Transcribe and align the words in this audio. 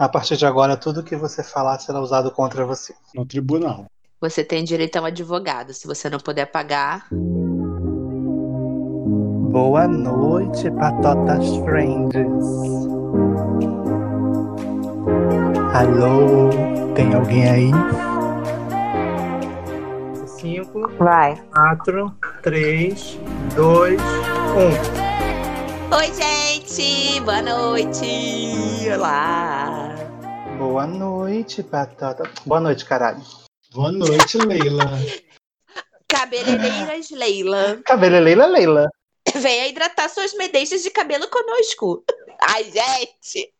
A 0.00 0.08
partir 0.08 0.38
de 0.38 0.46
agora, 0.46 0.78
tudo 0.78 1.02
que 1.02 1.14
você 1.14 1.42
falar 1.42 1.78
será 1.78 2.00
usado 2.00 2.30
contra 2.30 2.64
você. 2.64 2.94
No 3.14 3.26
tribunal. 3.26 3.84
Você 4.18 4.42
tem 4.42 4.64
direito 4.64 4.96
a 4.96 5.02
um 5.02 5.04
advogado. 5.04 5.74
Se 5.74 5.86
você 5.86 6.08
não 6.08 6.18
puder 6.18 6.46
pagar. 6.46 7.06
Boa 9.50 9.86
noite, 9.86 10.70
patotas 10.70 11.44
friends. 11.66 12.16
Alô, 15.74 16.48
tem 16.94 17.12
alguém 17.12 17.50
aí? 17.50 17.70
Cinco, 20.26 20.88
Vai. 20.98 21.36
quatro, 21.52 22.16
três, 22.42 23.18
dois, 23.54 24.00
um. 24.56 25.10
Oi, 25.94 26.06
gente! 26.14 27.20
Boa 27.20 27.42
noite! 27.42 28.88
Olá! 28.94 29.89
Boa 30.60 30.86
noite, 30.86 31.62
patota. 31.62 32.22
Boa 32.44 32.60
noite, 32.60 32.84
caralho. 32.84 33.22
Boa 33.72 33.90
noite, 33.90 34.36
Leila. 34.36 34.84
Cabeleireiras 36.06 37.08
Leila. 37.08 37.80
Cabelo 37.82 38.18
Leila 38.20 38.44
Leila. 38.44 38.90
Venha 39.36 39.68
hidratar 39.68 40.10
suas 40.10 40.34
medeixas 40.34 40.82
de 40.82 40.90
cabelo 40.90 41.26
conosco. 41.28 42.04
Ai, 42.42 42.64
gente! 42.64 43.50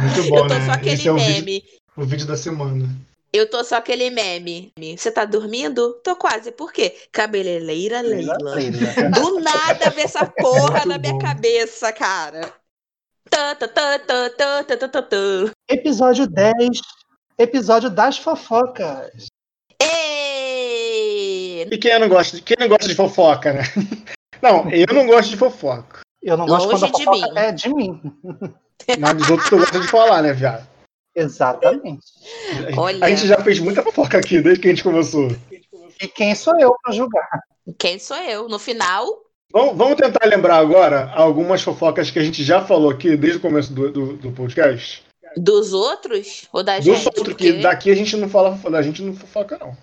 Muito 0.00 0.30
bom, 0.30 0.38
eu 0.38 0.46
tô 0.46 0.54
né? 0.54 0.66
só 0.66 0.72
aquele 0.74 0.94
Esse 0.94 1.08
é 1.08 1.10
o 1.10 1.16
meme. 1.16 1.42
vídeo, 1.44 1.62
o 1.96 2.04
vídeo 2.04 2.26
da 2.28 2.36
semana. 2.36 2.88
Eu 3.32 3.50
tô 3.50 3.64
só 3.64 3.74
aquele 3.78 4.08
meme. 4.08 4.72
Você 4.96 5.10
tá 5.10 5.24
dormindo? 5.24 5.94
Tô 6.04 6.14
quase. 6.14 6.52
Por 6.52 6.72
quê? 6.72 6.96
Cabeleireira 7.10 8.00
Leila. 8.00 8.36
Leila. 8.54 9.10
Do 9.10 9.40
nada 9.40 9.90
ver 9.90 10.02
essa 10.02 10.24
porra 10.38 10.70
Muito 10.70 10.88
na 10.88 10.98
minha 10.98 11.14
bom. 11.14 11.18
cabeça, 11.18 11.92
cara. 11.92 12.54
Episódio 15.68 16.26
10, 16.26 16.80
episódio 17.38 17.90
das 17.90 18.18
fofocas. 18.18 19.26
E... 19.82 21.62
e 21.70 21.78
quem 21.78 21.98
não 21.98 22.08
gosta, 22.08 22.40
quem 22.40 22.56
não 22.58 22.68
gosta 22.68 22.88
de 22.88 22.94
fofoca, 22.94 23.52
né? 23.52 23.62
Não, 24.40 24.70
eu 24.70 24.86
não 24.94 25.06
gosto 25.06 25.30
de 25.30 25.36
fofoca. 25.36 26.00
Eu 26.22 26.36
não 26.36 26.46
gosto 26.46 26.68
Longe 26.68 26.80
quando 26.80 26.84
a 26.84 26.98
fofoca 26.98 27.32
de 27.32 27.38
é 27.38 27.52
de 27.52 27.74
mim. 27.74 28.00
Mas 28.98 29.14
dos 29.14 29.30
outros 29.30 29.48
tu 29.48 29.56
gosta 29.58 29.80
de 29.80 29.88
falar, 29.88 30.22
né, 30.22 30.32
viado? 30.32 30.68
Exatamente. 31.14 32.06
Olha... 32.76 33.04
A 33.04 33.10
gente 33.10 33.26
já 33.26 33.42
fez 33.42 33.58
muita 33.58 33.82
fofoca 33.82 34.18
aqui 34.18 34.40
desde 34.40 34.60
que 34.60 34.68
a 34.68 34.70
gente 34.70 34.84
começou. 34.84 35.28
E 36.00 36.06
quem 36.06 36.34
sou 36.34 36.58
eu 36.60 36.74
para 36.82 36.92
julgar? 36.92 37.28
Quem 37.78 37.98
sou 37.98 38.16
eu? 38.18 38.48
No 38.48 38.58
final, 38.58 39.06
Vamos, 39.52 39.76
vamos 39.76 39.96
tentar 39.96 40.26
lembrar 40.26 40.56
agora 40.56 41.10
algumas 41.14 41.62
fofocas 41.62 42.10
que 42.10 42.18
a 42.18 42.22
gente 42.22 42.44
já 42.44 42.64
falou 42.64 42.90
aqui 42.90 43.16
desde 43.16 43.38
o 43.38 43.40
começo 43.40 43.72
do, 43.72 43.90
do, 43.90 44.12
do 44.18 44.32
podcast. 44.32 45.02
dos 45.36 45.72
outros 45.72 46.46
ou 46.52 46.62
da 46.62 46.76
Dos 46.76 46.84
gente? 46.84 47.06
outros, 47.06 47.24
Porque 47.28 47.52
que 47.54 47.62
daqui 47.62 47.90
a 47.90 47.94
gente 47.94 48.14
não 48.16 48.28
fala, 48.28 48.50
da 48.70 48.82
gente 48.82 49.02
não 49.02 49.14
fofoca, 49.14 49.56
não. 49.58 49.74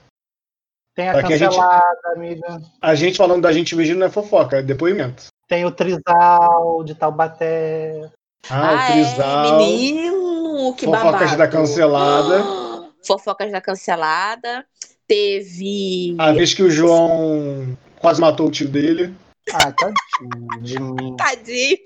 Tem 0.96 1.10
a 1.10 1.14
Daqui 1.14 1.34
a 1.34 1.38
gente- 1.38 1.48
cancelada, 1.50 2.00
amiga. 2.16 2.62
A 2.82 2.96
gente 2.96 3.18
falando 3.18 3.42
da 3.42 3.52
gente 3.52 3.76
mesmo 3.76 3.96
não 4.00 4.08
é 4.08 4.10
fofoca, 4.10 4.58
é 4.58 4.62
depoimento. 4.62 5.26
Tem 5.48 5.66
o 5.66 5.72
Trisal 5.72 6.84
de 6.86 6.96
Taubaté. 6.96 8.10
Ah, 8.50 8.72
o 8.74 8.78
é, 8.78 8.92
Trisal. 8.92 9.58
menino, 9.58 10.74
que 10.78 10.86
Fofocas 10.86 11.12
babado. 11.12 11.38
da 11.38 11.48
cancelada. 11.48 12.44
Fofocas 13.06 13.52
da 13.52 13.60
cancelada. 13.60 14.66
Teve. 15.08 16.16
A 16.18 16.32
vez 16.32 16.54
que 16.54 16.64
o 16.64 16.70
João 16.72 17.78
quase 18.00 18.22
matou 18.22 18.48
o 18.48 18.52
tio 18.52 18.70
dele. 18.70 19.14
Ah, 19.54 19.72
tadinho 19.72 20.62
de 20.62 20.80
mim. 20.80 21.16
Tadinho. 21.16 21.78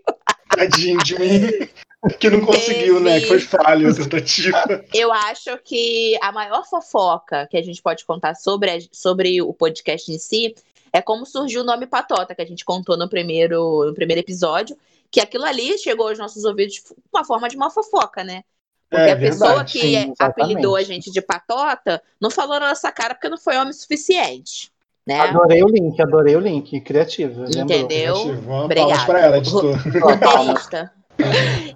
Tadinho 0.49 0.97
de 1.03 1.19
mim. 1.19 1.69
Que 2.19 2.29
não 2.29 2.45
conseguiu, 2.45 2.99
né? 3.01 3.19
Que 3.19 3.27
foi 3.27 3.39
falha 3.39 3.89
a 3.89 3.93
tentativa. 3.93 4.85
Eu 4.93 5.11
acho 5.11 5.57
que 5.65 6.17
a 6.21 6.31
maior 6.31 6.65
fofoca 6.65 7.45
que 7.47 7.57
a 7.57 7.61
gente 7.61 7.81
pode 7.81 8.05
contar 8.05 8.35
sobre, 8.35 8.71
a- 8.71 8.79
sobre 8.91 9.41
o 9.41 9.53
podcast 9.53 10.09
em 10.11 10.17
si 10.17 10.55
é 10.93 11.01
como 11.01 11.25
surgiu 11.25 11.61
o 11.61 11.65
nome 11.65 11.85
Patota, 11.85 12.33
que 12.33 12.41
a 12.41 12.45
gente 12.45 12.63
contou 12.63 12.97
no 12.97 13.09
primeiro, 13.09 13.85
no 13.85 13.93
primeiro 13.93 14.21
episódio. 14.21 14.77
Que 15.11 15.19
aquilo 15.19 15.43
ali 15.43 15.77
chegou 15.77 16.07
aos 16.07 16.17
nossos 16.19 16.45
ouvidos 16.45 16.79
com 16.79 16.95
uma 17.13 17.25
forma 17.25 17.49
de 17.49 17.55
uma 17.57 17.69
fofoca, 17.69 18.23
né? 18.23 18.43
Porque 18.89 19.09
É 19.09 19.11
a 19.11 19.17
pessoa 19.17 19.49
verdade, 19.49 19.71
que 19.73 19.79
sim, 19.81 20.13
apelidou 20.19 20.75
a 20.75 20.83
gente 20.83 21.11
de 21.11 21.21
patota 21.21 22.01
não 22.19 22.31
falou 22.31 22.59
na 22.59 22.69
nossa 22.69 22.91
cara 22.91 23.13
porque 23.13 23.27
não 23.29 23.37
foi 23.37 23.57
homem 23.57 23.73
suficiente. 23.73 24.71
Né? 25.09 25.19
Adorei 25.19 25.63
o 25.63 25.67
link, 25.67 25.99
adorei 25.99 26.35
o 26.35 26.39
link. 26.39 26.79
Criativa. 26.81 27.45
lembrou? 27.45 27.63
Entendeu? 27.63 28.13
Criativo. 28.13 28.53
Obrigada. 28.53 29.05
pra 29.05 29.19
ela, 29.19 29.37
editor. 29.37 29.75
Roteirista. 30.01 30.91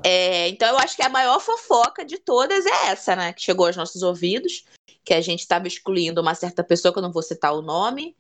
É, 0.06 0.48
então 0.48 0.70
eu 0.70 0.78
acho 0.78 0.96
que 0.96 1.02
a 1.04 1.10
maior 1.10 1.38
fofoca 1.42 2.06
de 2.06 2.18
todas 2.18 2.66
é 2.66 2.92
essa, 2.92 3.14
né? 3.14 3.34
Que 3.34 3.42
chegou 3.42 3.66
aos 3.68 3.76
nossos 3.76 4.02
ouvidos, 4.02 4.64
que 5.04 5.14
a 5.14 5.20
gente 5.20 5.42
estava 5.42 5.68
excluindo 5.68 6.22
uma 6.22 6.34
certa 6.34 6.64
pessoa, 6.64 6.94
que 6.94 7.00
eu 7.00 7.04
não 7.04 7.12
vou 7.12 7.22
citar 7.22 7.54
o 7.54 7.62
nome. 7.62 8.16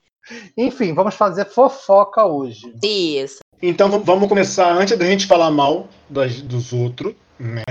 Enfim, 0.58 0.94
vamos 0.94 1.16
fazer 1.16 1.46
fofoca 1.46 2.26
hoje. 2.26 2.74
Isso. 2.84 3.40
Então 3.62 3.90
vamos 4.04 4.28
começar, 4.28 4.74
antes 4.74 4.98
da 4.98 5.06
gente 5.06 5.26
falar 5.26 5.50
mal 5.50 5.88
das- 6.10 6.42
dos 6.42 6.74
outros, 6.74 7.14
né, 7.40 7.64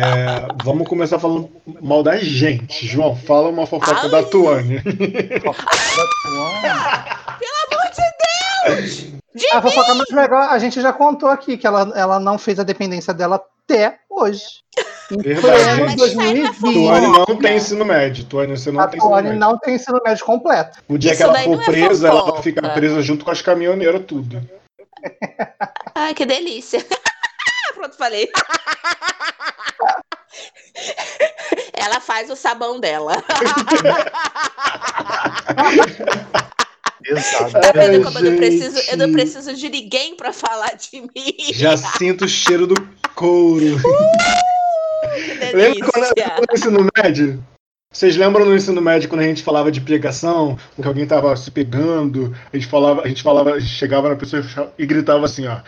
vamos 0.64 0.88
começar 0.88 1.18
falando 1.18 1.50
mal 1.82 2.02
da 2.02 2.16
gente. 2.16 2.86
João, 2.86 3.14
fala 3.14 3.50
uma 3.50 3.66
fofoca 3.66 4.00
Ai. 4.00 4.08
da 4.10 4.22
Tuane. 4.22 4.78
Fofoca 5.42 5.76
da 5.96 6.06
Tuane. 6.22 7.21
Pelo 7.42 7.80
amor 7.80 7.90
de 7.90 8.02
Deus! 8.76 9.12
De 9.34 9.46
A 9.56 9.62
fofoca 9.62 9.94
mais 9.94 10.10
legal, 10.10 10.42
a 10.42 10.58
gente 10.58 10.80
já 10.80 10.92
contou 10.92 11.28
aqui 11.28 11.56
que 11.56 11.66
ela, 11.66 11.90
ela 11.96 12.20
não 12.20 12.38
fez 12.38 12.58
a 12.60 12.62
dependência 12.62 13.14
dela 13.14 13.42
até 13.64 13.98
hoje. 14.08 14.44
Em 15.10 15.16
Verdade, 15.18 15.62
pleno 15.64 15.88
gente. 15.88 15.96
2020. 15.96 16.60
Tuane 16.60 17.06
não 17.06 17.36
tem 17.36 17.56
ensino 17.56 17.84
médio. 17.84 18.24
Tuane, 18.24 18.56
você 18.56 18.70
não 18.70 18.80
A 18.80 18.86
tem 18.86 18.98
ensino 18.98 19.10
Tuane 19.10 19.28
médio. 19.28 19.40
não 19.40 19.58
tem 19.58 19.74
ensino 19.74 20.00
médio 20.04 20.24
completo. 20.24 20.78
O 20.88 20.98
dia 20.98 21.12
Isso 21.12 21.18
que 21.18 21.22
ela 21.24 21.42
for 21.42 21.62
é 21.62 21.64
presa, 21.64 22.08
ela 22.08 22.30
vai 22.32 22.42
ficar 22.42 22.74
presa 22.74 23.02
junto 23.02 23.24
com 23.24 23.30
as 23.30 23.42
caminhoneiras, 23.42 24.02
tudo. 24.06 24.40
Ai, 25.94 26.14
que 26.14 26.26
delícia. 26.26 26.84
Pronto, 27.74 27.96
falei. 27.96 28.30
Ela 31.74 32.00
faz 32.00 32.30
o 32.30 32.36
sabão 32.36 32.78
dela. 32.78 33.14
Exato. 37.12 37.52
Tá 37.52 37.72
Ai, 37.74 37.90
vendo 37.90 38.04
como 38.04 38.18
eu 38.18 38.30
não, 38.30 38.36
preciso, 38.36 38.78
eu 38.90 38.96
não 38.96 39.12
preciso 39.12 39.54
de 39.54 39.68
ninguém 39.68 40.16
pra 40.16 40.32
falar 40.32 40.74
de 40.76 41.00
mim? 41.00 41.52
Já 41.52 41.76
sinto 41.76 42.24
o 42.24 42.28
cheiro 42.28 42.66
do 42.66 42.74
couro. 43.14 43.76
Que 45.14 45.56
Lembra 45.56 45.90
quando 45.90 46.14
delícia. 46.14 46.36
no 46.38 46.54
ensino 46.54 46.90
médio? 46.96 47.44
Vocês 47.92 48.16
lembram 48.16 48.46
no 48.46 48.56
ensino 48.56 48.80
médio 48.80 49.08
quando 49.08 49.20
a 49.20 49.24
gente 49.24 49.42
falava 49.42 49.70
de 49.70 49.80
pegação, 49.80 50.58
que 50.74 50.86
alguém 50.86 51.06
tava 51.06 51.36
se 51.36 51.50
pegando, 51.50 52.34
a 52.50 52.56
gente 52.56 52.66
falava, 52.66 53.02
a 53.02 53.08
gente 53.08 53.22
falava, 53.22 53.52
a 53.52 53.60
gente 53.60 53.72
chegava 53.72 54.08
na 54.08 54.16
pessoa 54.16 54.42
e 54.78 54.86
gritava 54.86 55.26
assim, 55.26 55.46
ó. 55.46 55.60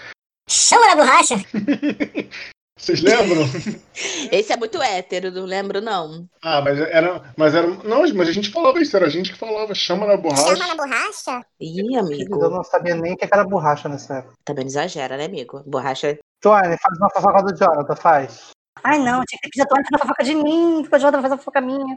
Chama 0.48 0.86
na 0.86 0.96
borracha! 0.96 1.34
Vocês 2.76 3.00
lembram? 3.02 3.42
Esse 4.32 4.52
é 4.52 4.56
muito 4.56 4.82
hétero, 4.82 5.30
não 5.30 5.44
lembro, 5.44 5.80
não. 5.80 6.26
ah, 6.42 6.60
mas 6.60 6.78
era, 6.80 7.22
mas 7.36 7.54
era, 7.54 7.66
não, 7.68 8.00
mas 8.14 8.28
a 8.28 8.32
gente 8.32 8.50
falava 8.50 8.80
isso, 8.80 8.96
era 8.96 9.06
a 9.06 9.10
gente 9.10 9.32
que 9.32 9.38
falava, 9.38 9.72
chama 9.74 10.06
na 10.06 10.16
borracha. 10.16 10.56
Chama 10.56 10.66
na 10.66 10.74
borracha? 10.74 11.40
Ih, 11.60 11.94
Eu 11.94 12.00
amigo. 12.00 12.48
não 12.50 12.64
sabia 12.64 12.96
nem 12.96 13.12
o 13.12 13.16
que 13.16 13.24
era 13.30 13.44
borracha 13.44 13.88
nessa 13.88 14.14
época. 14.18 14.34
Também 14.44 14.64
não 14.64 14.70
exagera, 14.70 15.16
né, 15.16 15.26
amigo? 15.26 15.62
Borracha. 15.64 16.18
Tuane, 16.40 16.76
faz 16.78 16.98
uma 16.98 17.10
fofoca 17.10 17.42
do 17.44 17.56
Jonathan, 17.56 17.96
faz. 17.96 18.50
Ai, 18.82 18.98
não, 18.98 19.22
tinha 19.24 19.38
que 19.40 19.48
pedir 19.48 19.62
a 19.62 19.66
Tony 19.66 19.82
fazer 19.84 20.02
fofoca 20.02 20.24
de 20.24 20.34
mim, 20.34 20.82
ficou 20.84 20.98
de 20.98 21.06
outra 21.06 21.22
fazer 21.22 21.36
fofoca 21.38 21.60
minha. 21.60 21.96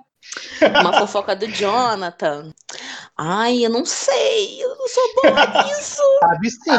Uma 0.79 0.94
fofoca 0.99 1.35
do 1.35 1.47
Jonathan. 1.47 2.53
Ai, 3.17 3.65
eu 3.65 3.69
não 3.71 3.83
sei. 3.83 4.63
Eu 4.63 4.69
não 4.77 4.88
sou 4.88 5.03
boa 5.15 5.63
nisso. 5.65 6.01
Sabe 6.21 6.49
sim. 6.51 6.71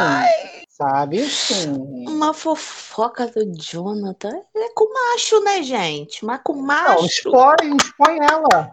Sabe 0.81 1.29
sim. 1.29 1.73
Uma 2.07 2.33
fofoca 2.33 3.27
do 3.27 3.43
Jonathan. 3.61 4.31
É 4.55 4.69
com 4.73 4.91
macho, 4.93 5.41
né, 5.43 5.61
gente? 5.61 6.23
Mas 6.23 6.39
com 6.43 6.53
Não, 6.53 6.61
macho. 6.61 7.05
expõe, 7.05 7.75
expõe 7.77 8.17
ela. 8.21 8.71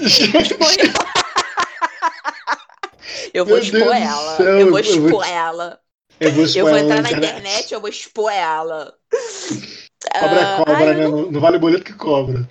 Expõe 0.00 0.76
Eu 3.34 3.44
vou 3.44 3.56
Meu 3.56 3.62
expor 3.64 3.80
Deus 3.80 3.92
ela. 3.94 4.36
céu, 4.36 4.46
eu 4.60 4.70
vou 4.70 4.78
eu 4.78 4.84
vou- 5.00 5.06
expor 5.06 5.28
ela. 5.28 5.80
Eu 6.20 6.30
vou, 6.32 6.40
Eu 6.42 6.46
expor 6.46 6.62
vou 6.62 6.70
ela 6.70 6.80
entrar 6.80 7.02
na 7.02 7.10
internet, 7.10 7.74
eu 7.74 7.80
vou 7.80 7.90
expor 7.90 8.32
ela. 8.32 8.94
Cobra 10.20 10.40
é 10.40 10.56
cobra, 10.58 10.76
ai, 10.76 10.94
né? 10.94 11.08
Não, 11.08 11.30
não 11.30 11.40
vale 11.40 11.58
boleto 11.58 11.84
que 11.84 11.92
cobra. 11.92 12.48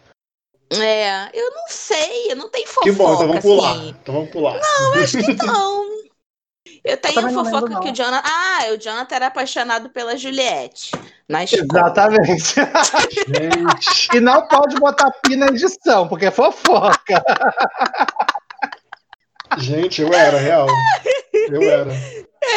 É, 0.72 1.30
eu 1.34 1.50
não 1.52 1.64
sei, 1.70 2.32
eu 2.32 2.36
não 2.36 2.50
tenho 2.50 2.68
fofoca, 2.68 2.86
Que 2.86 2.92
bom, 2.92 3.14
então 3.14 3.28
vamos 3.28 3.42
pular. 3.42 3.72
assim. 3.72 3.90
Então 4.02 4.14
vamos 4.16 4.30
pular. 4.32 4.60
Não, 4.60 4.94
acho 5.04 5.18
que 5.18 5.34
não. 5.46 5.93
Eu 6.84 6.98
tenho 6.98 7.22
não 7.22 7.34
fofoca 7.34 7.68
lembro, 7.68 7.80
que 7.80 7.92
o. 7.92 7.96
Jonathan. 7.96 8.22
Ah, 8.26 8.74
o 8.74 8.78
Jonathan 8.78 9.16
era 9.16 9.28
apaixonado 9.28 9.90
pela 9.90 10.18
Juliette. 10.18 10.92
Na 11.30 11.44
escola. 11.44 11.64
Exatamente. 11.64 12.56
E 14.14 14.20
não 14.20 14.48
pode 14.48 14.76
botar 14.76 15.10
pi 15.24 15.36
na 15.36 15.48
edição, 15.48 16.08
porque 16.08 16.26
é 16.26 16.32
fofoca. 16.32 17.24
gente, 19.58 20.02
eu 20.02 20.14
era, 20.14 20.38
real. 20.38 20.68
Eu 21.34 21.62
era. 21.62 21.92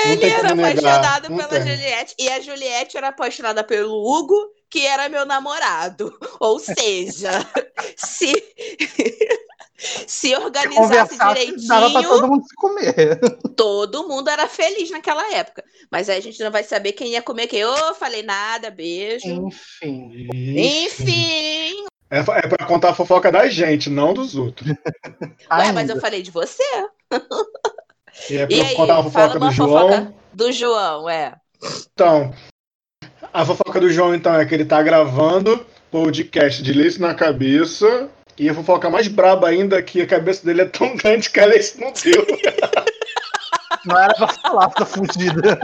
Ele 0.07 0.29
era 0.29 0.55
negar. 0.55 0.71
apaixonado 0.71 1.29
não 1.31 1.37
pela. 1.37 1.61
Juliette. 1.65 2.15
E 2.19 2.29
a 2.29 2.41
Juliette 2.41 2.97
era 2.97 3.09
apaixonada 3.09 3.63
pelo 3.63 3.95
Hugo, 3.95 4.37
que 4.69 4.85
era 4.85 5.09
meu 5.09 5.25
namorado. 5.25 6.13
Ou 6.41 6.59
seja, 6.59 7.31
se 7.97 8.46
se 10.27 10.35
organizasse 10.35 10.77
Conversasse, 10.77 11.19
dava 11.19 11.91
pra 11.91 12.01
direitinho, 12.01 12.09
todo 12.09 12.29
mundo 12.29 12.45
se 12.47 12.55
comer. 12.57 12.95
todo 13.57 14.09
mundo 14.09 14.29
era 14.29 14.49
feliz 14.49 14.91
naquela 14.91 15.33
época. 15.33 15.65
Mas 15.91 16.09
aí 16.09 16.19
a 16.19 16.23
gente 16.23 16.43
não 16.43 16.51
vai 16.51 16.65
saber 16.65 16.93
quem 16.93 17.13
ia 17.13 17.23
comer 17.23 17.47
quem. 17.47 17.65
Ô, 17.65 17.95
falei 17.95 18.23
nada, 18.23 18.71
beijo. 18.71 19.27
Enfim. 19.29 20.29
Enfim. 20.33 21.87
É, 22.11 22.19
é 22.19 22.49
pra 22.49 22.67
contar 22.67 22.91
a 22.91 22.95
fofoca 22.95 23.31
da 23.31 23.49
gente, 23.49 23.89
não 23.89 24.13
dos 24.15 24.37
outros. 24.37 24.69
Ué, 25.51 25.73
mas 25.73 25.89
eu 25.89 26.01
falei 26.01 26.23
de 26.23 26.31
você. 26.31 26.63
E 28.31 28.37
é 28.37 28.47
pra 28.47 28.57
E 28.57 28.61
aí, 28.61 28.75
contar 28.75 28.99
a 28.99 29.11
fala 29.11 29.11
fofoca 29.11 29.39
uma 29.39 29.49
do 29.49 29.55
João. 29.55 29.89
fofoca 29.89 30.15
do 30.33 30.53
João, 30.53 31.11
é. 31.11 31.35
Então, 31.93 32.35
a 33.33 33.45
fofoca 33.45 33.81
do 33.81 33.91
João, 33.91 34.15
então, 34.15 34.35
é 34.35 34.45
que 34.45 34.55
ele 34.55 34.65
tá 34.65 34.83
gravando 34.83 35.65
podcast 35.91 36.63
de 36.63 36.73
Lace 36.73 37.01
na 37.01 37.15
cabeça. 37.15 38.11
E 38.39 38.49
a 38.49 38.55
fofoca 38.55 38.91
mais 38.91 39.09
braba 39.09 39.49
ainda 39.49 39.79
é 39.79 39.83
que 39.83 40.03
a 40.03 40.07
cabeça 40.07 40.45
dele 40.45 40.63
é 40.63 40.67
tão 40.67 40.95
grande 40.97 41.31
que 41.31 41.41
a 41.41 41.47
Lace 41.47 41.81
não 41.81 41.93
deu. 41.93 42.27
Não 43.87 43.99
era 43.99 44.15
pra 44.15 44.29
falar, 44.29 44.71
tá 44.71 44.85
fugida. 44.85 45.57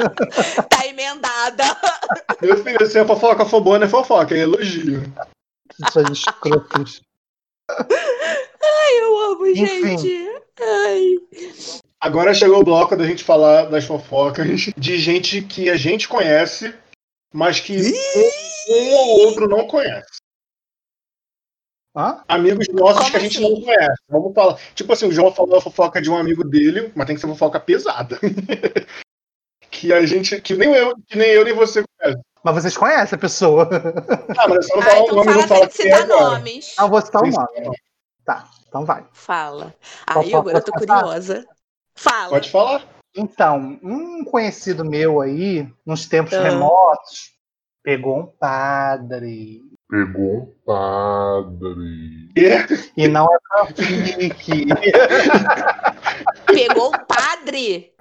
Tá 0.70 0.86
emendada. 0.86 1.64
Meu 2.40 2.62
filho, 2.62 2.86
se 2.86 2.98
a 2.98 3.04
fofoca 3.04 3.44
for 3.44 3.60
boa, 3.60 3.78
não 3.78 3.86
é 3.86 3.90
fofoca, 3.90 4.34
é 4.34 4.38
elogio. 4.38 5.02
Suas 5.92 6.10
escrotas. 6.10 7.00
Eu 9.00 9.18
amo, 9.32 9.46
Enfim. 9.46 9.98
gente. 9.98 10.28
Ai. 10.60 11.16
Agora 12.00 12.34
chegou 12.34 12.60
o 12.60 12.64
bloco 12.64 12.96
da 12.96 13.04
gente 13.04 13.24
falar 13.24 13.66
das 13.66 13.84
fofocas 13.84 14.72
de 14.76 14.98
gente 14.98 15.42
que 15.42 15.70
a 15.70 15.76
gente 15.76 16.08
conhece, 16.08 16.74
mas 17.32 17.60
que 17.60 17.76
um, 17.76 18.74
um 18.74 18.94
ou 18.94 19.20
outro 19.26 19.48
não 19.48 19.66
conhece. 19.66 20.20
Hã? 21.94 22.22
Amigos 22.26 22.66
nossos 22.68 22.98
Como 22.98 23.10
que 23.10 23.16
a 23.16 23.20
gente 23.20 23.38
assim? 23.38 23.54
não 23.54 23.60
conhece. 23.60 24.02
Vamos 24.08 24.34
falar. 24.34 24.58
Tipo 24.74 24.92
assim, 24.92 25.06
o 25.06 25.12
João 25.12 25.32
falou 25.32 25.58
a 25.58 25.60
fofoca 25.60 26.00
de 26.00 26.10
um 26.10 26.16
amigo 26.16 26.42
dele, 26.42 26.90
mas 26.94 27.06
tem 27.06 27.14
que 27.14 27.20
ser 27.20 27.26
fofoca 27.28 27.60
pesada. 27.60 28.18
que 29.70 29.92
a 29.92 30.04
gente. 30.06 30.40
Que 30.40 30.54
nem 30.56 30.72
eu, 30.74 30.94
que 31.06 31.16
nem 31.16 31.28
eu 31.30 31.44
nem 31.44 31.52
você 31.54 31.82
conhece. 32.00 32.20
Mas 32.44 32.54
vocês 32.54 32.76
conhecem 32.76 33.16
a 33.16 33.20
pessoa. 33.20 33.68
Ah, 34.38 34.48
mas 34.48 34.66
só 34.66 34.76
não 34.76 34.82
Ah, 34.82 34.86
falar 34.86 35.00
o 35.00 35.04
então 35.04 35.16
nome, 35.16 35.26
fala 35.28 35.40
não 35.42 35.48
fala 35.48 35.70
sem 35.70 35.84
quem 35.84 35.92
é 35.92 35.94
agora. 36.02 36.30
nomes. 36.30 36.74
Não 36.78 36.88
vou 36.90 37.00
citar 37.02 37.22
o 37.22 37.24
que 37.24 37.30
nome. 37.30 37.76
Tá, 38.24 38.48
então 38.68 38.84
vai. 38.84 39.06
Fala. 39.12 39.74
Qual 40.12 40.24
Ai, 40.24 40.34
agora 40.34 40.58
eu 40.58 40.64
tô 40.64 40.72
curiosa. 40.72 41.46
Fala. 41.94 42.30
Pode 42.30 42.50
falar. 42.50 42.88
Então, 43.14 43.78
um 43.82 44.24
conhecido 44.24 44.84
meu 44.84 45.20
aí, 45.20 45.68
nos 45.84 46.06
tempos 46.06 46.32
Ah. 46.32 46.42
remotos, 46.42 47.32
pegou 47.82 48.18
um 48.18 48.26
padre. 48.26 49.62
Pegou 49.92 50.36
um 50.38 50.54
padre. 50.64 52.32
E 52.96 53.06
não 53.08 53.26
é 53.26 53.36
fanfic. 53.66 54.66
Pegou 56.46 56.88
o 56.88 57.06
padre. 57.06 57.92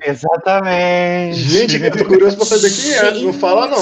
Exatamente. 0.00 1.38
Gente, 1.38 1.80
eu 1.80 1.92
tô 1.96 2.04
curioso 2.06 2.36
pra 2.36 2.44
saber 2.44 2.70
quem 2.72 2.92
é. 2.92 3.10
Não 3.24 3.32
fala, 3.32 3.68
não. 3.68 3.78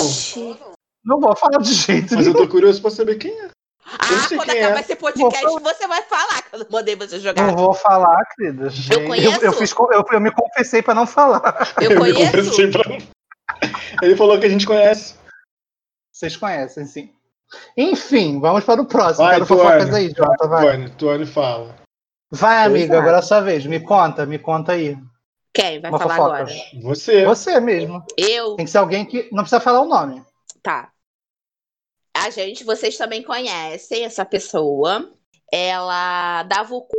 Não 1.02 1.18
vou 1.18 1.34
falar 1.34 1.56
de 1.62 1.72
jeito 1.72 2.14
Mas 2.14 2.26
eu 2.26 2.34
tô 2.34 2.46
curioso 2.46 2.82
pra 2.82 2.90
saber 2.90 3.14
quem 3.16 3.30
é. 3.30 3.44
Eu 3.46 3.50
Ah, 3.88 4.28
quando 4.36 4.50
acabar 4.50 4.76
é. 4.76 4.80
esse 4.80 4.96
podcast, 4.96 5.60
você 5.62 5.86
vai 5.88 6.02
falar 6.02 6.42
que 6.42 6.54
eu 6.56 6.66
mandei 6.70 6.94
você 6.94 7.18
jogar. 7.18 7.46
Não 7.46 7.56
vou 7.56 7.72
falar, 7.72 8.22
querida. 8.36 8.68
Eu 8.92 9.06
conheço. 9.06 9.42
Eu, 9.42 9.52
fiz, 9.54 9.72
co- 9.72 9.90
eu, 9.94 10.04
eu 10.12 10.20
me 10.20 10.30
confessei 10.30 10.82
pra 10.82 10.92
não 10.94 11.06
falar. 11.06 11.72
Eu 11.80 11.96
conheço. 11.98 12.70
pra- 12.70 12.98
Ele 14.02 14.14
falou 14.14 14.38
que 14.38 14.44
a 14.44 14.48
gente 14.50 14.66
conhece. 14.66 15.14
Vocês 16.12 16.36
conhecem, 16.36 16.84
sim. 16.84 17.10
Enfim, 17.76 18.40
vamos 18.40 18.64
para 18.64 18.80
o 18.80 18.86
próximo. 18.86 19.24
Vai, 19.24 19.34
Quero 19.34 19.46
fofocas 19.46 19.88
Tuane. 19.88 19.96
aí, 19.96 20.14
Jota. 20.16 20.48
Vai, 20.48 20.62
Tuane, 20.62 20.90
Tuane 20.90 21.26
fala. 21.26 21.76
vai 22.30 22.64
amiga, 22.64 22.94
é. 22.94 22.98
agora 22.98 23.16
é 23.16 23.18
a 23.20 23.22
sua 23.22 23.40
vez. 23.40 23.66
Me 23.66 23.80
conta, 23.80 24.24
me 24.26 24.38
conta 24.38 24.72
aí. 24.72 24.96
Quem 25.52 25.80
vai 25.80 25.90
Uma 25.90 25.98
falar 25.98 26.16
fofoca. 26.16 26.36
agora? 26.36 26.54
Você. 26.82 27.24
Você 27.24 27.60
mesmo. 27.60 28.04
Eu? 28.16 28.54
Tem 28.56 28.64
que 28.64 28.70
ser 28.70 28.78
alguém 28.78 29.04
que 29.04 29.28
não 29.32 29.42
precisa 29.42 29.60
falar 29.60 29.80
o 29.80 29.88
nome. 29.88 30.22
Tá. 30.62 30.90
A 32.16 32.30
gente, 32.30 32.64
vocês 32.64 32.96
também 32.96 33.22
conhecem 33.22 34.04
essa 34.04 34.24
pessoa. 34.24 35.10
Ela 35.52 36.42
dava 36.44 36.74
o 36.74 36.82
cu. 36.82 36.92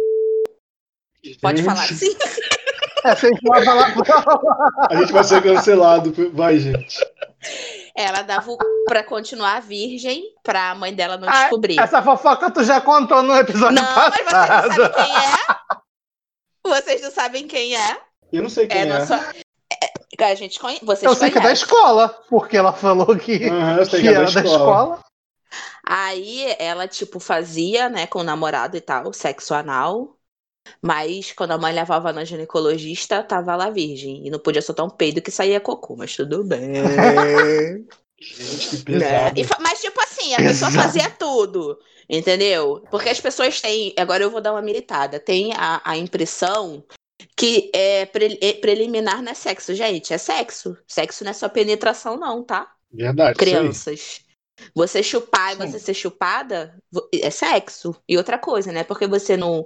Pode 1.42 1.62
Gente, 1.62 1.65
falar 1.69 1.83
assim? 1.83 2.09
É, 3.06 3.15
vocês 3.15 3.38
vão 3.44 3.63
falar. 3.63 3.94
A 4.89 4.95
gente 4.95 5.13
vai 5.13 5.24
ser 5.24 5.42
cancelado. 5.42 6.13
Vai, 6.33 6.59
gente. 6.59 6.97
Ela 7.95 8.21
dava 8.21 8.49
o 8.51 8.57
cu 8.57 8.65
pra 8.85 9.03
continuar 9.03 9.61
virgem, 9.61 10.23
pra 10.43 10.73
mãe 10.75 10.93
dela 10.93 11.17
não 11.17 11.27
Ah, 11.29 11.41
descobrir. 11.41 11.79
Essa 11.79 12.01
fofoca 12.01 12.49
tu 12.51 12.63
já 12.63 12.79
contou 12.81 13.21
no 13.21 13.35
episódio 13.35 13.75
Não, 13.75 13.83
mas 13.83 14.13
vocês 14.13 14.25
não 14.25 14.31
passado. 14.31 14.73
sabem 14.75 14.91
quem 14.93 15.15
é. 15.17 15.81
Vocês 16.63 17.01
não 17.01 17.11
sabem 17.11 17.47
quem 17.47 17.75
é. 17.75 18.01
Eu 18.31 18.43
não 18.43 18.49
sei 18.49 18.67
quem 18.67 18.81
É, 18.81 18.83
é. 18.83 18.99
nossa. 18.99 19.33
É, 20.19 20.23
a 20.25 20.35
gente 20.35 20.59
conhece. 20.59 20.85
Vocês 20.85 21.03
Eu 21.11 21.15
sei 21.15 21.29
que 21.31 21.38
é 21.38 21.41
da 21.41 21.47
conhecem. 21.47 21.65
escola, 21.65 22.09
porque 22.29 22.55
ela 22.55 22.71
falou 22.73 23.15
que, 23.17 23.39
sei 23.85 24.01
que 24.01 24.01
que 24.01 24.07
é 24.07 24.13
da 24.13 24.19
era 24.21 24.31
da 24.31 24.41
escola. 24.41 24.44
escola. 24.44 24.99
Aí 25.85 26.55
ela, 26.59 26.87
tipo, 26.87 27.19
fazia, 27.19 27.89
né, 27.89 28.05
com 28.07 28.19
o 28.19 28.23
namorado 28.23 28.77
e 28.77 28.81
tal, 28.81 29.11
sexo 29.11 29.53
anal. 29.53 30.15
Mas 30.81 31.31
quando 31.31 31.51
a 31.51 31.57
mãe 31.57 31.73
levava 31.73 32.13
na 32.13 32.23
ginecologista, 32.23 33.23
tava 33.23 33.55
lá 33.55 33.69
virgem. 33.69 34.25
E 34.25 34.29
não 34.29 34.39
podia 34.39 34.61
soltar 34.61 34.85
um 34.85 34.89
peido 34.89 35.21
que 35.21 35.31
saía 35.31 35.59
cocô, 35.59 35.95
mas 35.95 36.15
tudo 36.15 36.43
bem. 36.43 36.73
Gente, 38.21 38.83
que 38.85 38.91
Né? 38.91 39.33
E 39.35 39.45
mas, 39.59 39.81
tipo 39.81 39.99
assim, 39.99 40.33
a 40.35 40.37
pessoa 40.37 40.71
fazia 40.71 41.09
tudo. 41.09 41.79
Entendeu? 42.07 42.83
Porque 42.91 43.09
as 43.09 43.19
pessoas 43.19 43.59
têm. 43.59 43.93
Agora 43.97 44.23
eu 44.23 44.29
vou 44.29 44.41
dar 44.41 44.51
uma 44.51 44.61
militada. 44.61 45.19
Tem 45.19 45.53
a, 45.53 45.81
a 45.83 45.97
impressão 45.97 46.83
que 47.35 47.71
é, 47.73 48.05
pre- 48.05 48.37
é 48.41 48.53
preliminar 48.53 49.21
não 49.21 49.31
é 49.31 49.35
sexo, 49.35 49.73
gente. 49.73 50.13
É 50.13 50.17
sexo. 50.17 50.77
Sexo 50.87 51.23
não 51.23 51.31
é 51.31 51.33
só 51.33 51.49
penetração, 51.49 52.17
não, 52.17 52.43
tá? 52.43 52.71
Verdade. 52.91 53.37
Crianças. 53.37 54.21
Você 54.75 55.01
chupar 55.01 55.53
e 55.53 55.55
você 55.55 55.79
ser 55.79 55.93
chupada 55.93 56.77
é 57.13 57.29
sexo. 57.31 57.95
E 58.07 58.17
outra 58.17 58.37
coisa, 58.37 58.71
né? 58.71 58.83
Porque 58.83 59.07
você 59.07 59.35
não, 59.35 59.65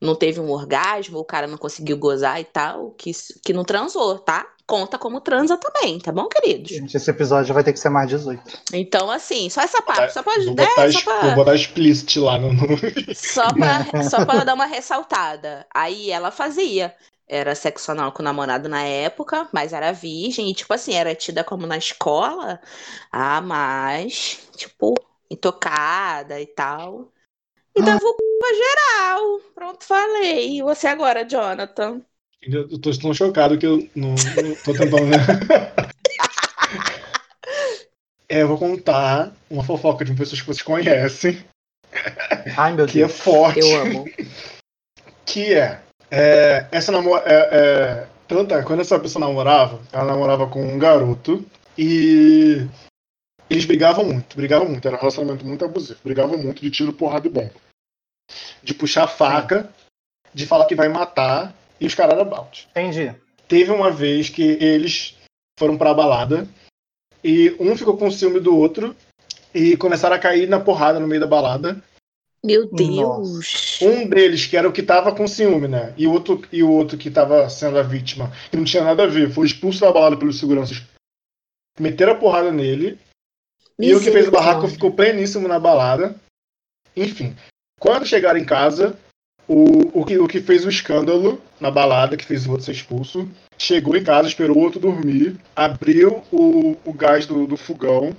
não 0.00 0.14
teve 0.14 0.40
um 0.40 0.50
orgasmo, 0.50 1.18
o 1.18 1.24
cara 1.24 1.46
não 1.46 1.56
conseguiu 1.58 1.96
gozar 1.96 2.40
e 2.40 2.44
tal, 2.44 2.90
que, 2.92 3.10
que 3.44 3.52
não 3.52 3.64
transou, 3.64 4.18
tá? 4.18 4.46
Conta 4.66 4.98
como 4.98 5.20
transa 5.20 5.56
também, 5.56 5.98
tá 6.00 6.10
bom, 6.10 6.26
queridos? 6.28 6.70
Gente, 6.72 6.96
esse 6.96 7.08
episódio 7.08 7.54
vai 7.54 7.62
ter 7.62 7.72
que 7.72 7.78
ser 7.78 7.88
mais 7.88 8.08
18. 8.08 8.42
Então, 8.72 9.08
assim, 9.10 9.48
só 9.48 9.60
essa 9.60 9.80
parte, 9.80 10.12
só 10.12 10.22
pra, 10.24 10.34
Vou 10.34 10.44
né, 10.46 10.66
botar, 10.66 10.74
só 10.74 10.86
es- 10.86 11.02
pra, 11.04 11.20
vou 11.20 11.34
botar 11.36 11.54
explicit 11.54 12.18
lá 12.18 12.36
no. 12.36 12.52
no- 12.52 12.66
só 13.14 13.46
pra, 13.52 14.02
só 14.10 14.24
pra 14.26 14.42
dar 14.42 14.54
uma 14.54 14.66
ressaltada. 14.66 15.64
Aí 15.72 16.10
ela 16.10 16.30
fazia. 16.32 16.94
Era 17.28 17.54
sexo 17.56 17.90
anal 17.90 18.12
com 18.12 18.22
o 18.22 18.24
namorado 18.24 18.68
na 18.68 18.82
época, 18.82 19.48
mas 19.52 19.72
era 19.72 19.92
virgem. 19.92 20.48
E, 20.50 20.54
tipo 20.54 20.72
assim, 20.74 20.94
era 20.94 21.14
tida 21.14 21.42
como 21.44 21.66
na 21.66 21.76
escola. 21.76 22.60
Ah, 23.10 23.40
mas, 23.40 24.40
tipo, 24.56 24.94
intocada 25.30 26.40
e 26.40 26.46
tal. 26.46 27.08
E 27.76 27.82
dava 27.82 28.04
o 28.04 28.14
cu 28.14 28.22
pra 28.38 28.54
geral. 28.54 29.40
Pronto, 29.54 29.84
falei. 29.84 30.58
E 30.58 30.62
você 30.62 30.86
agora, 30.86 31.24
Jonathan? 31.28 32.00
Eu 32.42 32.78
tô 32.78 32.90
tão 32.92 33.12
chocado 33.12 33.58
que 33.58 33.66
eu 33.66 33.88
não, 33.94 34.10
não 34.10 34.54
tô 34.64 34.72
tentando. 34.72 35.06
né? 35.06 35.16
É, 38.28 38.42
eu 38.42 38.48
vou 38.48 38.58
contar 38.58 39.32
uma 39.48 39.62
fofoca 39.62 40.04
de 40.04 40.10
uma 40.10 40.18
pessoa 40.18 40.36
que 40.40 40.46
vocês 40.46 40.60
conhecem, 40.60 41.44
Ai, 42.56 42.72
meu 42.72 42.86
que 42.86 43.02
é 43.02 43.06
Deus. 43.06 43.20
forte. 43.20 43.60
Eu 43.60 43.80
amo. 43.80 44.04
Que 45.24 45.54
é, 45.54 45.80
é, 46.10 46.66
essa 46.72 46.90
namora, 46.90 47.22
é, 47.24 47.48
é, 47.52 48.08
tanta, 48.26 48.62
quando 48.64 48.80
essa 48.80 48.98
pessoa 48.98 49.24
namorava, 49.24 49.80
ela 49.92 50.04
namorava 50.04 50.46
com 50.48 50.60
um 50.60 50.78
garoto 50.78 51.44
e 51.78 52.66
eles 53.48 53.64
brigavam 53.64 54.04
muito, 54.04 54.36
brigavam 54.36 54.68
muito, 54.68 54.86
era 54.86 54.96
um 54.96 55.00
relacionamento 55.00 55.46
muito 55.46 55.64
abusivo, 55.64 56.00
brigavam 56.02 56.36
muito 56.36 56.60
de 56.60 56.70
tiro, 56.70 56.92
porrada 56.92 57.26
e 57.26 57.30
bomba. 57.30 57.65
De 58.62 58.74
puxar 58.74 59.04
a 59.04 59.08
faca, 59.08 59.72
de 60.34 60.46
falar 60.46 60.66
que 60.66 60.74
vai 60.74 60.88
matar, 60.88 61.54
e 61.80 61.86
os 61.86 61.94
caras 61.94 62.26
balde. 62.26 62.68
Entendi. 62.70 63.14
Teve 63.48 63.70
uma 63.70 63.90
vez 63.90 64.28
que 64.28 64.42
eles 64.42 65.16
foram 65.58 65.78
pra 65.78 65.94
balada 65.94 66.48
e 67.22 67.56
um 67.60 67.76
ficou 67.76 67.96
com 67.96 68.10
ciúme 68.10 68.40
do 68.40 68.56
outro 68.56 68.94
e 69.54 69.76
começaram 69.76 70.16
a 70.16 70.18
cair 70.18 70.48
na 70.48 70.60
porrada 70.60 71.00
no 71.00 71.06
meio 71.06 71.20
da 71.20 71.26
balada. 71.26 71.82
Meu 72.44 72.70
Deus. 72.70 73.80
Um 73.82 74.08
deles, 74.08 74.46
que 74.46 74.56
era 74.56 74.68
o 74.68 74.72
que 74.72 74.82
tava 74.82 75.14
com 75.14 75.26
ciúme, 75.26 75.66
né? 75.66 75.94
E 75.96 76.06
o 76.06 76.12
outro, 76.12 76.42
e 76.52 76.62
o 76.62 76.70
outro 76.70 76.96
que 76.96 77.10
tava 77.10 77.48
sendo 77.48 77.78
a 77.78 77.82
vítima, 77.82 78.32
que 78.50 78.56
não 78.56 78.64
tinha 78.64 78.84
nada 78.84 79.04
a 79.04 79.06
ver, 79.06 79.30
foi 79.30 79.46
expulso 79.46 79.80
da 79.80 79.92
balada 79.92 80.16
pelos 80.16 80.38
seguranças. 80.38 80.82
Meteram 81.78 82.12
a 82.12 82.16
porrada 82.16 82.52
nele. 82.52 82.98
E 83.78 83.94
o 83.94 84.00
que 84.00 84.10
fez 84.10 84.28
o 84.28 84.30
barraco 84.30 84.68
ficou 84.68 84.92
pleníssimo 84.92 85.48
na 85.48 85.58
balada. 85.58 86.14
Enfim, 86.96 87.36
quando 87.78 88.06
chegaram 88.06 88.38
em 88.38 88.44
casa, 88.44 88.96
o, 89.48 90.00
o, 90.00 90.04
que, 90.04 90.18
o 90.18 90.26
que 90.26 90.40
fez 90.40 90.64
o 90.64 90.68
escândalo 90.68 91.40
na 91.60 91.70
balada, 91.70 92.16
que 92.16 92.24
fez 92.24 92.46
o 92.46 92.50
outro 92.50 92.64
ser 92.66 92.72
expulso, 92.72 93.28
chegou 93.58 93.96
em 93.96 94.02
casa, 94.04 94.28
esperou 94.28 94.56
o 94.56 94.60
outro 94.60 94.80
dormir, 94.80 95.36
abriu 95.54 96.22
o, 96.32 96.76
o 96.84 96.92
gás 96.92 97.26
do, 97.26 97.46
do 97.46 97.56
fogão 97.56 98.14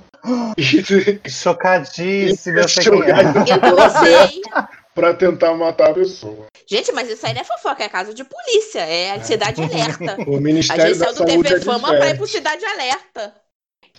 E 0.57 0.63
Chocadíssimo, 1.29 2.57
eu 2.59 2.67
sei 2.67 2.83
quem 2.83 3.01
é. 3.03 3.23
de- 3.43 3.51
Eu 3.51 3.75
não 3.75 3.89
sei. 3.89 4.41
pra 4.95 5.13
tentar 5.13 5.53
matar 5.53 5.91
a 5.91 5.93
pessoa. 5.93 6.47
Gente, 6.67 6.91
mas 6.91 7.07
isso 7.07 7.23
aí 7.25 7.33
não 7.33 7.41
é 7.41 7.43
fofoca, 7.43 7.83
é 7.83 7.87
caso 7.89 8.13
de 8.15 8.23
polícia, 8.23 8.79
é 8.79 9.11
a 9.11 9.23
Cidade 9.23 9.61
Alerta. 9.61 10.17
O 10.27 10.37
A 10.37 10.41
Ministério 10.41 10.87
gente 10.87 10.97
da 10.97 11.05
saiu 11.05 11.13
do 11.13 11.31
Saúde 11.31 11.43
TV 11.49 11.55
é 11.55 11.61
Fama 11.61 11.87
pra 11.95 12.09
ir 12.09 12.17
pro 12.17 12.27
Cidade 12.27 12.65
Alerta. 12.65 13.33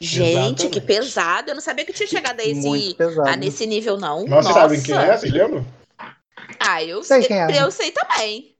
Gente, 0.01 0.31
Exatamente. 0.31 0.69
que 0.69 0.81
pesado. 0.81 1.51
Eu 1.51 1.55
não 1.55 1.63
sabia 1.63 1.85
que 1.85 1.93
tinha 1.93 2.07
chegado 2.09 2.41
a 2.41 2.45
esse, 2.45 2.97
a 3.27 3.37
nesse 3.37 3.67
nível, 3.67 3.97
não. 3.97 4.19
Vocês 4.21 4.31
Nossa. 4.31 4.53
sabem 4.53 4.83
quem 4.83 4.95
é? 4.97 5.17
Vocês 5.17 5.33
lembram? 5.33 5.67
Ah, 6.61 6.83
eu 6.83 7.03
Sei 7.03 7.21
sei, 7.21 7.29
quem 7.29 7.41
é. 7.41 7.63
eu 7.63 7.71
sei 7.71 7.91
também. 7.93 8.57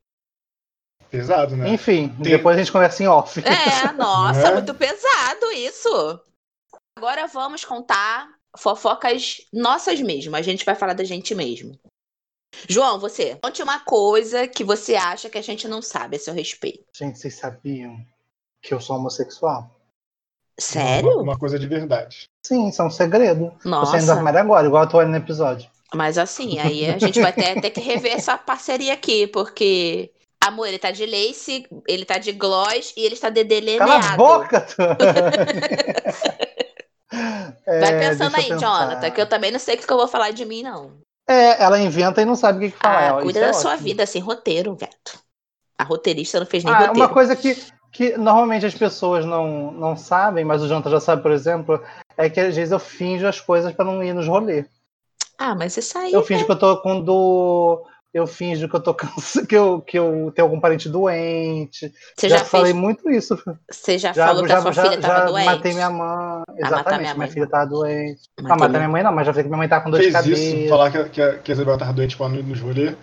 Pesado, 1.11 1.57
né? 1.57 1.71
Enfim, 1.71 2.09
Tem- 2.09 2.33
depois 2.33 2.57
a 2.57 2.59
gente 2.59 2.73
conversa 2.73 3.03
em 3.03 3.07
off. 3.07 3.41
É, 3.41 3.93
nossa, 3.97 4.43
Né? 4.43 4.53
muito 4.55 4.75
pesado 4.75 5.51
isso. 5.55 6.21
Agora 6.97 7.27
vamos 7.27 7.65
contar 7.65 8.29
fofocas 8.59 9.39
nossas 9.53 10.01
mesmo. 10.01 10.37
A 10.37 10.43
gente 10.43 10.65
vai 10.65 10.75
falar 10.75 10.93
da 10.95 11.05
gente 11.05 11.35
mesmo. 11.35 11.79
João, 12.69 12.99
você, 12.99 13.37
conte 13.43 13.63
uma 13.63 13.81
coisa 13.81 14.49
que 14.49 14.65
você 14.65 14.97
acha 14.97 15.31
que 15.31 15.39
a 15.39 15.43
gente 15.43 15.69
não 15.69 15.81
sabe 15.81 16.17
a 16.17 16.19
seu 16.21 16.35
respeito. 16.35 16.85
Gente, 16.95 17.19
vocês 17.19 17.35
sabiam 17.35 18.05
que 18.61 18.75
eu 18.75 18.81
sou 18.81 18.97
homossexual? 18.97 19.71
Sério? 20.59 21.11
Uma, 21.13 21.23
uma 21.23 21.39
coisa 21.39 21.59
de 21.59 21.67
verdade. 21.67 22.29
Sim, 22.45 22.69
isso 22.69 22.83
é 22.83 22.85
um 22.85 22.91
segredo. 22.91 23.53
Tô 23.63 23.87
saindo 23.87 24.07
do 24.07 24.09
Nossa. 24.09 24.13
armário 24.15 24.41
agora, 24.41 24.67
igual 24.67 24.85
eu 24.85 24.89
tô 24.89 24.99
olhando 24.99 25.13
no 25.13 25.17
episódio. 25.19 25.71
Mas 25.95 26.19
assim, 26.19 26.59
aí 26.59 26.87
a 26.87 26.99
gente 26.99 27.21
vai 27.21 27.33
ter, 27.33 27.61
ter 27.61 27.71
que 27.71 27.81
rever 27.81 28.13
essa 28.13 28.37
parceria 28.37 28.93
aqui, 28.93 29.27
porque. 29.27 30.13
Amor, 30.41 30.67
ele 30.69 30.79
tá 30.79 30.91
de 30.93 31.05
lace, 31.05 31.67
ele 31.87 32.05
tá 32.05 32.17
de 32.17 32.33
gloss 32.33 32.95
e 32.97 33.05
ele 33.05 33.15
está 33.15 33.29
de 33.29 33.43
delineado. 33.45 33.91
Cala 33.91 34.13
a 34.13 34.17
boca, 34.17 34.61
tu! 34.61 34.77
É, 37.67 37.81
Vai 37.81 37.99
pensando 37.99 38.37
aí, 38.37 38.51
eu 38.51 38.59
Jonathan, 38.59 38.97
pensar. 38.97 39.11
que 39.11 39.21
eu 39.21 39.27
também 39.29 39.51
não 39.51 39.59
sei 39.59 39.75
o 39.77 39.79
que 39.79 39.91
eu 39.91 39.97
vou 39.97 40.09
falar 40.09 40.31
de 40.31 40.45
mim, 40.45 40.63
não. 40.63 40.99
É, 41.29 41.63
ela 41.63 41.79
inventa 41.81 42.21
e 42.23 42.25
não 42.25 42.35
sabe 42.37 42.59
o 42.59 42.61
que, 42.69 42.77
que 42.77 42.83
falar. 42.83 43.15
Ah, 43.15 43.15
Isso 43.17 43.23
cuida 43.23 43.39
é 43.41 43.47
da 43.47 43.53
sua 43.53 43.71
ótimo. 43.73 43.85
vida, 43.89 44.07
sem 44.07 44.21
roteiro, 44.23 44.77
gato. 44.77 45.19
A 45.79 45.85
roteirista 45.85 46.39
não 46.39 46.47
fez 46.47 46.65
nem 46.65 46.73
Ah, 46.73 46.79
roteiro. 46.89 47.01
uma 47.01 47.09
coisa 47.09 47.35
que, 47.37 47.57
que 47.99 48.17
normalmente 48.17 48.65
as 48.65 48.77
pessoas 48.77 49.25
não, 49.25 49.73
não 49.73 49.97
sabem, 49.97 50.45
mas 50.45 50.63
o 50.63 50.69
Jonathan 50.69 50.89
já 50.91 51.01
sabe, 51.01 51.21
por 51.21 51.33
exemplo, 51.33 51.83
é 52.17 52.31
que 52.31 52.39
às 52.39 52.55
vezes 52.55 52.71
eu 52.71 52.79
finjo 52.79 53.27
as 53.27 53.41
coisas 53.41 53.73
pra 53.73 53.85
não 53.85 54.01
ir 54.05 54.13
nos 54.15 54.29
rolês. 54.29 54.67
Ah, 55.37 55.53
mas 55.57 55.77
isso 55.77 55.99
aí. 55.99 56.13
Eu 56.13 56.23
finjo 56.23 56.45
que 56.47 56.53
eu 56.53 56.59
tô 56.59 56.81
com 56.81 57.01
dor, 57.01 57.83
eu 58.15 58.25
finjo 58.25 58.69
que 58.69 58.77
eu 58.77 58.81
tô 58.81 58.95
cansado, 58.95 59.49
que 59.49 59.57
eu, 59.57 59.81
que 59.81 59.99
eu 59.99 60.31
tenho 60.33 60.47
algum 60.47 60.61
parente 60.61 60.89
doente. 60.89 61.93
Você 62.17 62.29
já, 62.29 62.39
já, 62.39 62.45
falei 62.45 62.71
fez. 62.73 62.77
muito 62.81 63.11
isso. 63.11 63.37
Você 63.69 63.99
já, 63.99 64.13
Já, 64.13 64.27
falou 64.29 64.43
que 64.45 64.49
já, 64.49 64.59
a 64.59 64.63
sua 64.63 64.73
já, 64.73 64.83
filha 64.85 65.01
tava 65.01 65.15
já 65.19 65.25
doente. 65.25 65.45
matei 65.47 65.73
minha 65.75 65.91
mãe. 65.91 66.43
Exatamente, 66.57 66.87
minha 66.87 66.99
minha, 67.01 67.15
mãe. 67.17 67.31
filha 67.31 67.49
tava 67.49 67.67
doente. 67.67 68.21
Não, 68.41 68.49
Matei 68.51 68.67
matar 68.69 68.79
minha 68.79 68.89
mãe 68.89 69.03
não, 69.03 69.13
mas 69.13 69.27
já 69.27 69.33
falei 69.33 69.43
que 69.43 69.49
minha 69.49 69.59
mãe 69.59 69.69
tava 69.69 69.83
com 69.83 69.91
dor 69.91 69.99
de 69.99 70.05
Fez 70.05 70.15
cabeça. 70.15 70.41
isso, 70.41 70.69
falar 70.69 70.91
que, 70.93 70.99
a- 70.99 71.09
que, 71.09 71.21
a- 71.21 71.39
que 71.39 71.51
a 71.51 71.55
Isabel 71.55 71.77
tava 71.79 71.93
doente 71.93 72.17
pra 72.17 72.29
não 72.29 72.37
ir 72.37 72.45
nos 72.45 72.61
rolê. 72.61 72.95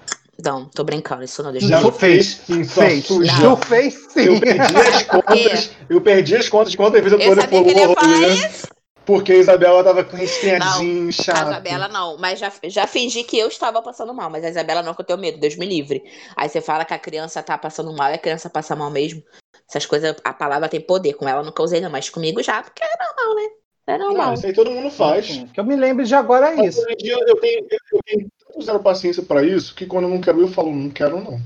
Não, 0.44 0.66
tô 0.66 0.84
brincando, 0.84 1.24
isso 1.24 1.42
não 1.42 1.52
deixa 1.52 1.68
Já 1.68 1.82
eu 1.82 1.92
fez, 1.92 2.42
sua 2.46 2.84
fez. 2.86 3.06
suja. 3.06 3.34
Tu 3.40 3.66
fez 3.66 3.94
sim. 4.10 4.26
Eu 4.26 4.40
perdi 4.40 4.76
as 4.76 5.04
contas. 5.04 5.72
Eu 5.90 6.02
perdi 6.02 6.36
as 6.36 6.50
contas 6.50 6.72
de 6.72 6.78
quantas 6.78 7.02
vezes 7.04 7.14
eu 7.20 7.26
Eu 7.26 7.36
tô 7.36 7.42
sabia 7.42 7.64
que 7.64 7.70
ele 7.70 7.80
ia 7.80 7.94
falar 7.94 8.28
isso. 8.28 8.68
Porque 9.06 9.34
a 9.34 9.38
Isabela 9.38 9.84
tava 9.84 10.04
com 10.04 10.18
resfriadinho, 10.18 11.10
A 11.10 11.12
chato. 11.12 11.48
Isabela 11.48 11.88
não, 11.88 12.18
mas 12.18 12.40
já, 12.40 12.52
já 12.64 12.88
fingi 12.88 13.24
que 13.24 13.38
eu 13.38 13.48
estava 13.48 13.82
passando 13.82 14.14
mal, 14.16 14.32
mas 14.32 14.44
a 14.44 14.50
Isabela 14.50 14.82
não, 14.82 14.96
que 14.96 15.02
eu 15.02 15.06
tenho 15.06 15.20
medo, 15.20 15.40
Deus 15.40 15.56
me 15.56 15.66
livre. 15.66 16.04
Aí 16.36 16.50
você 16.50 16.60
fala 16.60 16.84
que 16.84 16.94
a 16.94 16.98
criança 16.98 17.44
tá 17.44 17.56
passando 17.56 17.96
mal 17.96 18.10
e 18.10 18.16
a 18.16 18.18
criança 18.18 18.50
passa 18.50 18.76
mal 18.76 18.90
mesmo. 18.90 19.22
Essas 19.70 19.86
coisas, 19.86 20.16
a 20.24 20.34
palavra 20.34 20.68
tem 20.68 20.82
poder. 20.82 21.14
Com 21.14 21.30
ela 21.30 21.42
eu 21.42 21.46
nunca 21.46 21.62
usei, 21.62 21.80
não, 21.82 21.90
mas 21.90 22.10
comigo 22.10 22.42
já, 22.42 22.64
porque 22.64 22.84
é 22.84 22.88
normal, 22.88 23.36
né? 23.36 23.50
É 23.88 23.98
normal. 24.00 24.26
Não, 24.28 24.34
isso 24.34 24.46
aí 24.48 24.54
todo 24.54 24.72
mundo 24.72 24.90
faz. 24.90 25.28
Que 25.54 25.60
eu 25.60 25.64
me 25.64 25.76
lembre 25.76 26.06
de 26.06 26.16
agora 26.16 26.50
é 26.56 26.66
isso. 26.66 26.82
hoje 26.82 26.94
em 26.94 27.04
dia 27.04 27.14
eu 27.28 27.36
tenho, 27.40 27.60
eu 27.62 28.00
tenho 28.06 28.28
zero 28.64 28.80
paciência 28.80 29.24
pra 29.24 29.44
isso 29.44 29.76
que 29.76 29.86
quando 29.86 30.06
eu 30.06 30.10
não 30.10 30.22
quero 30.22 30.40
ir, 30.40 30.44
eu 30.44 30.48
falo, 30.48 30.74
não 30.74 30.90
quero 30.90 31.24
não. 31.24 31.40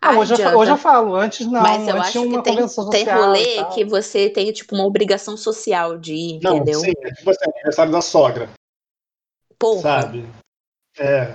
Ah, 0.00 0.16
hoje, 0.16 0.40
eu, 0.40 0.58
hoje 0.58 0.70
eu 0.70 0.76
falo, 0.76 1.14
antes 1.16 1.46
não. 1.46 1.62
Mas 1.62 1.88
eu 1.88 1.96
acho 1.96 2.22
que 2.22 2.42
tem, 2.42 2.66
tem 2.90 3.14
rolê 3.14 3.64
que 3.74 3.84
você 3.84 4.28
tem, 4.30 4.52
tipo, 4.52 4.74
uma 4.74 4.84
obrigação 4.84 5.36
social 5.36 5.98
de 5.98 6.14
ir, 6.14 6.40
Não, 6.42 6.56
entendeu? 6.56 6.80
sim, 6.80 6.92
é 7.02 7.12
tipo 7.12 7.30
assim, 7.30 7.50
aniversário 7.54 7.92
da 7.92 8.00
sogra, 8.00 8.48
Porra. 9.58 9.80
sabe? 9.80 10.24
É. 10.98 11.34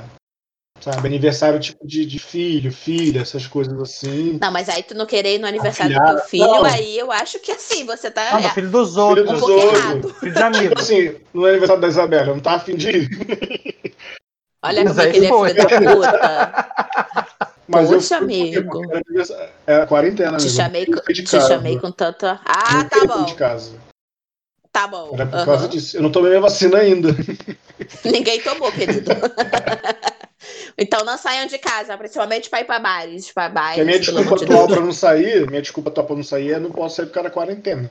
Sabe, 0.79 1.07
aniversário 1.07 1.59
tipo 1.59 1.85
de, 1.85 2.07
de 2.07 2.17
filho, 2.17 2.71
filha, 2.71 3.21
essas 3.21 3.45
coisas 3.45 3.79
assim. 3.79 4.39
Não, 4.41 4.51
mas 4.51 4.67
aí 4.67 4.81
tu 4.81 4.95
não 4.95 5.05
querer 5.05 5.35
ir 5.35 5.37
no 5.37 5.45
aniversário 5.45 5.95
do 5.95 6.03
teu 6.03 6.17
filho, 6.25 6.47
não. 6.47 6.65
aí 6.65 6.97
eu 6.97 7.11
acho 7.11 7.37
que 7.39 7.51
assim, 7.51 7.85
você 7.85 8.09
tá 8.09 8.31
Não, 8.31 8.39
é, 8.39 8.49
filho 8.49 8.71
dos 8.71 8.89
Filho 8.95 9.03
outros. 9.05 9.29
um 9.29 9.33
dos 9.33 9.41
pouco 9.41 9.77
outros. 9.77 10.19
Filho 10.19 10.33
de 10.33 10.41
amigo. 10.41 10.69
Tipo 10.69 10.81
assim, 10.81 11.15
no 11.31 11.45
aniversário 11.45 11.81
da 11.83 11.87
Isabela, 11.87 12.29
eu 12.29 12.35
não 12.35 12.41
tava 12.41 12.55
afim 12.55 12.75
de 12.75 12.89
ir. 12.89 13.09
Olha 14.63 14.83
Mas 14.83 14.93
como 14.93 15.01
é 15.01 15.11
que 15.11 15.17
ele 15.17 15.25
é 15.25 15.29
filho 15.29 15.53
da 15.55 15.93
puta. 15.95 17.51
Mas 17.67 17.89
Poxa, 17.89 18.15
eu 18.15 18.17
amigo. 18.23 18.81
Era 19.65 19.87
quarentena, 19.87 20.37
Te 20.37 20.41
amigo. 20.43 20.49
chamei, 20.55 20.85
te 20.85 21.23
casa. 21.23 21.47
chamei 21.47 21.79
com 21.79 21.89
tanta. 21.91 22.39
Ah, 22.45 22.81
Eu 22.83 22.89
tá 22.89 22.97
fui 22.99 23.07
bom. 23.07 23.23
de 23.23 23.35
casa. 23.35 23.71
Tá 24.71 24.87
bom. 24.87 25.11
Era 25.13 25.25
por 25.25 25.35
aham. 25.35 25.45
causa 25.45 25.67
disso. 25.69 25.97
Eu 25.97 26.01
não 26.01 26.11
tomei 26.11 26.29
minha 26.31 26.41
vacina 26.41 26.77
ainda. 26.79 27.09
Ninguém 28.05 28.41
tomou, 28.41 28.71
querido. 28.71 29.09
então 30.77 31.03
não 31.05 31.17
saiam 31.17 31.45
de 31.47 31.57
casa, 31.57 31.97
principalmente 31.97 32.49
pra 32.49 32.59
ir 32.61 32.65
pra 32.65 32.79
bares. 32.79 33.31
Pra 33.31 33.49
bares 33.49 33.81
a 33.81 33.85
minha 33.85 33.99
desculpa 33.99 34.35
de 34.37 34.43
atual 34.45 34.67
pra 34.67 34.79
não 34.81 34.91
sair, 34.93 35.47
minha 35.49 35.61
desculpa 35.61 35.89
atual 35.89 36.05
pra 36.07 36.15
não 36.15 36.23
sair 36.23 36.51
é 36.53 36.59
não 36.59 36.71
posso 36.71 36.95
sair 36.97 37.05
por 37.07 37.13
causa 37.13 37.29
da 37.29 37.33
quarentena. 37.33 37.89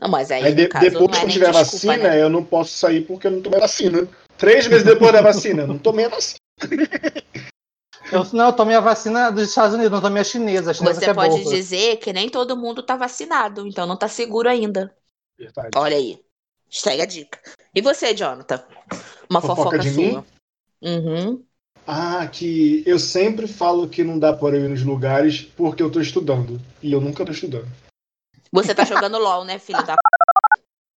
Não, 0.00 0.08
mas 0.08 0.30
aí, 0.30 0.44
Aí 0.44 0.54
de- 0.54 0.68
depois 0.68 0.82
que 1.10 1.16
é 1.16 1.22
eu 1.22 1.26
nem 1.26 1.28
tiver 1.28 1.46
desculpa, 1.52 1.64
vacina, 1.64 1.96
né? 1.96 2.22
eu 2.22 2.28
não 2.30 2.42
posso 2.44 2.70
sair 2.72 3.00
porque 3.02 3.26
eu 3.26 3.30
não 3.32 3.40
tomei 3.42 3.60
vacina. 3.60 4.06
Três 4.38 4.66
meses 4.68 4.84
depois 4.84 5.12
da 5.12 5.22
vacina, 5.22 5.66
não 5.66 5.78
tomei 5.78 6.04
a 6.04 6.08
vacina. 6.08 6.40
Eu, 8.12 8.24
não, 8.32 8.46
eu 8.46 8.52
tomei 8.52 8.76
a 8.76 8.80
vacina 8.80 9.30
dos 9.30 9.48
Estados 9.48 9.74
Unidos, 9.74 9.92
não 9.92 10.00
tomei 10.00 10.20
a 10.20 10.24
chinesa. 10.24 10.70
A 10.70 10.74
chinesa 10.74 11.00
que 11.00 11.04
Você 11.04 11.10
é 11.10 11.14
pode 11.14 11.42
boa. 11.42 11.54
dizer 11.54 11.96
que 11.96 12.12
nem 12.12 12.28
todo 12.28 12.56
mundo 12.56 12.82
tá 12.82 12.96
vacinado, 12.96 13.66
então 13.66 13.86
não 13.86 13.96
tá 13.96 14.08
seguro 14.08 14.48
ainda. 14.48 14.94
Verdade. 15.38 15.70
Olha 15.74 15.96
aí. 15.96 16.20
Segue 16.70 17.02
a 17.02 17.06
dica. 17.06 17.40
E 17.74 17.80
você, 17.80 18.14
Jonathan? 18.14 18.62
Uma 19.28 19.40
Fofoca 19.40 19.62
fofoca, 19.62 19.78
de 19.78 19.90
sua. 19.90 20.02
mim? 20.02 20.24
Uhum. 20.82 21.44
Ah, 21.86 22.26
que 22.26 22.82
eu 22.86 22.98
sempre 22.98 23.46
falo 23.46 23.88
que 23.88 24.02
não 24.02 24.18
dá 24.18 24.32
para 24.32 24.56
eu 24.56 24.64
ir 24.64 24.68
nos 24.68 24.82
lugares 24.82 25.42
porque 25.56 25.82
eu 25.82 25.90
tô 25.90 26.00
estudando. 26.00 26.60
E 26.82 26.92
eu 26.92 27.00
nunca 27.00 27.24
tô 27.24 27.32
estudando. 27.32 27.68
Você 28.52 28.74
tá 28.74 28.84
jogando 28.84 29.18
LOL, 29.18 29.44
né, 29.44 29.58
filho 29.58 29.84
da. 29.84 29.94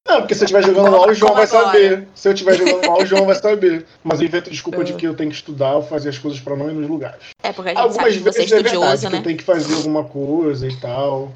Não, 0.09 0.21
porque 0.21 0.33
se 0.33 0.41
eu 0.41 0.45
estiver 0.45 0.63
jogando 0.63 0.91
mal, 0.91 1.07
o 1.07 1.13
João 1.13 1.33
vai 1.35 1.45
saber. 1.47 2.07
Se 2.15 2.27
eu 2.27 2.33
estiver 2.33 2.55
jogando 2.55 2.87
mal, 2.87 2.97
o 3.01 3.05
João 3.05 3.25
vai 3.25 3.35
saber. 3.35 3.85
Mas 4.03 4.19
eu 4.19 4.25
invento 4.25 4.49
desculpa 4.49 4.83
de 4.83 4.93
Ah. 4.93 4.95
que 4.95 5.05
eu 5.07 5.15
tenho 5.15 5.29
que 5.29 5.35
estudar 5.35 5.75
ou 5.75 5.83
fazer 5.83 6.09
as 6.09 6.17
coisas 6.17 6.39
para 6.39 6.55
não 6.55 6.69
ir 6.69 6.73
nos 6.73 6.89
lugares. 6.89 7.29
É 7.43 7.53
porque 7.53 7.69
a 7.69 7.73
gente 7.73 7.81
Algumas 7.81 8.13
sabe 8.13 8.17
que 8.17 8.19
você 8.23 8.29
é 8.29 8.41
vezes 8.41 8.51
é 8.51 8.55
verdade 8.55 8.75
estudioso, 8.75 9.05
que 9.07 9.13
né? 9.13 9.19
eu 9.19 9.23
tenho 9.23 9.37
que 9.37 9.43
fazer 9.43 9.75
alguma 9.75 10.03
coisa 10.03 10.67
e 10.67 10.75
tal. 10.77 11.31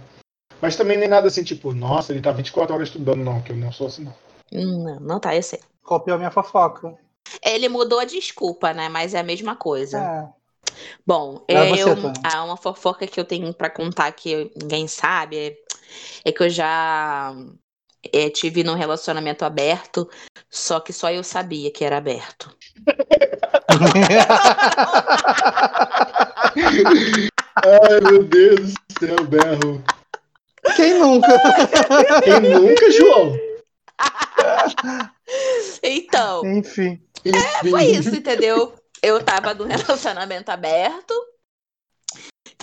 Mas 0.59 0.75
também 0.75 0.97
nem 0.97 1.07
nada 1.07 1.27
assim, 1.27 1.43
tipo, 1.43 1.73
nossa, 1.73 2.11
ele 2.11 2.21
tá 2.21 2.31
24 2.31 2.73
horas 2.73 2.87
estudando, 2.87 3.17
não, 3.23 3.41
que 3.41 3.51
eu 3.51 3.55
não 3.55 3.71
sou 3.71 3.87
assim, 3.87 4.05
não. 4.05 4.13
Não, 4.51 4.99
não 4.99 5.19
tá, 5.19 5.35
eu 5.35 5.43
sei. 5.43 5.59
Copiou 5.83 6.17
minha 6.17 6.31
fofoca. 6.31 6.95
Ele 7.45 7.67
mudou 7.69 7.99
a 7.99 8.05
desculpa, 8.05 8.73
né? 8.73 8.89
Mas 8.89 9.13
é 9.13 9.19
a 9.19 9.23
mesma 9.23 9.55
coisa. 9.55 9.99
É. 9.99 10.43
Bom, 11.05 11.43
Vai 11.51 11.69
você, 11.69 11.83
eu, 11.83 11.95
Tânia. 11.95 12.13
há 12.23 12.43
uma 12.43 12.57
fofoca 12.57 13.05
que 13.05 13.19
eu 13.19 13.25
tenho 13.25 13.53
pra 13.53 13.69
contar 13.69 14.11
que 14.13 14.51
ninguém 14.59 14.87
sabe 14.87 15.37
é, 15.37 15.55
é 16.25 16.31
que 16.31 16.41
eu 16.43 16.49
já 16.49 17.35
é, 18.11 18.29
tive 18.29 18.63
num 18.63 18.75
relacionamento 18.75 19.45
aberto, 19.45 20.09
só 20.49 20.79
que 20.79 20.91
só 20.91 21.11
eu 21.11 21.23
sabia 21.23 21.71
que 21.71 21.85
era 21.85 21.97
aberto. 21.97 22.55
Ai, 27.55 27.99
meu 28.01 28.23
Deus 28.23 28.73
do 28.73 28.99
céu, 28.99 29.15
berro. 29.25 29.83
Quem 30.75 30.99
nunca? 30.99 31.27
Quem 32.23 32.39
nunca, 32.39 32.91
João? 32.91 33.37
Então, 35.81 36.45
Enfim. 36.45 37.01
Enfim. 37.25 37.69
foi 37.69 37.85
isso, 37.85 38.13
entendeu? 38.15 38.73
Eu 39.01 39.23
tava 39.23 39.53
num 39.53 39.65
relacionamento 39.65 40.51
aberto. 40.51 41.13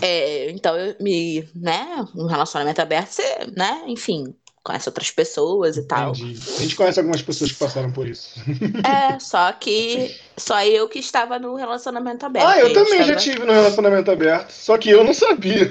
é, 0.00 0.50
então 0.50 0.76
eu 0.76 0.96
me, 1.00 1.48
né, 1.54 2.04
um 2.14 2.26
relacionamento 2.26 2.80
aberto, 2.80 3.08
você, 3.10 3.46
né, 3.56 3.82
enfim, 3.86 4.34
conhece 4.62 4.88
outras 4.88 5.10
pessoas 5.10 5.76
e 5.76 5.86
tal. 5.86 6.10
Entendi. 6.12 6.38
A 6.58 6.60
gente 6.62 6.76
conhece 6.76 6.98
algumas 7.00 7.22
pessoas 7.22 7.52
que 7.52 7.58
passaram 7.58 7.90
por 7.92 8.06
isso. 8.06 8.30
É, 8.84 9.18
só 9.18 9.52
que 9.52 10.14
só 10.36 10.62
eu 10.64 10.88
que 10.88 10.98
estava 10.98 11.38
no 11.38 11.54
relacionamento 11.54 12.24
aberto. 12.24 12.46
Ah, 12.46 12.58
eu 12.58 12.72
também 12.72 13.02
já 13.04 13.14
estava- 13.14 13.16
tive 13.20 13.40
no 13.44 13.52
relacionamento 13.52 14.10
aberto, 14.10 14.50
só 14.50 14.76
que 14.78 14.90
eu 14.90 15.04
não 15.04 15.12
sabia. 15.14 15.68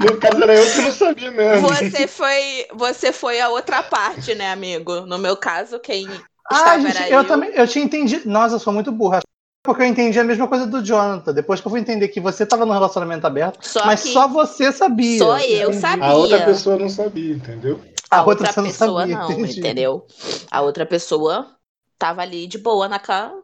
no 0.00 0.16
caso 0.18 0.42
era 0.42 0.54
eu 0.54 0.72
que 0.72 0.80
não 0.80 0.92
sabia 0.92 1.30
mesmo. 1.30 1.68
Você 1.68 2.06
foi, 2.06 2.66
você 2.74 3.12
foi 3.12 3.40
a 3.40 3.48
outra 3.48 3.82
parte, 3.82 4.34
né, 4.34 4.52
amigo? 4.52 5.00
No 5.06 5.18
meu 5.18 5.36
caso, 5.36 5.78
quem 5.80 6.08
Ah, 6.50 6.54
estava 6.56 6.80
gente, 6.80 6.96
era 6.96 7.10
eu, 7.10 7.18
eu. 7.18 7.24
também. 7.26 7.50
Eu 7.54 7.66
tinha 7.66 7.84
entendido. 7.84 8.28
Nossa, 8.28 8.54
eu 8.56 8.60
sou 8.60 8.72
muito 8.72 8.92
burra. 8.92 9.20
Porque 9.64 9.82
eu 9.82 9.86
entendi 9.86 10.20
a 10.20 10.24
mesma 10.24 10.46
coisa 10.46 10.66
do 10.66 10.80
Jonathan. 10.84 11.32
Depois 11.32 11.60
que 11.60 11.66
eu 11.66 11.70
fui 11.70 11.80
entender 11.80 12.06
que 12.08 12.20
você 12.20 12.44
tava 12.46 12.64
num 12.66 12.72
relacionamento 12.72 13.26
aberto, 13.26 13.58
Só 13.66 13.84
mas 13.86 14.02
que 14.02 14.12
só 14.12 14.28
você 14.28 14.70
sabia. 14.70 15.18
só 15.18 15.38
eu 15.38 15.68
Entendi. 15.70 15.80
sabia. 15.80 16.04
A 16.04 16.14
outra 16.14 16.44
pessoa 16.44 16.76
não 16.78 16.88
sabia, 16.88 17.34
entendeu? 17.34 17.80
a, 18.10 18.18
A 18.18 18.20
outra, 18.24 18.30
outra 18.48 18.52
você 18.52 18.60
não 18.60 18.68
pessoa 18.68 19.00
sabia, 19.00 19.16
não, 19.18 19.30
entendeu? 19.40 20.06
A 20.50 20.60
outra 20.60 20.86
pessoa 20.86 21.56
tava 21.98 22.22
ali 22.22 22.46
de 22.46 22.58
boa 22.58 22.86
na 22.88 22.98
casa. 22.98 23.42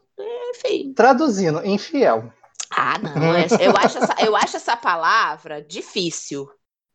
Enfim. 0.51 0.93
Traduzindo, 0.95 1.65
infiel. 1.67 2.31
Ah, 2.77 2.99
não. 2.99 3.35
é- 3.35 3.47
Eu 3.61 3.75
acho, 3.77 3.99
essa, 3.99 4.15
eu 4.21 4.37
acho 4.37 4.57
essa 4.57 4.77
palavra 4.77 5.63
difícil. 5.63 6.49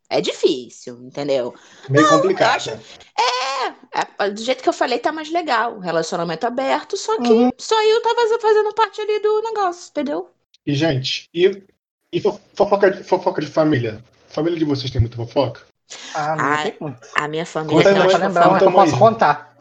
É 0.07 0.21
difícil, 0.21 0.99
entendeu? 1.01 1.53
Meio 1.89 2.05
eu 2.05 2.09
complicado. 2.11 2.55
acho- 2.57 2.69
É, 2.69 2.79
do 4.33 4.41
jeito 4.41 4.61
que 4.63 4.69
eu 4.69 4.73
falei, 4.73 4.99
tá 4.99 5.11
mais 5.11 5.31
legal. 5.31 5.79
Relacionamento 5.79 6.45
aberto, 6.45 6.97
só 6.97 7.19
que 7.21 7.31
Uhum. 7.31 7.49
só 7.57 7.81
eu 7.83 8.01
tava 8.01 8.39
fazendo 8.39 8.73
parte 8.73 9.01
ali 9.01 9.19
do 9.19 9.41
negócio, 9.41 9.89
entendeu? 9.89 10.29
E, 10.65 10.73
gente, 10.73 11.29
e, 11.33 11.63
e 12.11 12.21
fo- 12.21 12.39
fofoca, 12.55 12.91
de- 12.91 13.03
fofoca 13.03 13.41
de 13.41 13.47
família? 13.47 14.03
Família 14.27 14.57
de 14.57 14.65
vocês 14.65 14.91
tem 14.91 14.99
muita 14.99 15.15
fofoca? 15.15 15.61
Ah, 16.15 16.35
não 16.35 16.45
Ah, 16.45 16.63
tem 16.63 16.75
muito. 16.79 17.07
A 17.15 17.27
minha 17.27 17.45
família 17.45 17.77
Conta 17.77 17.89
tem 17.93 18.03
mãe, 18.03 18.17
lembrar 18.17 18.49
uma 18.49 18.57
que 18.59 18.65
eu 18.65 18.71
posso 18.71 18.97
contar. 18.97 19.55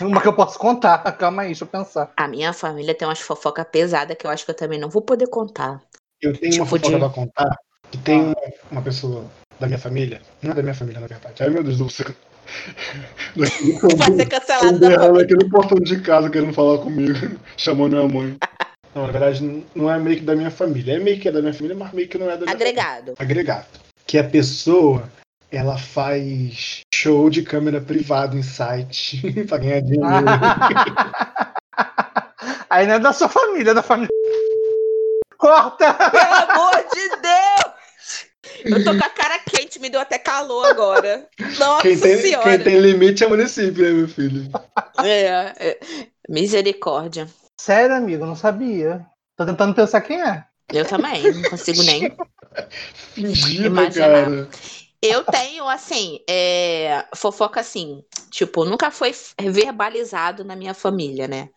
Uma 0.00 0.20
que 0.20 0.28
eu 0.28 0.34
posso 0.34 0.58
contar. 0.58 0.98
Calma 1.16 1.42
aí, 1.42 1.48
deixa 1.48 1.64
eu 1.64 1.68
pensar. 1.68 2.12
A 2.16 2.28
minha 2.28 2.52
família 2.52 2.94
tem 2.94 3.08
umas 3.08 3.20
fofocas 3.20 3.64
pesadas 3.70 4.16
que 4.16 4.26
eu 4.26 4.30
acho 4.30 4.44
que 4.44 4.50
eu 4.50 4.54
também 4.56 4.78
não 4.78 4.90
vou 4.90 5.00
poder 5.02 5.26
contar. 5.28 5.82
Eu 6.20 6.32
tenho 6.38 6.56
uma 6.56 6.64
Tipo 6.66 6.76
fofoca 6.78 6.92
de- 6.92 6.98
pra 6.98 7.08
contar 7.08 7.58
que 7.90 7.98
tem 7.98 8.20
uma, 8.20 8.34
uma 8.70 8.82
pessoa 8.82 9.24
da 9.58 9.66
minha 9.66 9.78
família, 9.78 10.20
não 10.42 10.52
é 10.52 10.54
da 10.54 10.62
minha 10.62 10.74
família, 10.74 11.00
na 11.00 11.06
verdade. 11.06 11.42
Ai, 11.42 11.48
meu 11.50 11.62
Deus 11.64 11.78
do 11.78 11.88
céu. 11.90 12.06
Vai 13.36 13.48
ser 14.16 14.26
cancelado 14.26 14.78
da 14.78 14.92
ela 14.92 15.22
aqui 15.22 15.34
no 15.34 15.48
portão 15.48 15.78
de 15.78 16.00
casa 16.00 16.28
querendo 16.30 16.52
falar 16.52 16.78
comigo, 16.78 17.36
chamando 17.56 17.96
minha 17.96 18.08
mãe. 18.08 18.36
Não, 18.94 19.06
na 19.06 19.12
verdade, 19.12 19.64
não 19.74 19.90
é 19.90 19.98
meio 19.98 20.18
que 20.18 20.24
da 20.24 20.36
minha 20.36 20.50
família. 20.50 20.96
É 20.96 20.98
meio 20.98 21.18
que 21.18 21.28
é 21.28 21.32
da 21.32 21.40
minha 21.40 21.54
família, 21.54 21.76
mas 21.76 21.92
meio 21.92 22.08
que 22.08 22.18
não 22.18 22.30
é 22.30 22.36
da 22.36 22.44
minha 22.44 22.54
Agregado. 22.54 23.14
família. 23.16 23.18
Agregado. 23.18 23.66
Que 24.06 24.18
a 24.18 24.24
pessoa, 24.24 25.04
ela 25.50 25.78
faz 25.78 26.82
show 26.94 27.30
de 27.30 27.42
câmera 27.42 27.80
privada 27.80 28.36
em 28.36 28.42
site 28.42 29.22
pra 29.48 29.56
ganhar 29.58 29.80
dinheiro. 29.80 30.04
Aí 32.68 32.86
não 32.86 32.94
é 32.94 32.98
da 32.98 33.12
sua 33.12 33.28
família, 33.28 33.70
é 33.70 33.74
da 33.74 33.82
família. 33.82 34.08
Corta! 35.38 35.94
Pelo 35.94 36.50
amor 36.50 36.84
de 36.94 37.08
Deus! 37.20 37.41
Eu 38.64 38.84
tô 38.84 38.96
com 38.96 39.04
a 39.04 39.10
cara 39.10 39.38
quente, 39.40 39.78
me 39.78 39.88
deu 39.90 40.00
até 40.00 40.18
calor 40.18 40.66
agora. 40.66 41.28
Nossa 41.58 41.82
Quem 41.82 41.98
tem, 41.98 42.16
senhora! 42.18 42.44
quem 42.44 42.58
tem 42.64 42.78
limite 42.80 43.24
é 43.24 43.28
município, 43.28 43.82
né, 43.84 43.90
meu 43.90 44.08
filho? 44.08 44.50
É, 45.02 45.52
é. 45.58 45.80
Misericórdia. 46.28 47.28
Sério, 47.60 47.94
amigo, 47.96 48.24
não 48.26 48.36
sabia. 48.36 49.04
Tô 49.36 49.44
tentando 49.46 49.74
pensar 49.74 50.00
quem 50.00 50.20
é. 50.22 50.44
Eu 50.72 50.84
também, 50.86 51.30
não 51.32 51.42
consigo 51.50 51.82
nem. 51.82 52.16
Fingida, 53.14 53.66
Imaginar. 53.66 54.06
cara. 54.08 54.48
Eu 55.00 55.24
tenho, 55.24 55.68
assim, 55.68 56.20
é, 56.30 57.04
fofoca 57.16 57.58
assim, 57.60 58.04
tipo, 58.30 58.64
nunca 58.64 58.90
foi 58.90 59.12
verbalizado 59.40 60.44
na 60.44 60.54
minha 60.54 60.74
família, 60.74 61.26
né? 61.26 61.48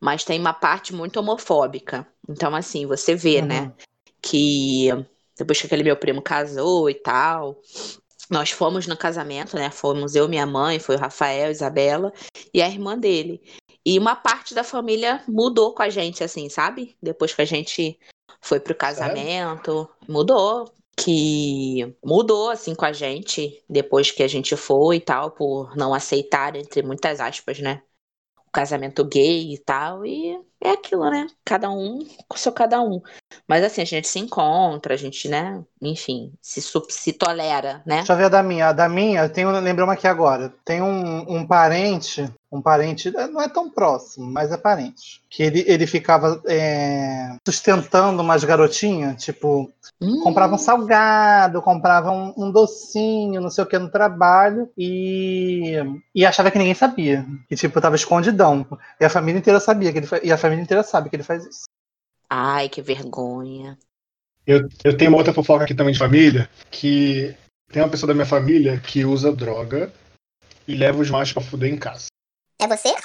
Mas 0.00 0.24
tem 0.24 0.38
uma 0.38 0.52
parte 0.52 0.94
muito 0.94 1.18
homofóbica. 1.18 2.06
Então, 2.28 2.54
assim, 2.54 2.86
você 2.86 3.14
vê, 3.14 3.40
Uhum. 3.40 3.46
né? 3.46 3.72
Que 4.20 4.90
depois 5.38 5.60
que 5.60 5.66
aquele 5.66 5.82
meu 5.82 5.96
primo 5.96 6.22
casou 6.22 6.88
e 6.90 6.94
tal, 6.94 7.60
nós 8.30 8.50
fomos 8.50 8.86
no 8.86 8.96
casamento, 8.96 9.56
né? 9.56 9.70
Fomos 9.70 10.14
eu, 10.14 10.28
minha 10.28 10.46
mãe, 10.46 10.78
foi 10.78 10.96
o 10.96 10.98
Rafael, 10.98 11.50
Isabela 11.50 12.12
e 12.52 12.62
a 12.62 12.68
irmã 12.68 12.98
dele. 12.98 13.42
E 13.84 13.98
uma 13.98 14.14
parte 14.14 14.54
da 14.54 14.62
família 14.62 15.22
mudou 15.28 15.74
com 15.74 15.82
a 15.82 15.90
gente, 15.90 16.22
assim, 16.22 16.48
sabe? 16.48 16.96
Depois 17.02 17.34
que 17.34 17.42
a 17.42 17.44
gente 17.44 17.98
foi 18.40 18.60
pro 18.60 18.74
casamento, 18.74 19.88
mudou. 20.08 20.72
Que 20.96 21.96
mudou, 22.04 22.50
assim, 22.50 22.74
com 22.74 22.84
a 22.84 22.92
gente, 22.92 23.64
depois 23.68 24.10
que 24.10 24.22
a 24.22 24.28
gente 24.28 24.54
foi 24.56 24.96
e 24.96 25.00
tal, 25.00 25.30
por 25.30 25.74
não 25.74 25.94
aceitar, 25.94 26.54
entre 26.54 26.82
muitas 26.82 27.18
aspas, 27.18 27.58
né? 27.60 27.82
O 28.46 28.50
casamento 28.52 29.02
gay 29.04 29.54
e 29.54 29.58
tal. 29.58 30.04
E 30.04 30.38
é 30.60 30.70
aquilo, 30.70 31.08
né? 31.10 31.26
Cada 31.44 31.70
um 31.70 32.06
com 32.28 32.36
seu 32.36 32.52
cada 32.52 32.80
um. 32.82 33.00
Mas 33.46 33.64
assim, 33.64 33.82
a 33.82 33.84
gente 33.84 34.08
se 34.08 34.18
encontra, 34.18 34.94
a 34.94 34.96
gente, 34.96 35.28
né? 35.28 35.62
Enfim, 35.80 36.32
se, 36.40 36.60
se 36.60 37.12
tolera, 37.12 37.82
né? 37.86 37.96
Deixa 37.96 38.12
eu 38.12 38.16
ver 38.16 38.24
a 38.24 38.28
da 38.28 38.42
minha. 38.42 38.68
A 38.68 38.72
da 38.72 38.88
minha, 38.88 39.22
eu 39.22 39.32
tenho, 39.32 39.50
lembrei 39.50 39.84
uma 39.84 39.94
aqui 39.94 40.06
agora. 40.06 40.52
Tem 40.64 40.80
um, 40.82 41.38
um 41.38 41.46
parente, 41.46 42.28
um 42.50 42.60
parente, 42.60 43.08
eh, 43.08 43.26
não 43.26 43.40
é 43.40 43.48
tão 43.48 43.70
próximo, 43.70 44.30
mas 44.30 44.52
é 44.52 44.56
parente. 44.56 45.22
Que 45.28 45.42
ele, 45.42 45.64
ele 45.66 45.86
ficava 45.86 46.40
é, 46.46 47.36
sustentando 47.46 48.22
umas 48.22 48.44
garotinhas, 48.44 49.22
tipo, 49.22 49.72
Hum, 50.00 50.20
comprava 50.22 50.54
um 50.54 50.58
salgado, 50.58 51.62
comprava 51.62 52.10
um, 52.10 52.34
um 52.36 52.50
docinho, 52.50 53.40
não 53.40 53.50
sei 53.50 53.62
o 53.62 53.66
que 53.66 53.78
no 53.78 53.88
trabalho, 53.88 54.68
e, 54.76 55.76
e 56.14 56.26
achava 56.26 56.50
que 56.50 56.58
ninguém 56.58 56.74
sabia. 56.74 57.24
Que, 57.48 57.54
tipo, 57.54 57.80
tava 57.80 57.94
escondidão. 57.96 58.66
E 59.00 59.04
a 59.04 59.10
família 59.10 59.38
inteira 59.38 59.60
sabia 59.60 59.92
que 59.92 59.98
ele 59.98 60.08
E 60.24 60.32
a 60.32 60.38
família 60.38 60.62
inteira 60.62 60.82
sabe 60.82 61.08
que 61.08 61.16
ele 61.16 61.22
faz 61.22 61.46
isso. 61.46 61.71
Ai, 62.34 62.70
que 62.70 62.80
vergonha. 62.80 63.78
Eu, 64.46 64.66
eu 64.82 64.96
tenho 64.96 65.10
uma 65.10 65.18
outra 65.18 65.34
fofoca 65.34 65.64
aqui 65.64 65.74
também 65.74 65.92
de 65.92 65.98
família, 65.98 66.48
que 66.70 67.36
tem 67.70 67.82
uma 67.82 67.90
pessoa 67.90 68.08
da 68.08 68.14
minha 68.14 68.24
família 68.24 68.80
que 68.80 69.04
usa 69.04 69.30
droga 69.30 69.92
e 70.66 70.74
leva 70.74 71.02
os 71.02 71.10
machos 71.10 71.34
pra 71.34 71.42
fuder 71.42 71.70
em 71.70 71.76
casa. 71.76 72.06
É 72.58 72.66
você? 72.66 72.88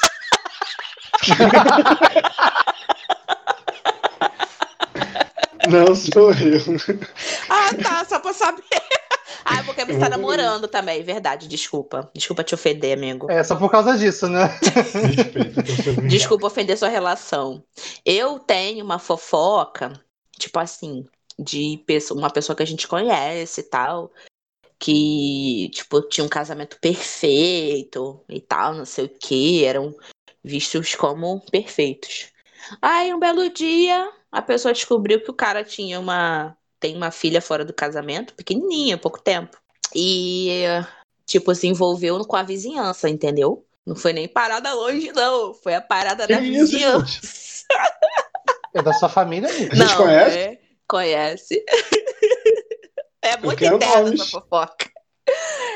Não 5.70 5.94
sou 5.94 6.32
eu. 6.32 6.64
Ah, 7.50 7.76
tá, 7.84 8.06
só 8.06 8.22
pra 8.22 8.32
saber. 8.34 8.64
Ah, 9.60 9.64
porque 9.64 9.86
você 9.86 9.98
tá 9.98 10.10
namorando 10.10 10.68
também, 10.68 11.02
verdade, 11.04 11.48
desculpa. 11.48 12.12
Desculpa 12.14 12.44
te 12.44 12.54
ofender, 12.54 12.98
amigo. 12.98 13.32
É 13.32 13.44
só 13.44 13.56
por 13.56 13.72
causa 13.72 13.98
disso, 13.98 14.28
né? 14.28 14.48
Respeito. 14.62 16.02
Desculpa 16.08 16.48
ofender 16.48 16.78
sua 16.78 16.90
relação. 16.90 17.64
Eu 18.06 18.40
tenho 18.40 18.84
uma 18.84 19.00
fofoca, 19.00 19.94
tipo 20.38 20.60
assim, 20.60 21.06
de 21.40 21.82
pessoa- 21.86 22.20
uma 22.20 22.30
pessoa 22.30 22.56
que 22.56 22.64
a 22.64 22.68
gente 22.68 22.88
conhece 22.88 23.62
e 23.62 23.64
tal, 23.64 24.12
que, 24.80 25.70
tipo, 25.74 26.02
tinha 26.02 26.26
um 26.26 26.30
casamento 26.30 26.78
perfeito 26.80 28.24
e 28.30 28.40
tal, 28.42 28.74
não 28.74 28.86
sei 28.86 29.06
o 29.06 29.10
que, 29.10 29.64
eram 29.66 29.96
vistos 30.44 30.94
como 30.96 31.42
perfeitos. 31.50 32.32
Aí, 32.82 33.14
um 33.14 33.20
belo 33.20 33.50
dia, 33.50 34.12
a 34.32 34.42
pessoa 34.42 34.74
descobriu 34.74 35.22
que 35.24 35.32
o 35.32 35.34
cara 35.34 35.64
tinha 35.64 36.00
uma. 36.00 36.56
Tem 36.80 36.96
uma 36.96 37.12
filha 37.12 37.42
fora 37.42 37.66
do 37.66 37.74
casamento, 37.74 38.34
pequenininha, 38.34 38.98
pouco 38.98 39.22
tempo. 39.22 39.58
E, 39.96 40.52
tipo, 41.26 41.54
se 41.56 41.68
envolveu 41.68 42.24
com 42.26 42.36
a 42.36 42.44
vizinhança, 42.44 43.10
entendeu? 43.10 43.66
Não 43.86 43.96
foi 43.96 44.14
nem 44.14 44.28
parada 44.28 44.74
longe, 44.74 45.12
não. 45.14 45.54
Foi 45.54 45.74
a 45.74 45.82
parada 45.82 46.28
Que 46.28 46.34
da 46.34 46.42
isso, 46.42 46.72
vizinhança. 46.72 47.20
É 48.74 48.82
da 48.82 48.94
sua 48.94 49.10
família, 49.10 49.50
amigo. 49.50 49.72
A 49.72 49.76
gente 49.76 49.90
Não, 49.90 49.98
conhece? 49.98 50.38
é- 50.38 50.60
conhece. 50.88 51.66
É 53.20 53.36
muito 53.36 53.62
interna 53.66 54.14
essa 54.14 54.26
fofoca. 54.26 54.90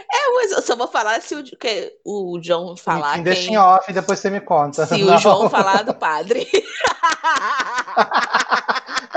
É, 0.10 0.34
mas 0.36 0.52
eu 0.52 0.62
só 0.62 0.76
vou 0.76 0.88
falar 0.88 1.22
se 1.22 1.36
o, 1.36 1.44
que 1.44 1.94
o 2.06 2.40
João 2.42 2.76
falar. 2.78 3.14
Enfim, 3.16 3.24
deixa 3.24 3.42
quem- 3.44 3.54
em 3.54 3.58
off 3.58 3.90
e 3.90 3.94
depois 3.94 4.20
você 4.20 4.30
me 4.30 4.40
conta. 4.42 4.86
se 4.86 4.98
Não, 5.04 5.16
o 5.16 5.18
João 5.18 5.50
falar 5.50 5.84
do 5.84 5.94
padre. 5.94 6.48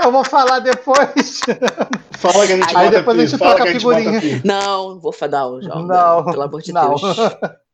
Eu 0.03 0.11
vou 0.11 0.23
falar 0.23 0.59
depois. 0.59 1.39
Fala 2.19 2.45
que 2.45 2.53
a 2.53 2.57
gente 2.57 2.77
Aí 2.77 2.89
depois 2.91 3.17
a 3.17 3.25
gente 3.25 3.37
troca 3.39 3.63
a 3.63 3.67
figurinha. 3.67 4.41
Não, 4.43 4.89
não 4.89 4.99
vou 4.99 5.11
falar, 5.11 5.31
não, 5.31 5.61
João. 5.61 5.83
Não, 5.83 6.25
Pelo 6.25 6.41
amor 6.43 6.61
de 6.61 6.71
não. 6.73 6.95
Deus. 6.95 7.17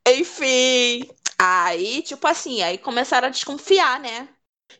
Enfim. 0.08 1.10
Aí, 1.38 2.02
tipo 2.04 2.28
assim, 2.28 2.62
aí 2.62 2.78
começaram 2.78 3.28
a 3.28 3.32
desconfiar, 3.32 4.00
né? 4.00 4.30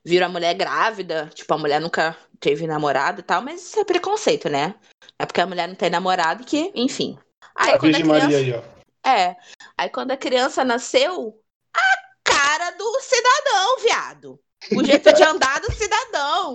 Viram 0.06 0.28
a 0.28 0.30
mulher 0.30 0.54
grávida, 0.54 1.30
tipo, 1.34 1.52
a 1.54 1.58
mulher 1.58 1.82
nunca 1.82 2.16
teve 2.40 2.66
namorado 2.68 3.20
e 3.20 3.24
tal, 3.24 3.42
mas 3.42 3.62
isso 3.62 3.80
é 3.80 3.84
preconceito, 3.84 4.48
né? 4.50 4.76
É 5.18 5.26
porque 5.26 5.42
a 5.42 5.46
mulher 5.48 5.68
não 5.68 5.76
tem 5.76 5.90
namorado 5.90 6.44
que, 6.44 6.72
enfim. 6.76 7.18
Aí 7.62 7.74
A 7.74 7.78
quando 7.80 7.96
a 7.96 7.98
Virgem 7.98 8.04
criança. 8.06 8.22
Maria 8.22 8.38
aí, 8.38 8.54
ó. 8.54 9.10
É. 9.10 9.36
Aí 9.78 9.90
quando 9.90 10.12
a 10.12 10.18
criança 10.18 10.64
nasceu, 10.64 11.40
a 11.76 11.82
cara 12.24 12.72
do 12.72 13.00
cidadão, 13.02 13.80
viado. 13.82 14.40
O 14.76 14.84
jeito 14.84 15.12
de 15.14 15.24
andar 15.24 15.60
do 15.60 15.72
cidadão. 15.74 16.54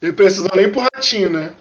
Ele 0.00 0.12
precisou 0.12 0.50
nem 0.54 0.70
pro 0.70 0.80
ratinho, 0.94 1.30
né? 1.30 1.56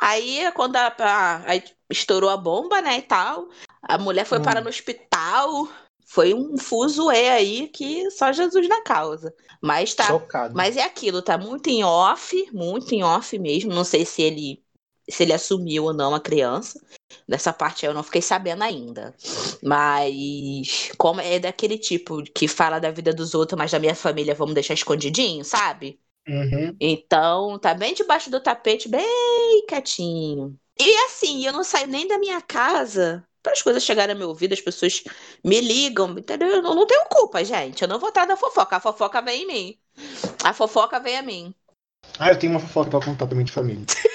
Aí 0.00 0.50
quando 0.54 0.76
a, 0.76 0.94
a- 0.98 1.42
aí 1.46 1.62
estourou 1.90 2.30
a 2.30 2.36
bomba, 2.36 2.80
né, 2.80 2.98
e 2.98 3.02
tal, 3.02 3.48
a 3.82 3.98
mulher 3.98 4.24
foi 4.24 4.38
Hum. 4.38 4.42
parar 4.42 4.60
no 4.60 4.68
hospital. 4.68 5.68
Foi 6.06 6.34
um 6.34 6.58
fuzuê 6.58 7.28
aí 7.28 7.68
que 7.68 8.10
só 8.10 8.32
Jesus 8.32 8.68
na 8.68 8.82
causa. 8.82 9.32
Mas 9.62 9.94
tá. 9.94 10.06
Chocado. 10.06 10.54
Mas 10.56 10.76
é 10.76 10.82
aquilo, 10.82 11.22
tá 11.22 11.38
muito 11.38 11.68
em 11.68 11.84
off, 11.84 12.34
muito 12.52 12.92
em 12.94 13.04
off 13.04 13.38
mesmo. 13.38 13.72
Não 13.72 13.84
sei 13.84 14.04
se 14.04 14.20
ele 14.22 14.62
se 15.08 15.22
ele 15.22 15.32
assumiu 15.32 15.84
ou 15.84 15.94
não 15.94 16.14
a 16.14 16.20
criança. 16.20 16.80
Dessa 17.28 17.52
parte 17.52 17.86
eu 17.86 17.94
não 17.94 18.02
fiquei 18.02 18.22
sabendo 18.22 18.62
ainda. 18.62 19.14
Mas 19.62 20.90
como 20.96 21.20
é 21.20 21.38
daquele 21.38 21.78
tipo 21.78 22.22
que 22.22 22.48
fala 22.48 22.78
da 22.78 22.90
vida 22.90 23.12
dos 23.12 23.34
outros, 23.34 23.58
mas 23.58 23.70
da 23.70 23.78
minha 23.78 23.94
família 23.94 24.34
vamos 24.34 24.54
deixar 24.54 24.74
escondidinho, 24.74 25.44
sabe? 25.44 26.00
Uhum. 26.28 26.76
Então, 26.80 27.58
tá 27.58 27.74
bem 27.74 27.94
debaixo 27.94 28.30
do 28.30 28.40
tapete, 28.40 28.88
bem 28.88 29.64
quietinho. 29.68 30.58
E 30.78 30.94
assim, 31.06 31.44
eu 31.44 31.52
não 31.52 31.64
saio 31.64 31.86
nem 31.86 32.06
da 32.06 32.18
minha 32.18 32.40
casa 32.40 33.26
para 33.42 33.52
as 33.52 33.62
coisas 33.62 33.82
chegarem 33.82 34.12
ao 34.12 34.18
meu 34.18 34.28
ouvido, 34.28 34.52
as 34.52 34.60
pessoas 34.60 35.02
me 35.44 35.60
ligam, 35.60 36.10
entendeu? 36.18 36.48
Eu 36.48 36.62
não, 36.62 36.86
tenho 36.86 37.06
culpa, 37.06 37.44
gente. 37.44 37.82
Eu 37.82 37.88
não 37.88 37.98
vou 37.98 38.10
atrás 38.10 38.28
da 38.28 38.36
fofoca. 38.36 38.76
A 38.76 38.80
fofoca 38.80 39.22
vem 39.22 39.42
em 39.42 39.46
mim. 39.46 39.78
A 40.44 40.52
fofoca 40.52 41.00
vem 41.00 41.16
a 41.16 41.22
mim. 41.22 41.54
Ah, 42.18 42.30
eu 42.30 42.38
tenho 42.38 42.52
uma 42.52 42.60
fofoca 42.60 42.90
pra 42.90 43.00
contar 43.00 43.26
também 43.26 43.44
de 43.44 43.52
família. 43.52 43.84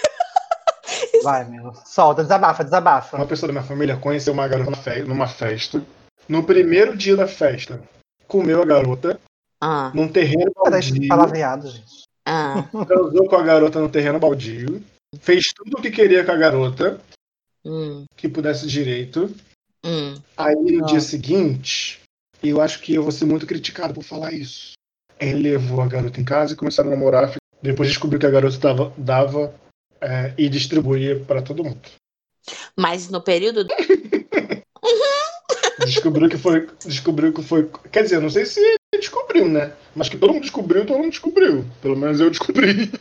Vai, 1.25 1.41
amigo. 1.41 1.73
Solta, 1.85 2.23
desabafa, 2.23 2.63
desabafa. 2.63 3.17
Uma 3.17 3.25
pessoa 3.25 3.47
da 3.47 3.53
minha 3.53 3.65
família 3.65 3.97
conheceu 3.97 4.31
uma 4.33 4.47
garota 4.47 4.69
numa 4.71 4.81
fe- 4.81 5.03
numa 5.03 5.27
festa. 5.27 5.83
No 6.29 6.43
primeiro 6.43 6.95
dia 6.95 7.15
da 7.15 7.27
festa, 7.27 7.81
comeu 8.27 8.61
a 8.61 8.65
garota 8.65 9.19
Ah, 9.61 9.91
num 9.93 10.07
terreno 10.07 10.51
baldio. 10.55 11.07
palavreado, 11.07 11.69
gente. 11.69 12.03
ah. 12.25 12.63
Transou 12.88 13.27
com 13.27 13.35
a 13.35 13.43
garota 13.43 13.79
no 13.79 13.89
terreno 13.89 14.19
baldio. 14.19 14.83
Fez 15.19 15.45
tudo 15.55 15.77
o 15.77 15.81
que 15.81 15.91
queria 15.91 16.23
com 16.25 16.31
a 16.31 16.35
garota, 16.38 16.99
Hum, 17.65 18.05
que 18.15 18.27
pudesse 18.29 18.67
direito. 18.67 19.33
hum. 19.83 20.15
Aí 20.38 20.55
no 20.55 20.83
Ah. 20.83 20.88
dia 20.88 20.99
seguinte, 20.99 21.99
eu 22.43 22.61
acho 22.61 22.81
que 22.81 22.93
eu 22.95 23.03
vou 23.03 23.11
ser 23.11 23.25
muito 23.25 23.45
criticado 23.47 23.93
por 23.93 24.03
falar 24.03 24.33
isso. 24.33 24.73
Ele 25.19 25.51
levou 25.51 25.81
a 25.81 25.88
garota 25.88 26.19
em 26.19 26.23
casa 26.25 26.53
e 26.53 26.57
começaram 26.57 26.89
a 26.89 26.95
namorar. 26.95 27.33
Depois 27.61 27.88
descobriu 27.89 28.19
que 28.19 28.25
a 28.25 28.29
garota 28.31 28.57
dava, 28.57 28.93
dava 28.97 29.53
é, 30.06 30.34
e 30.38 30.48
distribuía 30.48 31.20
pra 31.20 31.41
todo 31.41 31.63
mundo. 31.63 31.82
Mas 32.78 33.10
no 33.10 33.22
período. 33.22 33.68
Descobriu 35.80 36.30
que 36.30 36.38
foi. 36.38 36.68
Descobriu 36.86 37.34
que 37.34 37.41
foi. 37.41 37.70
Quer 37.91 38.04
dizer, 38.04 38.22
não 38.22 38.30
sei 38.30 38.46
se 38.46 38.60
ele 38.60 38.78
descobriu, 39.00 39.48
né? 39.50 39.74
Mas 39.96 40.08
que 40.08 40.18
todo 40.18 40.32
mundo 40.32 40.44
descobriu, 40.44 40.86
todo 40.86 40.98
mundo 40.98 41.10
descobriu. 41.10 41.65
Pelo 41.82 41.98
menos 41.98 42.20
eu 42.20 42.30
descobri. 42.30 42.91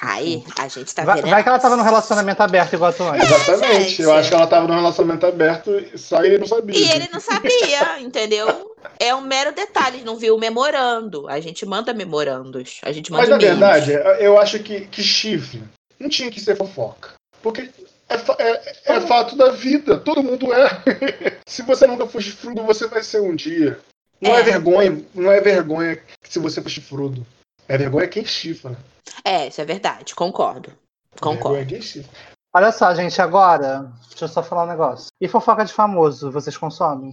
Aí, 0.00 0.42
a 0.58 0.66
gente 0.66 0.92
tá 0.92 1.04
Vai, 1.04 1.22
vendo. 1.22 1.30
vai 1.30 1.42
que 1.42 1.48
ela 1.48 1.58
tava 1.58 1.76
num 1.76 1.84
relacionamento 1.84 2.42
aberto 2.42 2.72
igual 2.72 2.90
a 2.90 2.92
tu 2.92 3.04
antes. 3.04 3.30
Exatamente. 3.30 3.90
gente. 3.90 4.02
Eu 4.02 4.12
acho 4.12 4.28
que 4.28 4.34
ela 4.34 4.46
tava 4.46 4.66
num 4.66 4.74
relacionamento 4.74 5.26
aberto, 5.26 5.70
só 5.96 6.24
ele 6.24 6.38
não 6.38 6.46
sabia. 6.46 6.76
E 6.76 6.90
ele 6.90 7.08
não 7.12 7.20
sabia, 7.20 8.00
entendeu? 8.00 8.74
É 8.98 9.14
um 9.14 9.20
mero 9.20 9.52
detalhe, 9.52 10.02
não 10.04 10.16
viu 10.16 10.34
o 10.34 10.38
memorando. 10.38 11.28
A 11.28 11.38
gente 11.38 11.64
manda 11.64 11.94
memorandos. 11.94 12.80
A 12.82 12.90
gente 12.90 13.12
manda 13.12 13.22
Mas 13.22 13.30
na 13.30 13.38
verdade, 13.38 13.92
eu 14.18 14.38
acho 14.38 14.58
que, 14.60 14.80
que 14.82 15.02
chifre 15.02 15.62
não 15.98 16.08
tinha 16.08 16.30
que 16.30 16.40
ser 16.40 16.56
fofoca. 16.56 17.12
Porque 17.42 17.70
é, 18.08 18.18
fa- 18.18 18.36
é- 18.38 18.72
é 18.96 19.00
fato 19.00 19.36
da 19.36 19.50
vida. 19.50 19.98
Todo 19.98 20.22
mundo 20.22 20.52
é. 20.52 20.68
se 21.46 21.62
você 21.62 21.86
nunca 21.86 22.06
for 22.06 22.20
chifrudo, 22.22 22.62
você 22.64 22.86
vai 22.86 23.02
ser 23.02 23.20
um 23.20 23.34
dia. 23.34 23.78
Não 24.20 24.34
é, 24.34 24.40
É. 24.40 24.42
vergonha, 24.42 25.04
não 25.14 25.30
é 25.30 25.40
vergonha 25.40 26.00
se 26.28 26.38
você 26.38 26.60
for 26.60 26.68
chifrudo. 26.70 27.24
É 27.68 27.76
vergonha 27.78 28.08
quem 28.08 28.24
chifra. 28.24 28.76
É, 29.24 29.46
isso 29.48 29.60
é 29.60 29.64
verdade, 29.64 30.14
concordo. 30.14 30.72
Concordo. 31.20 31.56
Vergonha 31.56 31.66
quem 31.66 31.82
chifra. 31.82 32.10
Olha 32.54 32.72
só, 32.72 32.92
gente, 32.94 33.20
agora, 33.20 33.92
deixa 34.08 34.24
eu 34.24 34.28
só 34.28 34.42
falar 34.42 34.64
um 34.64 34.68
negócio. 34.68 35.08
E 35.20 35.28
fofoca 35.28 35.64
de 35.64 35.72
famoso, 35.72 36.30
vocês 36.32 36.56
consomem? 36.56 37.12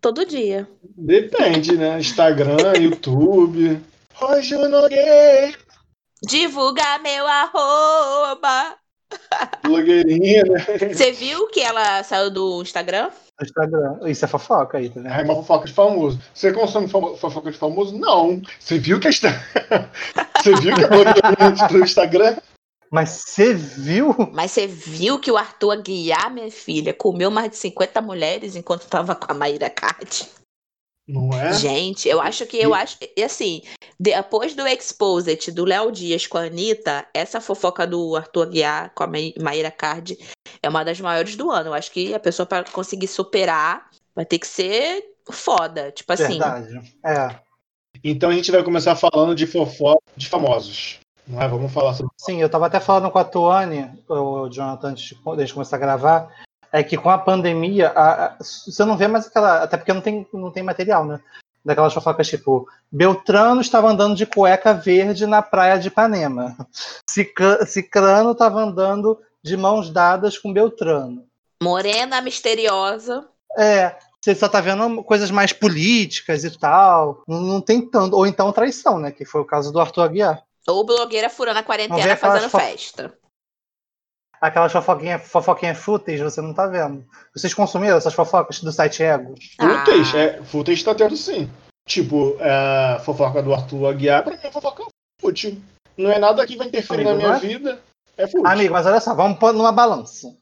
Todo 0.00 0.26
dia. 0.26 0.68
Depende, 0.96 1.76
né? 1.76 1.98
Instagram, 2.00 2.56
YouTube. 2.76 3.80
Roger 4.14 4.68
Nogueira, 4.68 5.56
Divulgar 6.22 7.00
meu 7.02 7.26
arroba. 7.26 8.76
blogueirinha, 9.62 10.44
né? 10.44 10.94
Você 10.94 11.12
viu 11.12 11.48
que 11.48 11.60
ela 11.60 12.02
saiu 12.02 12.30
do 12.30 12.62
Instagram? 12.62 13.10
Instagram. 13.40 13.98
Isso 14.06 14.24
é 14.24 14.28
fofoca 14.28 14.78
aí, 14.78 14.88
tá 14.88 15.00
vendo? 15.00 15.12
É 15.12 15.22
uma 15.22 15.34
fofoca 15.36 15.66
de 15.66 15.72
famoso. 15.72 16.20
Você 16.32 16.52
consome 16.52 16.88
fofoca 16.88 17.50
de 17.50 17.58
famoso? 17.58 17.98
Não. 17.98 18.40
Você 18.58 18.78
viu 18.78 19.00
que 19.00 19.08
a 19.08 19.10
Insta... 19.10 19.28
Você 20.42 20.54
viu 20.56 20.74
que 20.74 20.84
a 20.84 20.88
blogueirinha 20.88 21.68
do 21.68 21.78
Instagram? 21.78 22.36
Mas 22.90 23.08
você 23.08 23.54
viu? 23.54 24.14
Mas 24.34 24.50
você 24.50 24.66
viu 24.66 25.18
que 25.18 25.30
o 25.30 25.38
Arthur 25.38 25.70
Aguiar, 25.70 26.30
minha 26.30 26.50
filha, 26.50 26.92
comeu 26.92 27.30
mais 27.30 27.50
de 27.50 27.56
50 27.56 28.02
mulheres 28.02 28.54
enquanto 28.54 28.86
tava 28.86 29.14
com 29.14 29.32
a 29.32 29.34
Maíra 29.34 29.70
Card? 29.70 30.28
Não 31.12 31.30
é? 31.38 31.52
Gente, 31.52 32.08
eu 32.08 32.20
acho 32.22 32.46
que 32.46 32.56
eu 32.56 32.72
acho. 32.74 32.96
E 33.14 33.22
assim, 33.22 33.60
depois 34.00 34.54
do 34.54 34.66
Exposit 34.66 35.50
do 35.52 35.64
Léo 35.66 35.92
Dias 35.92 36.26
com 36.26 36.38
a 36.38 36.44
Anitta, 36.44 37.06
essa 37.12 37.38
fofoca 37.38 37.86
do 37.86 38.16
Arthur 38.16 38.44
Aguiar 38.46 38.92
com 38.94 39.04
a 39.04 39.06
Ma- 39.06 39.18
Maíra 39.42 39.70
Card 39.70 40.16
é 40.62 40.68
uma 40.68 40.82
das 40.82 40.98
maiores 41.00 41.36
do 41.36 41.50
ano. 41.50 41.68
Eu 41.68 41.74
acho 41.74 41.90
que 41.92 42.14
a 42.14 42.18
pessoa, 42.20 42.46
para 42.46 42.64
conseguir 42.64 43.08
superar, 43.08 43.90
vai 44.14 44.24
ter 44.24 44.38
que 44.38 44.46
ser 44.46 45.04
foda. 45.30 45.92
Tipo 45.92 46.14
assim. 46.14 46.38
Verdade. 46.38 46.94
É. 47.04 47.36
Então 48.02 48.30
a 48.30 48.34
gente 48.34 48.50
vai 48.50 48.62
começar 48.62 48.96
falando 48.96 49.34
de 49.34 49.46
fofoca 49.46 50.00
de 50.16 50.28
famosos. 50.28 50.98
Não 51.28 51.40
é? 51.40 51.46
Vamos 51.46 51.70
falar 51.72 51.92
sobre. 51.92 52.10
Sim, 52.16 52.40
eu 52.40 52.48
tava 52.48 52.66
até 52.66 52.80
falando 52.80 53.10
com 53.10 53.18
a 53.18 53.24
Tuane, 53.24 53.90
o 54.08 54.48
Jonathan, 54.48 54.88
antes 54.88 55.04
de, 55.04 55.18
antes 55.26 55.48
de 55.48 55.52
começar 55.54 55.76
a 55.76 55.78
gravar, 55.78 56.34
é 56.72 56.82
que 56.82 56.96
com 56.96 57.10
a 57.10 57.18
pandemia, 57.18 57.92
a- 57.94 58.24
a- 58.26 58.36
você 58.40 58.84
não 58.84 58.96
vê 58.96 59.06
mais 59.06 59.26
aquela. 59.26 59.62
Até 59.62 59.76
porque 59.76 59.92
não 59.92 60.00
tem, 60.00 60.26
não 60.32 60.50
tem 60.50 60.62
material, 60.62 61.04
né? 61.04 61.20
Daquelas 61.64 61.92
fofocas 61.94 62.26
tipo, 62.28 62.66
Beltrano 62.90 63.60
estava 63.60 63.88
andando 63.88 64.16
de 64.16 64.26
cueca 64.26 64.74
verde 64.74 65.26
na 65.26 65.40
praia 65.42 65.78
de 65.78 65.88
Ipanema. 65.88 66.56
Cicrano 67.66 68.32
estava 68.32 68.60
andando 68.60 69.18
de 69.42 69.56
mãos 69.56 69.90
dadas 69.90 70.38
com 70.38 70.52
Beltrano. 70.52 71.24
Morena 71.62 72.20
misteriosa. 72.20 73.24
É, 73.56 73.94
você 74.20 74.34
só 74.34 74.48
tá 74.48 74.60
vendo 74.60 75.02
coisas 75.04 75.30
mais 75.30 75.52
políticas 75.52 76.42
e 76.42 76.50
tal. 76.58 77.22
Não, 77.28 77.40
não 77.40 77.60
tem 77.60 77.80
tanto. 77.88 78.16
Ou 78.16 78.26
então 78.26 78.50
traição, 78.52 78.98
né? 78.98 79.12
Que 79.12 79.24
foi 79.24 79.40
o 79.40 79.44
caso 79.46 79.72
do 79.72 79.80
Arthur 79.80 80.02
Aguiar. 80.02 80.42
Ou 80.66 80.84
blogueira 80.84 81.28
furando 81.28 81.58
a 81.58 81.62
quarentena 81.62 82.16
fazendo 82.16 82.48
festa. 82.50 83.14
Aquelas 84.42 84.72
fofoquinhas 84.72 85.22
fofoquinha 85.22 85.72
fúteis, 85.72 86.20
você 86.20 86.40
não 86.40 86.52
tá 86.52 86.66
vendo. 86.66 87.06
Vocês 87.32 87.54
consumiram 87.54 87.96
essas 87.96 88.12
fofocas 88.12 88.60
do 88.60 88.72
site 88.72 89.00
Ego? 89.00 89.36
Ah. 89.60 89.84
é, 90.16 90.42
footage 90.42 90.84
tá 90.84 90.92
tendo 90.92 91.16
sim. 91.16 91.48
Tipo, 91.86 92.36
é, 92.40 92.98
fofoca 93.04 93.40
do 93.40 93.54
Arthur 93.54 93.86
Aguiar, 93.86 94.24
pra 94.24 94.32
mim 94.32 94.40
é 94.42 94.50
fofoca 94.50 94.84
fútil. 95.20 95.62
Não 95.96 96.10
é 96.10 96.18
nada 96.18 96.44
que 96.44 96.56
vai 96.56 96.66
interferir 96.66 97.06
Amigo, 97.06 97.28
na 97.28 97.28
minha 97.28 97.36
é? 97.36 97.38
vida. 97.38 97.80
É 98.16 98.26
fútil. 98.26 98.46
Amigo, 98.48 98.72
mas 98.72 98.84
olha 98.84 99.00
só, 99.00 99.14
vamos 99.14 99.38
pôr 99.38 99.52
numa 99.52 99.70
balança. 99.70 100.36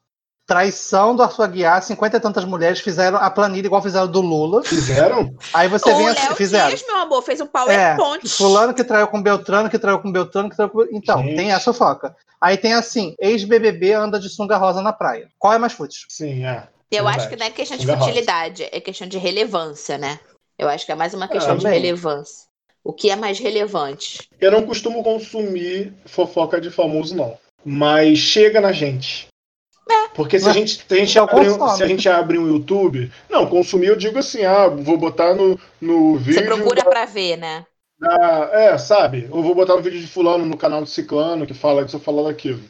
Traição 0.50 1.14
do 1.14 1.22
Arthur 1.22 1.44
Aguiar, 1.44 1.80
50 1.80 2.16
e 2.16 2.20
tantas 2.20 2.44
mulheres 2.44 2.80
fizeram 2.80 3.18
a 3.18 3.30
planilha 3.30 3.66
igual 3.66 3.80
fizeram 3.80 4.08
do 4.08 4.20
Lula. 4.20 4.64
Fizeram? 4.64 5.32
Aí 5.54 5.68
você 5.68 5.88
o 5.92 5.96
vem 5.96 6.08
assim, 6.08 6.34
fizeram. 6.34 6.66
Dias, 6.70 6.84
meu 6.84 6.96
amor, 6.96 7.22
fez 7.22 7.40
um 7.40 7.44
É, 7.44 7.94
PowerPoint. 7.94 8.28
fulano 8.28 8.74
que 8.74 8.82
traiu 8.82 9.06
com 9.06 9.22
Beltrano, 9.22 9.70
que 9.70 9.78
traiu 9.78 10.00
com 10.00 10.10
Beltrano, 10.10 10.50
que 10.50 10.56
traiu 10.56 10.68
com... 10.68 10.82
Então, 10.90 11.22
Gente. 11.22 11.36
tem 11.36 11.52
essa 11.52 11.72
fofoca. 11.72 12.16
Aí 12.40 12.56
tem 12.56 12.74
assim, 12.74 13.14
ex-BBB 13.20 13.92
anda 13.92 14.18
de 14.18 14.28
sunga 14.28 14.56
rosa 14.56 14.82
na 14.82 14.92
praia. 14.92 15.28
Qual 15.38 15.52
é 15.52 15.58
mais 15.58 15.72
fútil? 15.72 16.00
Sim, 16.08 16.44
é. 16.44 16.66
Eu 16.90 17.04
Verdade. 17.04 17.16
acho 17.18 17.28
que 17.28 17.36
não 17.36 17.46
é 17.46 17.50
questão 17.50 17.76
de 17.76 17.82
Sunga 17.84 17.94
rosa. 17.94 18.06
futilidade, 18.08 18.68
é 18.72 18.80
questão 18.80 19.06
de 19.06 19.18
relevância, 19.18 19.98
né? 19.98 20.18
Eu 20.58 20.68
acho 20.68 20.84
que 20.84 20.90
é 20.90 20.96
mais 20.96 21.14
uma 21.14 21.28
questão 21.28 21.56
de 21.56 21.62
também. 21.62 21.80
relevância. 21.80 22.46
O 22.82 22.92
que 22.92 23.08
é 23.08 23.14
mais 23.14 23.38
relevante? 23.38 24.28
Eu 24.40 24.50
não 24.50 24.66
costumo 24.66 25.00
consumir 25.04 25.94
fofoca 26.06 26.60
de 26.60 26.70
famoso, 26.70 27.14
não. 27.14 27.38
Mas 27.64 28.18
chega 28.18 28.60
na 28.60 28.72
gente. 28.72 29.28
Porque 30.14 30.38
se 30.40 30.48
a 30.48 30.52
gente, 30.52 30.84
se 30.86 30.94
a 30.94 30.96
gente, 30.96 31.18
abre, 31.18 31.48
um- 31.48 31.68
se 31.68 31.82
a 31.82 31.86
gente 31.86 32.08
abre 32.08 32.38
um 32.38 32.46
YouTube. 32.48 33.10
Não, 33.28 33.46
consumir 33.46 33.86
eu 33.86 33.96
digo 33.96 34.18
assim, 34.18 34.44
ah, 34.44 34.68
vou 34.68 34.98
botar 34.98 35.34
no, 35.34 35.58
no 35.80 36.16
vídeo. 36.16 36.34
Você 36.34 36.42
procura 36.42 36.84
pra 36.84 37.04
ver, 37.04 37.36
né? 37.36 37.64
da- 37.98 38.50
é, 38.52 38.78
sabe? 38.78 39.28
Eu 39.30 39.42
vou 39.42 39.54
botar 39.54 39.74
um 39.74 39.82
vídeo 39.82 40.00
de 40.00 40.06
fulano 40.06 40.44
no 40.46 40.56
canal 40.56 40.80
do 40.80 40.86
Ciclano 40.88 41.46
que 41.46 41.52
fala 41.54 41.84
disso 41.84 41.98
ou 41.98 42.02
fala 42.02 42.24
daquilo. 42.24 42.60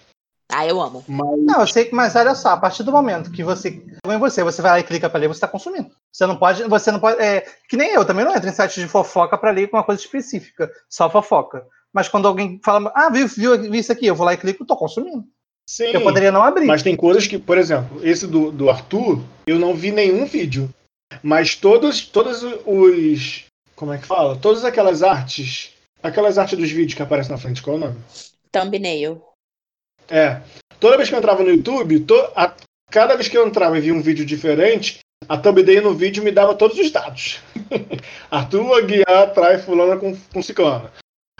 Ah, 0.53 0.67
eu 0.67 0.81
amo. 0.81 1.05
Mas 1.07 1.39
Não, 1.45 1.61
eu 1.61 1.67
sei 1.69 1.85
que, 1.85 1.95
mas 1.95 2.17
olha 2.17 2.35
só, 2.35 2.49
a 2.51 2.57
partir 2.57 2.83
do 2.83 2.91
momento 2.91 3.31
que 3.31 3.45
você. 3.45 3.81
Em 4.05 4.19
você, 4.19 4.43
você 4.43 4.61
vai 4.61 4.73
lá 4.73 4.81
e 4.81 4.83
clica 4.83 5.09
pra 5.09 5.21
ler, 5.21 5.29
você 5.29 5.41
tá 5.41 5.47
consumindo. 5.47 5.89
Você 6.13 6.27
não 6.27 6.37
pode. 6.37 6.65
Você 6.65 6.91
não 6.91 6.99
pode. 6.99 7.23
É, 7.23 7.47
que 7.69 7.77
nem 7.77 7.93
eu, 7.93 8.05
também 8.05 8.25
não 8.25 8.35
entro 8.35 8.49
em 8.49 8.53
sites 8.53 8.83
de 8.83 8.89
fofoca 8.89 9.39
pra 9.39 9.53
ler 9.53 9.69
com 9.69 9.77
uma 9.77 9.85
coisa 9.85 10.01
específica. 10.01 10.69
Só 10.89 11.09
fofoca. 11.09 11.65
Mas 11.93 12.09
quando 12.09 12.27
alguém 12.27 12.61
fala, 12.65 12.93
ah, 12.97 13.09
viu, 13.09 13.29
viu, 13.29 13.61
viu 13.61 13.75
isso 13.77 13.93
aqui, 13.93 14.07
eu 14.07 14.15
vou 14.17 14.27
lá 14.27 14.35
e 14.35 14.37
clico, 14.37 14.67
tô 14.67 14.77
consumindo. 14.77 15.25
Sim. 15.71 15.91
Eu 15.93 16.03
poderia 16.03 16.33
não 16.33 16.43
abrir. 16.43 16.67
Mas 16.67 16.83
tem 16.83 16.97
coisas 16.97 17.27
que, 17.27 17.39
por 17.39 17.57
exemplo, 17.59 18.01
esse 18.07 18.27
do, 18.27 18.51
do 18.51 18.69
Arthur, 18.71 19.23
eu 19.47 19.59
não 19.59 19.75
vi 19.75 19.91
nenhum 19.93 20.27
vídeo. 20.27 20.69
Mas 21.23 21.55
todos, 21.55 22.05
todos 22.07 22.43
os. 22.67 23.45
Como 23.77 23.93
é 23.93 23.99
que 23.99 24.07
fala? 24.07 24.37
Todas 24.37 24.65
aquelas 24.65 25.03
artes. 25.03 25.73
Aquelas 26.03 26.39
artes 26.39 26.59
dos 26.59 26.71
vídeos 26.71 26.95
que 26.95 27.03
aparecem 27.03 27.31
na 27.33 27.39
frente, 27.39 27.63
qual 27.63 27.77
é 27.77 27.79
o 27.79 27.83
nome? 27.83 27.97
Thumbnail. 28.51 29.23
É. 30.09 30.41
Toda 30.79 30.97
vez 30.97 31.09
que 31.09 31.15
eu 31.15 31.19
entrava 31.19 31.43
no 31.43 31.51
YouTube, 31.51 32.01
to- 32.01 32.33
a- 32.35 32.55
cada 32.91 33.15
vez 33.15 33.29
que 33.29 33.37
eu 33.37 33.47
entrava 33.47 33.77
e 33.79 33.81
via 33.81 33.95
um 33.95 34.01
vídeo 34.03 34.25
diferente, 34.25 34.99
a 35.29 35.37
thumbnail 35.37 35.83
no 35.83 35.95
vídeo 35.95 36.23
me 36.25 36.31
dava 36.33 36.55
todos 36.55 36.79
os 36.79 36.91
dados. 36.91 37.39
Arthur 38.31 38.79
Aguiar 38.79 39.33
trai 39.35 39.59
fulana 39.59 39.97
com, 39.99 40.17
com 40.33 40.43
ciclana. 40.43 40.91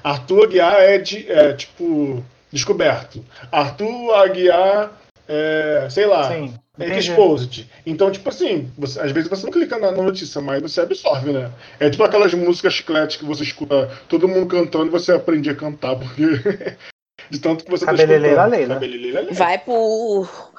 Arthur 0.05 0.45
Aguiar 0.45 0.75
é, 0.75 0.99
de, 0.99 1.31
é, 1.31 1.53
tipo 1.55 2.23
descoberto. 2.53 3.25
Arthur 3.51 4.15
Aguiar 4.15 4.93
é, 5.29 5.87
sei 5.89 6.07
lá, 6.07 6.29
Sim. 6.29 6.55
é 6.79 6.99
exposed. 6.99 7.71
Então, 7.87 8.11
tipo 8.11 8.29
assim, 8.29 8.69
você- 8.77 9.01
às 9.01 9.13
vezes 9.13 9.31
você 9.31 9.45
não 9.47 9.53
clica 9.53 9.79
na 9.79 9.93
na 9.93 10.03
notícia, 10.03 10.41
mas 10.41 10.61
você 10.61 10.81
absorve, 10.81 11.33
né? 11.33 11.51
É 11.79 11.89
tipo 11.89 12.03
aquelas 12.03 12.35
músicas 12.35 12.75
chiclete 12.75 13.19
que 13.19 13.25
você 13.25 13.45
escuta 13.45 13.89
todo 14.09 14.27
mundo 14.27 14.47
cantando 14.47 14.87
e 14.87 14.91
você 14.91 15.13
aprende 15.13 15.49
a 15.49 15.55
cantar, 15.55 15.95
porque 15.97 16.23
de 17.31 17.39
tanto 17.39 17.65
que 17.65 17.71
você 17.71 17.85
tá 17.87 17.93
Cabeleleira 17.93 18.29
escutando. 18.29 18.51
Leila. 18.51 18.75
Cabeleleira 18.75 19.21
Leila. 19.21 19.35
Vai 19.35 19.59
por. 19.59 20.51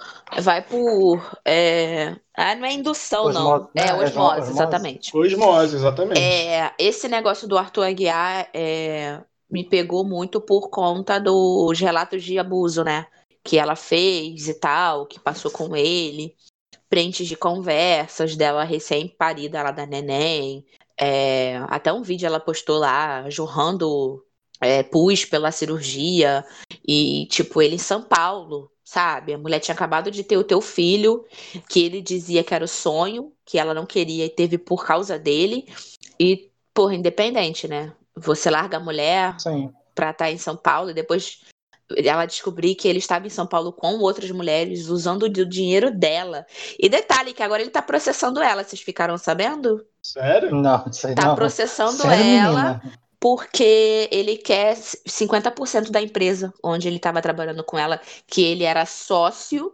Vai 0.42 0.62
por. 0.62 1.38
É... 1.44 2.16
Ah, 2.38 2.56
não 2.56 2.66
é 2.66 2.72
indução, 2.72 3.26
Osmose, 3.26 3.68
não. 3.76 3.84
É 3.84 3.86
né? 3.88 3.94
osmose, 3.96 4.12
Osmose. 4.40 4.52
exatamente. 4.52 5.18
Osmose, 5.18 5.76
exatamente. 5.76 6.22
É, 6.22 6.72
esse 6.80 7.10
negócio 7.10 7.46
do 7.46 7.58
Arthur 7.58 7.84
Aguiar 7.84 8.48
é, 8.54 9.20
me 9.52 9.64
pegou 9.64 10.06
muito 10.06 10.40
por 10.40 10.70
conta 10.70 11.20
dos 11.20 11.80
relatos 11.80 12.24
de 12.24 12.40
abuso, 12.40 12.84
né? 12.84 13.08
Que 13.44 13.58
ela 13.58 13.76
fez 13.76 14.48
e 14.48 14.54
tal, 14.54 15.06
que 15.06 15.20
passou 15.20 15.52
com 15.52 15.76
ele, 15.76 16.36
prints 16.90 17.28
de 17.28 17.36
conversas 17.36 18.36
dela 18.36 18.64
recém-parida 18.64 19.62
lá 19.62 19.72
da 19.72 19.86
neném. 19.86 20.66
É, 20.98 21.58
até 21.68 21.92
um 21.92 22.02
vídeo 22.02 22.28
ela 22.28 22.40
postou 22.40 22.78
lá, 22.78 23.30
jorrando 23.30 24.24
é, 24.62 24.84
pus 24.84 25.26
pela 25.26 25.52
cirurgia. 25.52 26.46
E, 26.88 27.28
tipo, 27.30 27.62
ele 27.62 27.76
em 27.76 27.80
São 27.80 28.04
Paulo, 28.04 28.72
sabe? 28.84 29.34
A 29.34 29.38
mulher 29.38 29.60
tinha 29.60 29.76
acabado 29.76 30.12
de 30.12 30.24
ter 30.24 30.38
o 30.38 30.44
teu 30.44 30.62
filho, 30.62 31.26
que 31.70 31.84
ele 31.84 32.02
dizia 32.02 32.44
que 32.44 32.54
era 32.54 32.66
o 32.66 32.68
sonho, 32.68 33.34
que 33.46 33.58
ela 33.58 33.74
não 33.74 33.86
queria 33.86 34.26
e 34.26 34.30
teve 34.30 34.58
por 34.58 34.86
causa 34.86 35.18
dele. 35.18 35.66
E, 36.20 36.52
porra, 36.74 36.96
independente, 36.96 37.68
né? 37.68 37.94
Você 38.16 38.50
larga 38.50 38.78
a 38.78 38.80
mulher 38.80 39.40
Sim. 39.40 39.72
pra 39.96 40.12
estar 40.12 40.32
em 40.32 40.38
São 40.38 40.56
Paulo 40.58 40.90
e 40.92 40.94
depois 40.94 41.40
ela 41.98 42.26
descobrir 42.26 42.76
que 42.76 42.88
ele 42.88 43.00
estava 43.00 43.28
em 43.28 43.30
São 43.30 43.46
Paulo 43.46 43.74
com 43.74 44.00
outras 44.00 44.32
mulheres 44.32 44.88
usando 44.88 45.24
o 45.24 45.30
dinheiro 45.30 45.92
dela. 45.92 46.46
E 46.80 46.88
detalhe 46.88 47.34
que 47.34 47.44
agora 47.44 47.62
ele 47.62 47.72
tá 47.72 47.82
processando 47.82 48.42
ela, 48.42 48.64
vocês 48.64 48.82
ficaram 48.82 49.18
sabendo? 49.18 49.86
Sério? 50.02 50.56
Não, 50.56 50.86
isso 50.90 51.08
aí 51.08 51.16
Tá 51.16 51.28
não. 51.28 51.36
processando 51.36 52.02
Sério, 52.02 52.24
ela 52.24 52.64
menina? 52.64 53.00
porque 53.20 54.08
ele 54.12 54.38
quer 54.38 54.76
50% 54.76 55.92
da 55.92 56.02
empresa 56.02 56.54
onde 56.64 56.88
ele 56.88 56.98
estava 56.98 57.22
trabalhando 57.22 57.64
com 57.64 57.78
ela, 57.78 58.00
que 58.26 58.42
ele 58.42 58.64
era 58.64 58.86
sócio. 58.86 59.72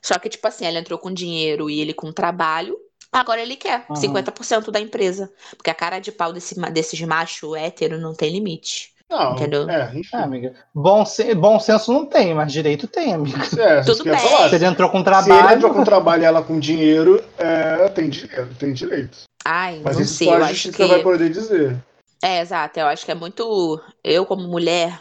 Só 0.00 0.18
que, 0.18 0.28
tipo 0.28 0.46
assim, 0.46 0.64
ela 0.64 0.78
entrou 0.78 0.98
com 0.98 1.12
dinheiro 1.12 1.68
e 1.68 1.80
ele 1.80 1.92
com 1.92 2.12
trabalho. 2.12 2.78
Agora 3.18 3.40
ele 3.40 3.56
quer 3.56 3.86
Uhum. 3.88 3.96
50% 3.96 4.70
da 4.70 4.78
empresa. 4.78 5.30
Porque 5.56 5.70
a 5.70 5.74
cara 5.74 5.98
de 5.98 6.12
pau 6.12 6.32
desse, 6.34 6.54
desses 6.70 7.00
macho 7.00 7.56
hétero 7.56 7.98
não 7.98 8.14
tem 8.14 8.30
limite. 8.30 8.92
Não, 9.08 9.32
Entendeu? 9.34 9.70
é, 9.70 9.90
enfim. 9.94 10.10
Ah, 10.12 10.24
amiga. 10.24 10.52
Bom, 10.74 11.06
se- 11.06 11.32
bom 11.34 11.58
senso 11.60 11.92
não 11.92 12.04
tem, 12.06 12.34
mas 12.34 12.52
direito 12.52 12.86
tem, 12.88 13.14
amiga. 13.14 13.38
É, 13.58 13.80
Tudo 13.82 14.00
eu 14.08 14.14
bem. 14.16 14.18
falar. 14.28 14.48
Se 14.50 14.56
ele 14.56 14.64
entrou 14.66 14.90
com 14.90 14.98
Se 14.98 15.08
ele 15.08 15.10
trabalho. 15.24 15.56
entrou 15.56 15.72
com 15.72 15.84
trabalho 15.84 16.22
e 16.22 16.26
ela 16.26 16.42
com 16.42 16.58
dinheiro, 16.58 17.24
é, 17.38 17.88
tem 17.88 18.10
dinheiro, 18.10 18.50
tem 18.58 18.72
direito. 18.72 19.18
Ai, 19.44 19.80
Mas 19.82 19.94
não 19.96 20.02
isso 20.02 20.14
sei, 20.14 20.26
só 20.26 20.34
eu 20.34 20.42
a 20.42 20.44
acho 20.46 20.54
justiça 20.54 20.76
que. 20.76 20.86
vai 20.88 21.02
poder 21.02 21.30
dizer. 21.30 21.76
É, 22.22 22.40
exato, 22.40 22.80
eu 22.80 22.86
acho 22.88 23.04
que 23.06 23.12
é 23.12 23.14
muito. 23.14 23.80
Eu, 24.02 24.26
como 24.26 24.42
mulher, 24.48 24.98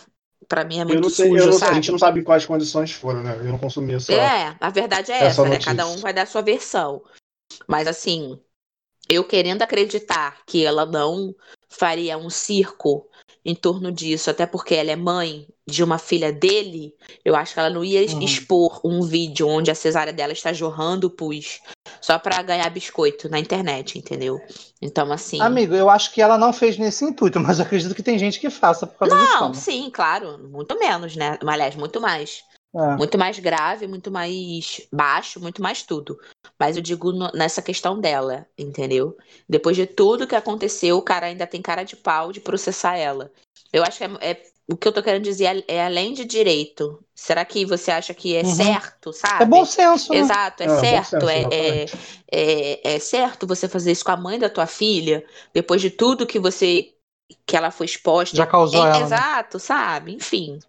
pra 0.48 0.64
mim 0.64 0.78
é 0.78 0.82
Eu 0.84 0.86
muito 0.86 1.02
não 1.02 1.10
sei, 1.10 1.26
eu 1.26 1.32
sujo, 1.32 1.46
não- 1.50 1.56
a 1.56 1.60
sabe? 1.60 1.76
gente 1.76 1.92
não 1.92 1.98
sabe 2.00 2.22
quais 2.22 2.46
condições 2.46 2.92
foram, 2.92 3.24
né? 3.24 3.36
Eu 3.40 3.46
não 3.46 3.58
consumi 3.58 3.96
essa. 3.96 4.14
É, 4.14 4.56
a 4.62 4.70
verdade 4.70 5.12
é 5.12 5.16
essa 5.16 5.42
essa, 5.42 5.46
né? 5.50 5.58
Cada 5.58 5.88
um 5.88 5.98
vai 5.98 6.14
dar 6.14 6.22
a 6.22 6.28
sua 6.28 6.44
versão. 6.44 7.02
Mas 7.68 7.88
assim, 7.88 8.40
eu 9.08 9.24
querendo 9.24 9.62
acreditar 9.62 10.38
que 10.46 10.66
ela 10.66 10.86
não 10.86 11.34
faria 11.70 12.18
um 12.18 12.30
circo 12.30 13.08
em 13.44 13.54
torno 13.54 13.92
disso, 13.92 14.30
até 14.30 14.46
porque 14.46 14.74
ela 14.74 14.92
é 14.92 14.96
mãe 14.96 15.48
de 15.68 15.84
uma 15.84 16.00
filha 16.00 16.32
dele, 16.34 16.96
eu 17.24 17.36
acho 17.36 17.54
que 17.54 17.60
ela 17.60 17.70
não 17.70 17.84
ia 17.84 18.02
Uhum. 18.02 18.22
expor 18.22 18.82
um 18.84 19.02
vídeo 19.04 19.48
onde 19.48 19.70
a 19.70 19.76
cesárea 19.76 20.14
dela 20.14 20.34
está 20.34 20.52
jorrando 20.52 21.10
pus 21.10 21.60
só 22.02 22.18
pra 22.18 22.42
ganhar 22.42 22.70
biscoito 22.70 23.30
na 23.30 23.40
internet, 23.40 23.98
entendeu? 23.98 24.40
Então, 24.82 25.12
assim. 25.12 25.40
Amigo, 25.42 25.76
eu 25.76 25.90
acho 25.90 26.12
que 26.12 26.22
ela 26.22 26.38
não 26.38 26.54
fez 26.54 26.78
nesse 26.78 27.06
intuito, 27.06 27.40
mas 27.42 27.60
acredito 27.60 27.94
que 27.94 28.04
tem 28.04 28.18
gente 28.18 28.40
que 28.40 28.50
faça 28.50 28.88
por 28.88 28.98
causa 29.00 29.16
de 29.16 29.24
Não, 29.24 29.54
sim, 29.54 29.90
claro, 29.92 30.38
muito 30.50 30.78
menos, 30.80 31.16
né? 31.16 31.38
Aliás, 31.46 31.76
muito 31.76 32.02
mais. 32.02 32.44
É. 32.76 32.98
Muito 32.98 33.18
mais 33.18 33.40
grave, 33.40 33.88
muito 33.88 34.12
mais 34.12 34.82
baixo, 34.92 35.40
muito 35.40 35.62
mais 35.62 35.82
tudo. 35.82 36.20
Mas 36.60 36.76
eu 36.76 36.82
digo 36.84 37.12
no- 37.12 37.32
nessa 37.34 37.62
questão 37.62 38.00
dela, 38.00 38.46
entendeu? 38.58 39.18
Depois 39.48 39.76
de 39.78 39.86
tudo 39.86 40.28
que 40.28 40.36
aconteceu, 40.36 40.98
o 40.98 41.02
cara 41.02 41.28
ainda 41.28 41.48
tem 41.48 41.62
cara 41.62 41.84
de 41.84 41.96
pau 41.96 42.32
de 42.32 42.42
processar 42.42 42.98
ela. 42.98 43.32
Eu 43.72 43.84
acho 43.84 43.98
que 43.98 44.04
é, 44.04 44.32
é- 44.32 44.44
o 44.70 44.76
que 44.76 44.88
eu 44.88 44.92
tô 44.92 45.02
querendo 45.02 45.24
dizer 45.24 45.64
é, 45.68 45.76
é 45.76 45.86
além 45.86 46.14
de 46.14 46.26
direito. 46.26 47.02
Será 47.14 47.46
que 47.46 47.66
você 47.66 47.92
acha 47.92 48.14
que 48.14 48.36
é 48.36 48.44
Uhum. 48.44 48.56
certo, 48.56 49.14
sabe? 49.14 49.44
É 49.44 49.46
bom 49.46 49.66
senso, 49.66 50.12
né? 50.14 50.20
Exato, 50.20 50.64
é 50.64 50.66
É, 50.66 50.70
certo. 50.70 51.10
senso, 51.10 51.30
é, 51.30 51.44
é, 51.52 51.86
é, 52.32 52.96
é 52.96 53.00
certo 53.00 53.48
você 53.48 53.70
fazer 53.70 53.92
isso 53.92 54.04
com 54.04 54.12
a 54.12 54.18
mãe 54.18 54.38
da 54.38 54.50
tua 54.50 54.66
filha, 54.68 55.26
depois 55.54 55.82
de 55.82 55.90
tudo 55.92 56.28
que 56.28 56.40
você. 56.40 56.92
que 57.46 57.56
ela 57.56 57.72
foi 57.72 57.86
exposta. 57.86 58.36
Já 58.36 58.46
causou 58.46 58.86
É, 58.86 58.90
ela. 58.90 59.00
né? 59.00 59.06
Exato, 59.06 59.60
sabe? 59.60 60.14
Enfim. 60.14 60.60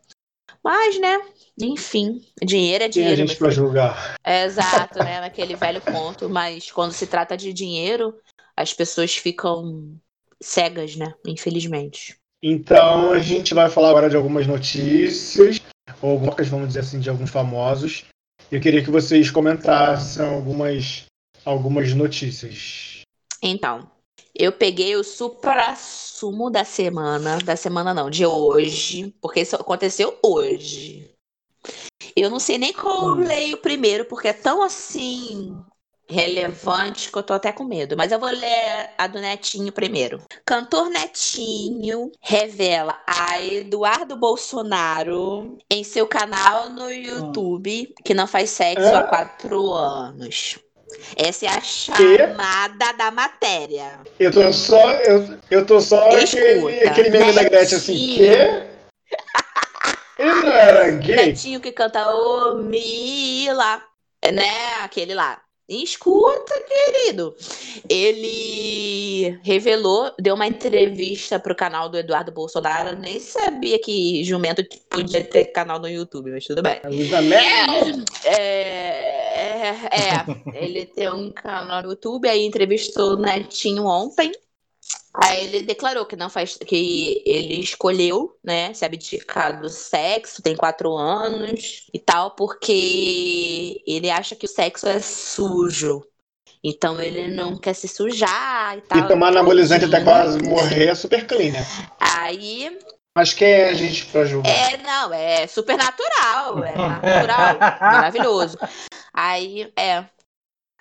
Mas, 0.63 0.99
né? 0.99 1.21
Enfim, 1.61 2.23
dinheiro 2.43 2.85
é 2.85 2.89
Quem 2.89 3.03
a 3.03 3.07
dinheiro. 3.07 3.17
gente 3.17 3.29
meu 3.29 3.39
pra 3.39 3.51
julgar? 3.51 4.15
É 4.25 4.45
exato, 4.45 4.99
né? 4.99 5.21
Naquele 5.21 5.57
velho 5.57 5.81
conto. 5.81 6.29
Mas 6.29 6.71
quando 6.71 6.93
se 6.93 7.07
trata 7.07 7.37
de 7.37 7.53
dinheiro, 7.53 8.15
as 8.57 8.73
pessoas 8.73 9.17
ficam 9.17 9.97
cegas, 10.41 10.97
né? 10.97 11.15
Infelizmente. 11.27 12.17
Então 12.43 13.13
a 13.13 13.19
gente 13.19 13.55
vai 13.55 13.71
falar 13.71 13.91
agora 13.91 14.11
de 14.11 14.17
algumas 14.17 14.47
notícias, 14.47 15.61
ou 16.03 16.11
algumas, 16.11 16.49
vamos 16.49 16.69
dizer 16.69 16.81
assim, 16.81 17.01
de 17.01 17.09
alguns 17.09 17.31
famosos. 17.31 18.05
Eu 18.53 18.61
queria 18.61 18.85
que 18.85 18.91
vocês 18.91 19.31
comentassem 19.31 20.25
algumas, 20.25 21.07
algumas 21.45 21.93
notícias. 21.95 23.01
Então, 23.43 23.91
eu 24.35 24.53
peguei 24.53 24.95
o 24.97 25.03
supra-sumo 25.03 26.51
da 26.51 26.65
semana. 26.65 27.39
Da 27.39 27.57
semana 27.57 27.95
não, 27.95 28.11
de 28.11 28.27
hoje. 28.27 29.15
Porque 29.21 29.41
isso 29.41 29.57
aconteceu 29.57 30.17
hoje. 30.23 31.11
Eu 32.17 32.31
não 32.31 32.41
sei 32.41 32.57
nem 32.57 32.75
eu 32.75 33.15
leio 33.15 33.59
primeiro, 33.59 34.07
porque 34.07 34.29
é 34.29 34.33
tão 34.33 34.63
assim 34.63 35.55
relevante 36.09 37.11
que 37.11 37.19
eu 37.19 37.23
tô 37.23 37.35
até 37.35 37.53
com 37.53 37.65
medo. 37.65 37.97
Mas 37.97 38.13
eu 38.13 38.19
vou 38.19 38.31
ler 38.31 38.91
a 38.97 39.07
do 39.07 39.19
Netinho 39.19 39.73
primeiro. 39.73 40.23
Cantor 40.45 40.89
Netinho 40.89 42.11
revela 42.21 42.99
a 43.07 43.43
Eduardo 43.43 44.17
Bolsonaro 44.17 45.59
em 45.71 45.83
seu 45.83 46.07
canal 46.07 46.71
no 46.71 46.91
YouTube 46.91 47.93
que 48.05 48.15
não 48.15 48.27
faz 48.27 48.51
sexo 48.51 48.95
há 48.95 49.03
quatro 49.03 49.73
anos. 49.73 50.59
Essa 51.17 51.47
é 51.47 51.49
a 51.49 51.61
chamada 51.61 52.93
da 52.97 53.11
matéria. 53.11 54.01
Eu 54.19 54.31
tô 54.33 54.53
só. 54.53 54.91
Eu, 54.93 55.39
eu 55.51 55.67
tô 55.67 55.81
só 55.81 56.09
aquele, 56.11 56.23
Escuta, 56.23 56.91
aquele 56.91 57.11
meme 57.11 57.33
da 57.33 57.43
Gretchen 57.43 57.79
assim, 57.79 58.17
quê? 58.17 58.66
Ele 60.27 60.41
não 60.43 60.53
era 60.53 60.91
gay? 60.91 61.17
Netinho 61.17 61.61
que 61.61 61.73
canta 61.73 62.09
Ô 62.11 62.57
Mila, 62.57 63.83
né? 64.33 64.75
Aquele 64.83 65.15
lá. 65.15 65.41
Escuta, 65.69 66.55
querido. 66.63 67.35
Ele 67.89 69.37
revelou, 69.43 70.13
deu 70.17 70.37
uma 70.37 70.47
entrevista 70.47 71.41
pro 71.41 71.57
canal 71.57 71.89
do 71.89 71.99
Eduardo 71.99 72.31
Bolsonaro. 72.31 72.91
Eu 72.91 72.97
nem 72.97 73.19
sabia 73.19 73.77
que 73.81 74.23
jumento 74.23 74.63
podia 74.89 75.25
ter 75.25 75.47
canal 75.47 75.81
no 75.81 75.89
YouTube, 75.89 76.31
mas 76.31 76.45
tudo 76.45 76.63
bem. 76.63 76.81
Mel! 76.85 78.05
É, 78.25 79.17
é, 79.37 79.69
é, 79.91 80.65
ele 80.65 80.87
tem 80.87 81.11
um 81.13 81.33
canal 81.33 81.83
no 81.83 81.91
YouTube, 81.91 82.29
aí 82.29 82.47
entrevistou 82.47 83.15
o 83.15 83.17
Netinho 83.17 83.87
ontem. 83.87 84.31
Aí 85.23 85.45
ele 85.45 85.63
declarou 85.63 86.05
que 86.05 86.17
não 86.17 86.29
faz, 86.29 86.57
que 86.57 87.23
ele 87.25 87.61
escolheu, 87.61 88.37
né, 88.45 88.75
se 88.75 88.85
abdicar 88.85 89.61
do 89.61 89.69
sexo, 89.71 90.43
tem 90.43 90.55
quatro 90.55 90.95
anos 90.95 91.87
e 91.93 91.99
tal, 91.99 92.33
porque 92.33 93.83
ele 93.87 94.11
acha 94.11 94.37
que 94.37 94.45
o 94.45 94.49
sexo 94.49 94.87
é 94.87 95.01
sujo. 95.01 96.03
Então 96.63 97.01
ele 97.01 97.29
não 97.29 97.57
quer 97.57 97.75
se 97.75 97.89
sujar 97.89 98.77
e 98.77 98.81
tal. 98.83 98.99
E 98.99 99.09
tomar 99.09 99.29
anabolizante 99.29 99.85
até 99.85 100.03
quase 100.03 100.43
morrer 100.43 100.89
é 100.89 100.95
super 100.95 101.27
clean, 101.27 101.53
né? 101.53 101.67
Aí 101.99 102.79
Mas 103.17 103.33
quem 103.33 103.49
é 103.49 103.69
a 103.71 103.75
gente 103.75 104.07
pra 104.07 104.25
julgar? 104.25 104.51
é, 104.51 104.77
não, 104.79 105.15
é 105.15 105.47
super 105.47 105.79
natural, 105.79 106.65
é 106.65 106.75
natural, 106.77 107.59
maravilhoso. 107.81 108.59
Aí, 109.15 109.73
é, 109.77 110.05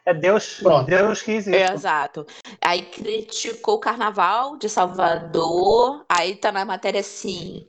É 0.05 0.13
Deus, 0.13 0.59
Pronto. 0.61 0.85
Deus 0.85 1.21
quis 1.21 1.47
isso. 1.47 1.55
É, 1.55 1.73
exato. 1.73 2.27
Aí 2.61 2.83
criticou 2.83 3.75
o 3.75 3.79
carnaval 3.79 4.55
de 4.57 4.69
Salvador. 4.69 6.05
Aí 6.07 6.35
tá 6.35 6.51
na 6.51 6.63
matéria 6.63 6.99
assim. 6.99 7.65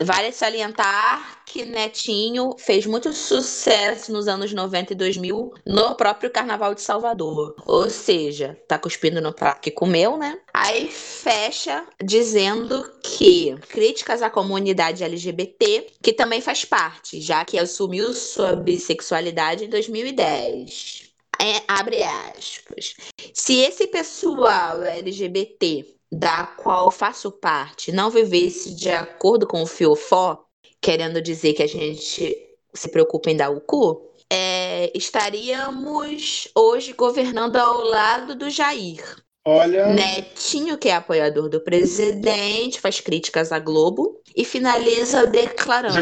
Vale 0.00 0.32
salientar 0.32 1.44
que 1.46 1.64
Netinho 1.64 2.56
fez 2.58 2.86
muito 2.86 3.12
sucesso 3.12 4.10
nos 4.10 4.26
anos 4.26 4.52
90 4.52 4.92
e 4.94 4.96
2000 4.96 5.52
no 5.64 5.94
próprio 5.94 6.30
Carnaval 6.30 6.74
de 6.74 6.80
Salvador. 6.80 7.54
Ou 7.66 7.88
seja, 7.88 8.58
tá 8.66 8.78
cuspindo 8.78 9.20
no 9.20 9.32
prato 9.32 9.60
que 9.60 9.70
comeu, 9.70 10.16
né? 10.16 10.40
Aí 10.52 10.88
fecha 10.88 11.84
dizendo 12.02 12.90
que 13.02 13.54
críticas 13.68 14.22
à 14.22 14.30
comunidade 14.30 15.04
LGBT, 15.04 15.86
que 16.02 16.12
também 16.12 16.40
faz 16.40 16.64
parte, 16.64 17.20
já 17.20 17.44
que 17.44 17.58
assumiu 17.58 18.12
sua 18.12 18.56
bissexualidade 18.56 19.66
em 19.66 19.68
2010. 19.68 21.11
É, 21.42 21.60
abre 21.66 22.00
aspas. 22.04 22.94
Se 23.34 23.58
esse 23.58 23.88
pessoal 23.88 24.80
LGBT 24.84 25.84
da 26.12 26.46
qual 26.46 26.92
faço 26.92 27.32
parte 27.32 27.90
não 27.90 28.10
vivesse 28.10 28.76
de 28.76 28.88
acordo 28.90 29.44
com 29.44 29.60
o 29.60 29.66
Fiofó, 29.66 30.44
querendo 30.80 31.20
dizer 31.20 31.54
que 31.54 31.62
a 31.64 31.66
gente 31.66 32.36
se 32.72 32.88
preocupa 32.90 33.28
em 33.28 33.36
dar 33.36 33.50
o 33.50 33.60
cu, 33.60 34.08
é, 34.30 34.92
estaríamos 34.94 36.46
hoje 36.54 36.92
governando 36.92 37.56
ao 37.56 37.82
lado 37.82 38.36
do 38.36 38.48
Jair. 38.48 39.02
Olha. 39.44 39.88
Netinho, 39.88 40.78
que 40.78 40.88
é 40.88 40.94
apoiador 40.94 41.48
do 41.48 41.60
presidente, 41.60 42.80
faz 42.80 43.00
críticas 43.00 43.50
à 43.50 43.58
Globo 43.58 44.22
e 44.36 44.44
finaliza 44.44 45.26
declarando. 45.26 45.98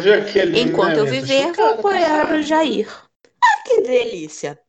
Enquanto 0.55 0.99
eu 0.99 1.07
viver, 1.07 1.51
vou 1.53 1.65
apoiar 1.65 2.31
o 2.35 2.43
Jair. 2.43 2.87
Ah, 3.43 3.63
que 3.67 3.81
delícia! 3.81 4.61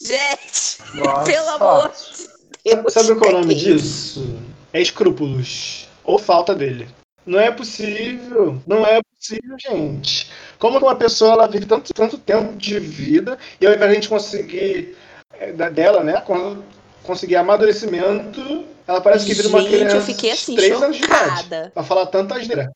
Gente, 0.00 0.78
Nossa, 0.94 1.24
pelo 1.24 1.48
amor 1.50 1.92
de 1.92 2.72
Deus. 2.74 2.92
Sabe 2.92 3.14
qual 3.16 3.30
é 3.30 3.34
o 3.34 3.40
nome 3.40 3.54
que 3.54 3.60
disso? 3.60 4.38
É 4.72 4.80
escrúpulos. 4.80 5.88
Ou 6.02 6.18
falta 6.18 6.54
dele. 6.54 6.88
Não 7.24 7.38
é 7.40 7.50
possível. 7.50 8.60
Não 8.66 8.84
é 8.86 9.00
possível, 9.02 9.56
gente. 9.58 10.30
Como 10.58 10.78
que 10.78 10.84
uma 10.84 10.96
pessoa 10.96 11.32
ela 11.32 11.46
vive 11.48 11.66
tanto, 11.66 11.92
tanto 11.94 12.18
tempo 12.18 12.56
de 12.56 12.78
vida 12.78 13.38
e 13.60 13.66
ao 13.66 13.72
invés 13.72 13.90
de 13.90 13.92
a 13.92 14.00
gente 14.00 14.08
conseguir 14.08 14.96
é, 15.32 15.52
da- 15.52 15.68
dela, 15.70 16.02
né? 16.04 16.20
con- 16.20 16.62
Conseguir 17.02 17.36
amadurecimento, 17.36 18.64
ela 18.86 18.98
parece 19.00 19.26
que 19.26 19.34
vira 19.34 19.48
uma 19.48 19.60
Gente, 19.60 19.72
criança 19.74 19.96
eu 19.96 20.00
fiquei 20.02 20.30
assim, 20.30 20.54
de 20.54 20.58
3 20.62 20.82
anos 20.82 20.96
de 20.96 21.04
idade. 21.04 21.24
chocada. 21.42 21.70
Pra 21.74 21.82
falar 21.84 22.06
tanta 22.06 22.34
asneira. 22.36 22.70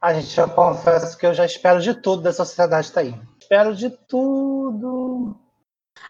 A 0.00 0.14
gente, 0.14 0.40
eu 0.40 0.48
confesso 0.48 1.18
que 1.18 1.26
eu 1.26 1.34
já 1.34 1.44
espero 1.44 1.80
de 1.82 1.92
tudo 1.94 2.22
dessa 2.22 2.44
sociedade 2.46 2.90
tá 2.90 3.00
aí. 3.00 3.14
Espero 3.40 3.74
de 3.76 3.90
tudo. 4.08 5.36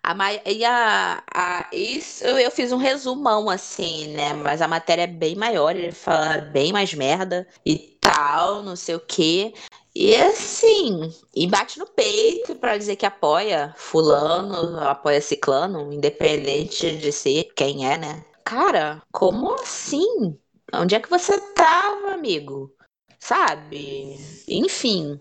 A, 0.03 0.15
e 0.51 0.65
a, 0.65 1.23
a- 1.33 1.69
isso 1.73 2.25
eu 2.25 2.51
fiz 2.51 2.73
um 2.73 2.77
resumão 2.77 3.49
assim, 3.51 4.09
né? 4.09 4.33
Mas 4.35 4.63
a 4.63 4.69
matéria 4.69 5.03
é 5.03 5.07
bem 5.07 5.35
maior, 5.35 5.75
ele 5.75 5.93
fala 5.93 6.39
bem 6.39 6.73
mais 6.73 6.95
merda 6.95 7.47
e 7.67 7.77
tal, 8.01 8.63
não 8.63 8.77
sei 8.77 8.95
o 8.95 9.01
quê. 9.01 9.53
E 9.95 10.15
assim, 10.17 11.13
e 11.35 11.47
bate 11.47 11.79
no 11.79 11.87
peito 11.87 12.55
pra 12.57 12.79
dizer 12.79 12.97
que 12.97 13.05
apoia 13.05 13.75
fulano, 13.77 14.81
apoia 14.81 15.21
ciclano, 15.21 15.93
independente 15.93 16.97
de 16.97 17.13
ser 17.13 17.45
quem 17.55 17.91
é, 17.91 17.99
né? 17.99 18.25
Cara, 18.45 19.03
como 19.13 19.53
assim? 19.55 20.37
Onde 20.73 20.95
é 20.95 21.01
que 21.01 21.11
você 21.11 21.39
tava, 21.55 22.13
amigo? 22.13 22.73
Sabe? 23.19 24.17
Enfim. 24.49 25.21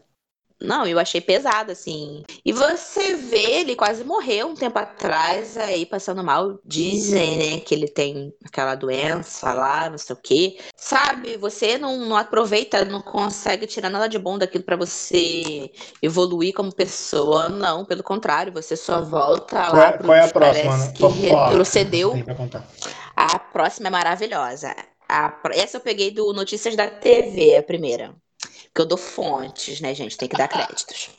Não, 0.62 0.86
eu 0.86 1.00
achei 1.00 1.20
pesado, 1.20 1.72
assim. 1.72 2.24
E 2.46 2.52
você 2.54 3.16
vê, 3.16 3.60
ele 3.62 3.76
quase 3.76 4.04
morreu 4.04 4.48
um 4.48 4.56
tempo 4.56 4.78
atrás, 4.78 5.58
aí 5.58 5.86
passando 5.86 6.24
mal. 6.24 6.60
Dizem, 6.64 7.38
né, 7.38 7.60
que 7.60 7.74
ele 7.74 7.88
tem 7.88 8.34
aquela 8.46 8.76
doença 8.76 9.52
lá, 9.54 9.90
não 9.90 9.98
sei 9.98 10.16
o 10.16 10.20
quê. 10.22 10.58
Sabe, 10.76 11.38
você 11.38 11.78
não, 11.78 11.98
não 11.98 12.16
aproveita, 12.16 12.86
não 12.86 13.02
consegue 13.02 13.66
tirar 13.66 13.90
nada 13.90 14.08
de 14.08 14.20
bom 14.20 14.38
daquilo 14.38 14.64
pra 14.64 14.76
você 14.76 15.72
evoluir 16.02 16.54
como 16.54 16.74
pessoa. 16.74 17.50
Não, 17.50 17.84
pelo 17.84 18.04
contrário, 18.04 18.54
você 18.54 18.76
só 18.76 19.02
volta 19.02 19.56
Qual 19.56 19.76
lá 19.76 19.88
é, 19.88 19.98
qual 19.98 20.14
é 20.14 20.26
a 20.26 20.28
próxima? 20.30 20.92
que 20.92 21.02
Fofoca. 21.02 21.46
retrocedeu. 21.48 22.14
A 23.16 23.40
próxima 23.40 23.88
é 23.88 23.92
maravilhosa. 23.92 24.76
A 25.10 25.38
essa 25.54 25.78
eu 25.78 25.82
peguei 25.82 26.12
do 26.12 26.32
Notícias 26.34 26.76
da 26.76 26.88
TV, 26.88 27.58
a 27.58 27.64
primeira. 27.64 28.16
Porque 28.72 28.82
eu 28.82 28.86
dou 28.86 28.98
fontes, 28.98 29.82
né, 29.82 29.94
gente? 29.94 30.18
Tem 30.18 30.30
que 30.30 30.38
dar 30.38 30.48
créditos. 30.48 31.10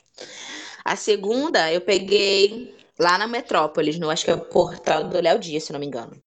A 0.83 0.95
segunda 0.95 1.71
eu 1.71 1.81
peguei 1.81 2.75
lá 2.99 3.17
na 3.17 3.27
Metrópolis, 3.27 3.99
no 3.99 4.09
acho 4.09 4.25
que 4.25 4.31
é 4.31 4.35
o 4.35 4.41
portal 4.41 5.03
do 5.05 5.21
Léo 5.21 5.39
Dias, 5.39 5.63
se 5.63 5.71
não 5.71 5.79
me 5.79 5.85
engano. 5.85 6.21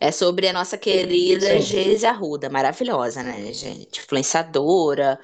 É 0.00 0.10
sobre 0.10 0.48
a 0.48 0.52
nossa 0.52 0.76
querida. 0.76 1.60
Geise 1.60 2.06
Arruda, 2.06 2.48
maravilhosa, 2.48 3.22
né, 3.22 3.52
gente? 3.52 4.00
Influenciadora, 4.00 5.18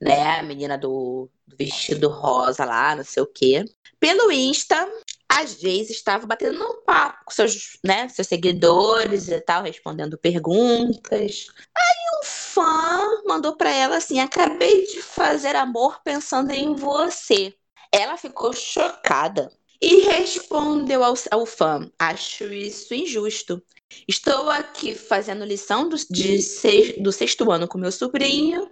né? 0.00 0.38
A 0.38 0.42
menina 0.42 0.78
do, 0.78 1.28
do 1.46 1.56
vestido 1.56 2.08
rosa 2.08 2.64
lá, 2.64 2.96
não 2.96 3.04
sei 3.04 3.22
o 3.22 3.26
quê. 3.26 3.64
Pelo 4.00 4.30
Insta, 4.30 4.88
a 5.34 5.44
Geise 5.44 5.92
estava 5.92 6.26
batendo 6.26 6.62
um 6.64 6.82
papo 6.84 7.24
com 7.24 7.32
seus, 7.32 7.78
né, 7.84 8.08
seus 8.08 8.28
seguidores 8.28 9.28
e 9.28 9.40
tal, 9.40 9.64
respondendo 9.64 10.16
perguntas. 10.16 11.48
Aí 11.76 12.20
um 12.20 12.24
fã 12.24 13.22
mandou 13.26 13.56
pra 13.56 13.70
ela 13.70 13.96
assim: 13.96 14.20
acabei 14.20 14.86
de 14.86 15.02
fazer 15.02 15.56
amor 15.56 16.00
pensando 16.04 16.52
em 16.52 16.74
você. 16.74 17.52
Ela 17.92 18.16
ficou 18.16 18.52
chocada 18.52 19.50
e 19.80 20.02
respondeu 20.02 21.02
ao, 21.02 21.14
ao 21.32 21.44
fã: 21.44 21.90
acho 21.98 22.44
isso 22.52 22.94
injusto. 22.94 23.60
Estou 24.06 24.50
aqui 24.50 24.94
fazendo 24.94 25.44
lição 25.44 25.88
do, 25.88 25.96
de 26.10 26.40
seis- 26.42 27.02
do 27.02 27.10
sexto 27.12 27.50
ano 27.50 27.66
com 27.68 27.78
meu 27.78 27.92
sobrinho 27.92 28.70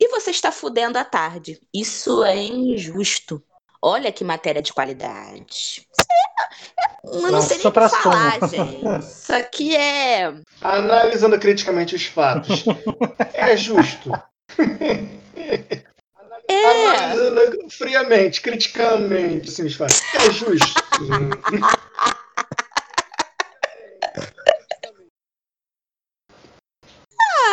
e 0.00 0.08
você 0.08 0.30
está 0.30 0.50
fudendo 0.50 0.98
à 0.98 1.04
tarde. 1.04 1.60
Isso 1.72 2.24
é 2.24 2.36
injusto. 2.36 3.42
Olha 3.86 4.10
que 4.10 4.24
matéria 4.24 4.62
de 4.62 4.72
qualidade. 4.72 5.86
Eu 7.04 7.20
não 7.30 7.42
sei 7.42 7.58
nem 7.58 7.66
o 7.66 7.72
falar, 7.72 8.40
gente. 8.48 9.04
Isso 9.04 9.30
aqui 9.34 9.76
é. 9.76 10.32
Analisando 10.62 11.38
criticamente 11.38 11.94
os 11.94 12.06
fatos. 12.06 12.64
é 13.34 13.54
justo. 13.58 14.10
É. 16.48 16.64
Analisando 16.66 17.68
friamente, 17.68 18.40
criticamente, 18.40 19.50
assim, 19.50 19.66
os 19.66 19.74
fatos. 19.74 20.00
É 20.14 20.30
justo. 20.30 20.78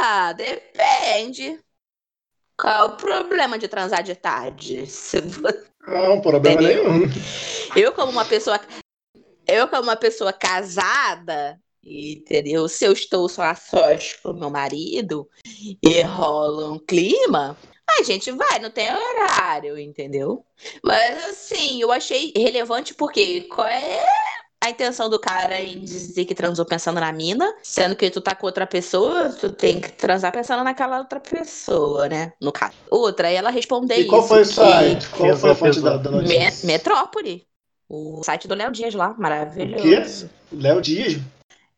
Ah, 0.04 0.34
depende. 0.34 1.60
Qual 2.58 2.74
é 2.74 2.84
o 2.84 2.98
problema 2.98 3.58
de 3.58 3.68
transar 3.68 4.04
de 4.04 4.16
tarde? 4.16 4.86
Se 4.88 5.20
vo- 5.22 5.71
Não, 5.88 6.22
problema 6.22 6.62
Entendeu? 6.62 6.92
nenhum. 6.92 7.12
Eu, 7.76 7.92
como 7.94 8.12
uma 8.12 8.26
pessoa. 8.26 8.60
Eu, 9.48 9.68
como 9.68 9.84
uma 9.84 9.96
pessoa 9.96 10.32
casada, 10.32 11.60
entendeu? 11.84 12.68
Se 12.68 12.86
eu 12.86 12.94
estou 12.94 13.28
só 13.28 13.44
a 13.44 13.56
sós 13.56 14.14
com 14.22 14.34
meu 14.34 14.50
marido 14.50 15.28
e 15.84 16.02
rola 16.02 16.72
um 16.72 16.80
clima, 16.80 17.58
a 18.00 18.04
gente 18.04 18.32
vai, 18.32 18.60
não 18.60 18.70
tem 18.70 18.88
horário, 18.94 19.78
entendeu? 19.78 20.46
Mas 20.84 21.26
assim, 21.26 21.82
eu 21.82 21.92
achei 21.92 22.32
relevante 22.36 22.94
porque 22.94 23.42
qual 23.42 23.68
é 23.68 24.04
a 24.64 24.70
intenção 24.70 25.10
do 25.10 25.20
cara 25.20 25.60
em 25.60 25.80
dizer 25.80 26.26
que 26.26 26.36
transou 26.36 26.64
pensando 26.66 27.00
na 27.00 27.12
mina, 27.12 27.52
sendo 27.64 27.96
que 27.96 28.10
tu 28.12 28.22
tá 28.22 28.36
com 28.36 28.46
outra 28.46 28.68
pessoa, 28.68 29.30
tu 29.30 29.50
tem 29.52 29.82
que 29.82 29.92
transar 29.92 30.32
pensando 30.32 30.64
naquela 30.64 31.00
outra 31.00 31.20
pessoa, 31.20 32.08
né? 32.08 32.34
No 32.40 32.52
caso. 32.52 32.74
Outra, 32.90 33.28
aí 33.30 33.36
ela 33.36 33.50
respondeu 33.50 33.98
E 34.00 34.06
qual 34.06 34.22
isso. 34.22 34.30
foi 34.30 34.44
o 34.44 34.48
que- 34.48 34.54
site? 34.54 35.10
Qual 35.10 35.36
foi 35.36 35.50
a 35.50 35.56
fonte 35.56 35.82
da, 35.82 35.98
da 35.98 36.12
Me-? 36.12 36.52
Metrópole. 36.64 37.44
O 37.90 38.22
site 38.24 38.48
do 38.48 38.54
Léo 38.56 38.72
Dias 38.72 38.94
lá, 38.94 39.10
O 39.18 39.20
maravilhoso. 39.22 40.30
quê? 40.30 40.56
Léo 40.56 40.80
Dias? 40.82 41.18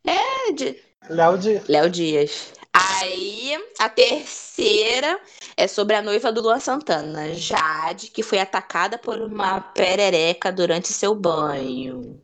É, 0.06 0.52
de- 0.52 0.76
Léo 1.10 1.38
de. 1.38 1.62
Léo 1.69 1.89
Dias. 1.89 2.52
Aí, 2.74 3.58
a 3.80 3.88
terceira 3.88 5.19
é 5.56 5.67
sobre 5.67 5.96
a 5.96 6.02
noiva 6.02 6.32
do 6.32 6.41
Luan 6.41 6.60
Santana, 6.60 7.34
Jade, 7.34 8.08
que 8.08 8.24
foi 8.24 8.39
atacada 8.39 8.98
por 8.98 9.22
uma 9.22 9.62
perereca 9.62 10.52
durante 10.52 10.89
seu 10.89 11.15
banho. 11.15 12.19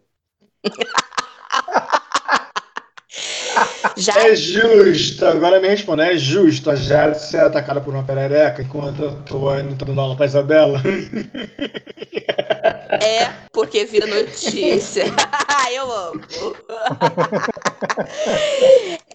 Já 3.98 4.28
É 4.28 4.36
justo. 4.36 5.26
Agora 5.26 5.60
me 5.60 5.68
responde. 5.68 6.02
É 6.04 6.18
justo 6.18 6.70
a 6.70 6.76
Jade 6.76 7.20
ser 7.22 7.40
atacada 7.42 7.82
por 7.82 7.94
uma 7.94 8.04
perereca 8.04 8.62
enquanto 8.62 9.04
eu 9.04 9.22
tô 9.24 9.54
indo 9.58 9.84
dando 9.86 10.00
aula 10.00 10.16
pra 10.16 10.26
Isabela? 10.26 10.82
é 13.02 13.30
porque 13.52 13.86
vira 13.86 14.08
notícia. 14.08 15.06
Eu 15.72 15.92
amo. 15.92 16.22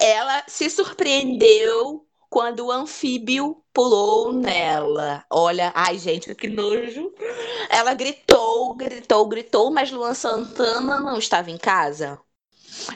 Ela 0.01 0.45
se 0.47 0.71
surpreendeu 0.71 2.07
quando 2.35 2.67
o 2.67 2.73
anfíbio 2.73 3.63
pulou 3.73 4.33
nela. 4.33 5.25
Olha, 5.31 5.71
ai 5.73 5.97
gente, 5.99 6.35
que 6.35 6.49
nojo. 6.49 7.15
Ela 7.71 7.95
gritou, 7.95 8.75
gritou, 8.75 9.25
gritou, 9.29 9.71
mas 9.71 9.93
Luan 9.93 10.15
Santana 10.15 10.99
não 10.99 11.17
estava 11.17 11.53
em 11.53 11.57
casa. 11.57 12.19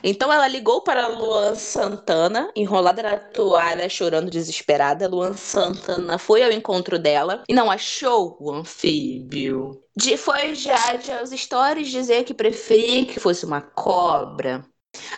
Então 0.03 0.32
ela 0.32 0.49
ligou 0.49 0.80
para 0.80 1.07
Luan 1.07 1.55
Santana, 1.55 2.51
enrolada 2.57 3.01
na 3.01 3.16
toalha, 3.16 3.89
chorando 3.89 4.28
desesperada. 4.28 5.07
Luan 5.07 5.34
Santana 5.34 6.18
foi 6.18 6.43
ao 6.43 6.51
encontro 6.51 6.99
dela 6.99 7.45
e 7.49 7.55
não 7.55 7.70
achou 7.70 8.36
o 8.41 8.51
anfíbio. 8.51 9.80
De, 9.97 10.16
foi 10.16 10.57
já 10.57 10.99
aos 11.20 11.30
stories 11.30 11.86
dizer 11.86 12.24
que 12.24 12.34
preferia 12.34 13.07
que 13.07 13.20
fosse 13.20 13.47
uma 13.47 13.61
cobra. 13.61 14.66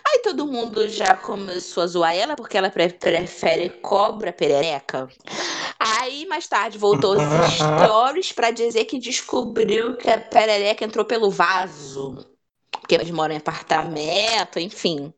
Aí 0.07 0.19
todo 0.23 0.47
mundo 0.47 0.87
já 0.89 1.15
começou 1.15 1.83
a 1.83 1.87
zoar 1.87 2.15
ela 2.15 2.35
porque 2.35 2.57
ela 2.57 2.69
pre 2.69 2.89
prefere 2.89 3.69
cobra 3.69 4.33
perereca. 4.33 5.07
Aí 5.79 6.25
mais 6.27 6.47
tarde 6.47 6.77
voltou 6.77 7.15
os 7.15 7.23
stories 7.43 8.31
para 8.31 8.51
dizer 8.51 8.85
que 8.85 8.99
descobriu 8.99 9.97
que 9.97 10.09
a 10.09 10.19
perereca 10.19 10.85
entrou 10.85 11.05
pelo 11.05 11.29
vaso. 11.31 12.25
Porque 12.71 12.95
eles 12.95 13.11
moram 13.11 13.35
em 13.35 13.37
apartamento, 13.37 14.59
enfim. 14.59 15.13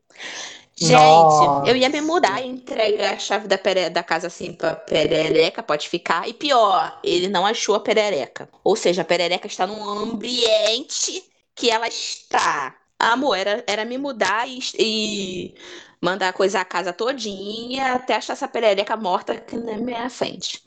Gente, 0.76 1.52
Nossa. 1.52 1.62
eu 1.62 1.76
ia 1.76 1.88
me 1.88 2.00
mudar 2.00 2.42
e 2.42 2.48
entregar 2.48 3.14
a 3.14 3.18
chave 3.18 3.46
da, 3.46 3.56
pere- 3.56 3.90
da 3.90 4.02
casa 4.02 4.26
assim 4.26 4.52
pra 4.52 4.74
perereca, 4.74 5.62
pode 5.62 5.88
ficar. 5.88 6.28
E 6.28 6.34
pior, 6.34 6.98
ele 7.04 7.28
não 7.28 7.46
achou 7.46 7.76
a 7.76 7.80
perereca. 7.80 8.48
Ou 8.64 8.74
seja, 8.76 9.02
a 9.02 9.04
perereca 9.04 9.46
está 9.46 9.66
num 9.66 9.88
ambiente 9.88 11.22
que 11.54 11.70
ela 11.70 11.86
está. 11.86 12.74
Amor, 13.12 13.36
era, 13.36 13.64
era 13.66 13.84
me 13.84 13.98
mudar 13.98 14.48
e, 14.48 14.58
e 14.78 15.54
mandar 16.00 16.32
coisar 16.32 16.60
a 16.60 16.64
casa 16.64 16.92
todinha 16.92 17.94
até 17.94 18.14
achar 18.16 18.34
essa 18.34 18.48
perereca 18.48 18.96
morta 18.96 19.32
aqui 19.32 19.56
na 19.56 19.76
minha 19.76 20.08
frente. 20.10 20.62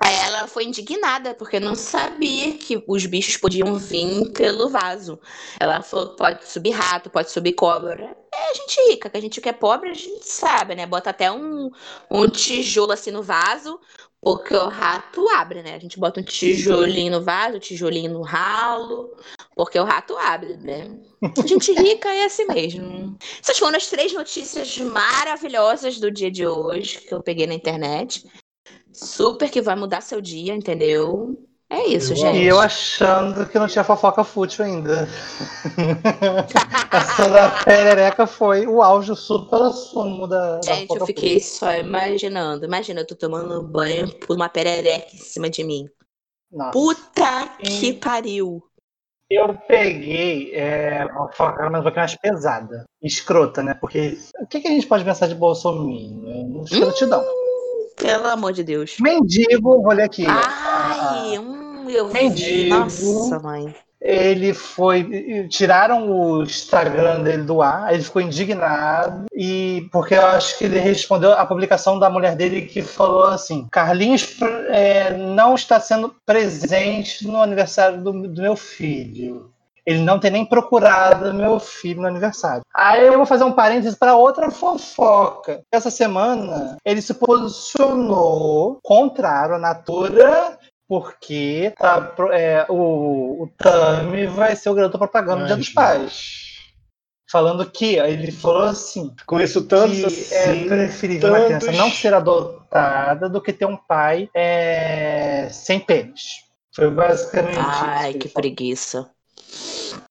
Aí 0.00 0.14
ela 0.14 0.46
foi 0.46 0.64
indignada, 0.64 1.34
porque 1.34 1.58
não 1.58 1.74
sabia 1.74 2.56
que 2.56 2.82
os 2.86 3.04
bichos 3.04 3.36
podiam 3.36 3.76
vir 3.76 4.30
pelo 4.32 4.68
vaso. 4.68 5.18
Ela 5.58 5.82
falou: 5.82 6.14
pode 6.14 6.48
subir 6.48 6.70
rato, 6.70 7.10
pode 7.10 7.32
subir 7.32 7.54
cobra. 7.54 8.16
É 8.32 8.54
gente 8.54 8.90
rica, 8.90 9.10
que 9.10 9.16
a 9.16 9.20
gente 9.20 9.40
que 9.40 9.48
é 9.48 9.52
pobre, 9.52 9.90
a 9.90 9.94
gente 9.94 10.28
sabe, 10.28 10.76
né? 10.76 10.86
Bota 10.86 11.10
até 11.10 11.32
um, 11.32 11.70
um 12.08 12.28
tijolo 12.28 12.92
assim 12.92 13.10
no 13.10 13.24
vaso, 13.24 13.80
porque 14.20 14.54
o 14.54 14.68
rato 14.68 15.28
abre, 15.28 15.62
né? 15.62 15.74
A 15.74 15.78
gente 15.78 15.98
bota 15.98 16.20
um 16.20 16.24
tijolinho 16.24 17.12
no 17.12 17.22
vaso, 17.22 17.58
tijolinho 17.58 18.12
no 18.12 18.22
ralo, 18.22 19.16
porque 19.54 19.78
o 19.78 19.84
rato 19.84 20.16
abre, 20.16 20.56
né? 20.56 20.98
Gente 21.46 21.72
rica 21.72 22.08
é 22.12 22.24
assim 22.24 22.46
mesmo. 22.46 23.16
Essas 23.40 23.58
foram 23.58 23.76
as 23.76 23.86
três 23.88 24.12
notícias 24.12 24.76
maravilhosas 24.78 26.00
do 26.00 26.10
dia 26.10 26.30
de 26.30 26.46
hoje 26.46 27.00
que 27.00 27.14
eu 27.14 27.22
peguei 27.22 27.46
na 27.46 27.54
internet. 27.54 28.24
Super 28.92 29.50
que 29.50 29.62
vai 29.62 29.76
mudar 29.76 30.00
seu 30.00 30.20
dia, 30.20 30.54
entendeu? 30.54 31.47
É 31.70 31.86
isso, 31.86 32.12
Eu 32.12 32.16
gente. 32.16 32.38
E 32.38 32.46
eu 32.46 32.58
achando 32.58 33.46
que 33.46 33.58
não 33.58 33.66
tinha 33.66 33.84
fofoca 33.84 34.24
fútil 34.24 34.64
ainda. 34.64 35.06
Essa 36.90 37.28
da 37.28 37.50
perereca 37.62 38.26
foi 38.26 38.66
o 38.66 38.82
auge, 38.82 39.14
super 39.14 39.70
sumo 39.72 40.26
da, 40.26 40.56
da 40.56 40.62
Gente, 40.62 40.80
eu 40.80 40.86
fofoca 40.86 41.06
fiquei 41.06 41.40
só 41.40 41.74
imaginando. 41.74 42.64
Imagina, 42.64 43.00
eu 43.00 43.06
tô 43.06 43.14
tomando 43.14 43.62
banho 43.62 44.10
por 44.20 44.34
uma 44.34 44.48
perereca 44.48 45.14
em 45.14 45.18
cima 45.18 45.50
de 45.50 45.62
mim. 45.62 45.86
fútil. 46.50 46.58
Nossa. 46.58 46.70
Puta 46.70 47.48
que 47.62 47.92
pariu. 47.92 48.62
Eu 49.30 49.54
peguei 49.68 50.54
é, 50.54 51.04
uma 51.04 51.28
fofoca 51.28 51.68
mas 51.68 51.80
um 51.80 51.82
pouquinho 51.82 52.00
mais 52.00 52.16
pesada. 52.16 52.86
Escrota, 53.02 53.62
né? 53.62 53.74
Porque 53.74 54.16
o 54.40 54.46
que, 54.46 54.60
que 54.60 54.68
a 54.68 54.70
gente 54.70 54.86
pode 54.86 55.04
pensar 55.04 55.26
de 55.26 55.34
Bolsonaro? 55.34 56.64
Escrotidão. 56.64 57.22
Pelo 57.98 58.28
amor 58.28 58.52
de 58.52 58.62
Deus. 58.62 58.96
Mendigo, 59.00 59.82
vou 59.82 59.92
ler 59.92 60.04
aqui. 60.04 60.24
Ai, 60.26 61.38
hum, 61.38 61.88
eu. 61.90 62.08
Mendigo. 62.08 62.76
Nossa, 62.76 63.38
mãe. 63.38 63.74
Ele 64.00 64.54
foi. 64.54 65.48
Tiraram 65.48 66.08
o 66.08 66.42
Instagram 66.44 67.22
dele 67.22 67.42
do 67.42 67.60
ar, 67.60 67.92
ele 67.92 68.02
ficou 68.02 68.22
indignado, 68.22 69.26
e 69.34 69.88
porque 69.90 70.14
eu 70.14 70.24
acho 70.24 70.56
que 70.56 70.64
ele 70.64 70.78
respondeu 70.78 71.32
a 71.32 71.44
publicação 71.44 71.98
da 71.98 72.08
mulher 72.08 72.36
dele 72.36 72.62
que 72.62 72.80
falou 72.80 73.24
assim: 73.24 73.66
Carlinhos 73.72 74.36
é, 74.68 75.16
não 75.16 75.56
está 75.56 75.80
sendo 75.80 76.14
presente 76.24 77.26
no 77.26 77.42
aniversário 77.42 78.00
do, 78.00 78.28
do 78.28 78.40
meu 78.40 78.54
filho. 78.54 79.50
Ele 79.88 80.02
não 80.02 80.18
tem 80.20 80.30
nem 80.30 80.44
procurado 80.44 81.32
meu 81.32 81.58
filho 81.58 82.02
no 82.02 82.08
aniversário. 82.08 82.60
Aí 82.74 83.06
eu 83.06 83.14
vou 83.16 83.24
fazer 83.24 83.44
um 83.44 83.52
parênteses 83.52 83.98
para 83.98 84.14
outra 84.16 84.50
fofoca. 84.50 85.62
Essa 85.72 85.90
semana 85.90 86.76
ele 86.84 87.00
se 87.00 87.14
posicionou 87.14 88.78
contrário 88.82 89.54
à 89.54 89.58
Natura 89.58 90.58
porque 90.86 91.72
tá, 91.78 92.02
pro- 92.02 92.30
é, 92.32 92.66
o, 92.68 93.44
o 93.44 93.48
Tami 93.56 94.26
vai 94.26 94.54
ser 94.56 94.68
o 94.68 94.74
garoto 94.74 94.98
propaganda 94.98 95.42
do 95.42 95.46
Dia 95.46 95.56
dos 95.56 95.70
Pais. 95.70 96.48
Falando 97.30 97.70
que 97.70 97.96
ele 97.96 98.30
falou 98.32 98.62
assim: 98.64 99.14
Conheço 99.26 99.66
tantos 99.66 99.98
que 99.98 100.04
assim. 100.06 100.34
é 100.34 100.64
preferível 100.66 101.28
uma 101.30 101.38
tantos- 101.40 101.66
criança 101.68 101.82
não 101.82 101.90
ser 101.90 102.12
adotada 102.14 103.28
do 103.28 103.40
que 103.40 103.52
ter 103.54 103.64
um 103.66 103.76
pai 103.76 104.28
é, 104.34 105.48
sem 105.50 105.80
pênis. 105.80 106.44
Foi 106.74 106.90
basicamente 106.90 107.58
Ai, 107.58 108.10
isso. 108.10 108.18
que 108.18 108.28
preguiça. 108.28 109.10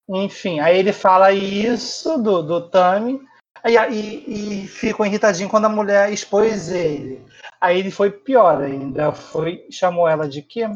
Enfim, 0.10 0.60
aí 0.60 0.78
ele 0.78 0.94
fala 0.94 1.32
isso 1.32 2.18
do, 2.18 2.42
do 2.42 2.70
Tami 2.70 3.22
aí, 3.64 3.76
e, 3.92 4.64
e 4.64 4.68
ficou 4.68 5.06
irritadinho 5.06 5.50
quando 5.50 5.66
a 5.66 5.70
mulher 5.70 6.12
expôs 6.12 6.70
ele. 6.70 7.22
Aí 7.60 7.80
ele 7.80 7.92
foi 7.92 8.12
pior 8.12 8.62
ainda, 8.62 9.12
foi 9.12 9.66
chamou 9.72 10.08
ela 10.08 10.28
de 10.28 10.42
quê? 10.42 10.70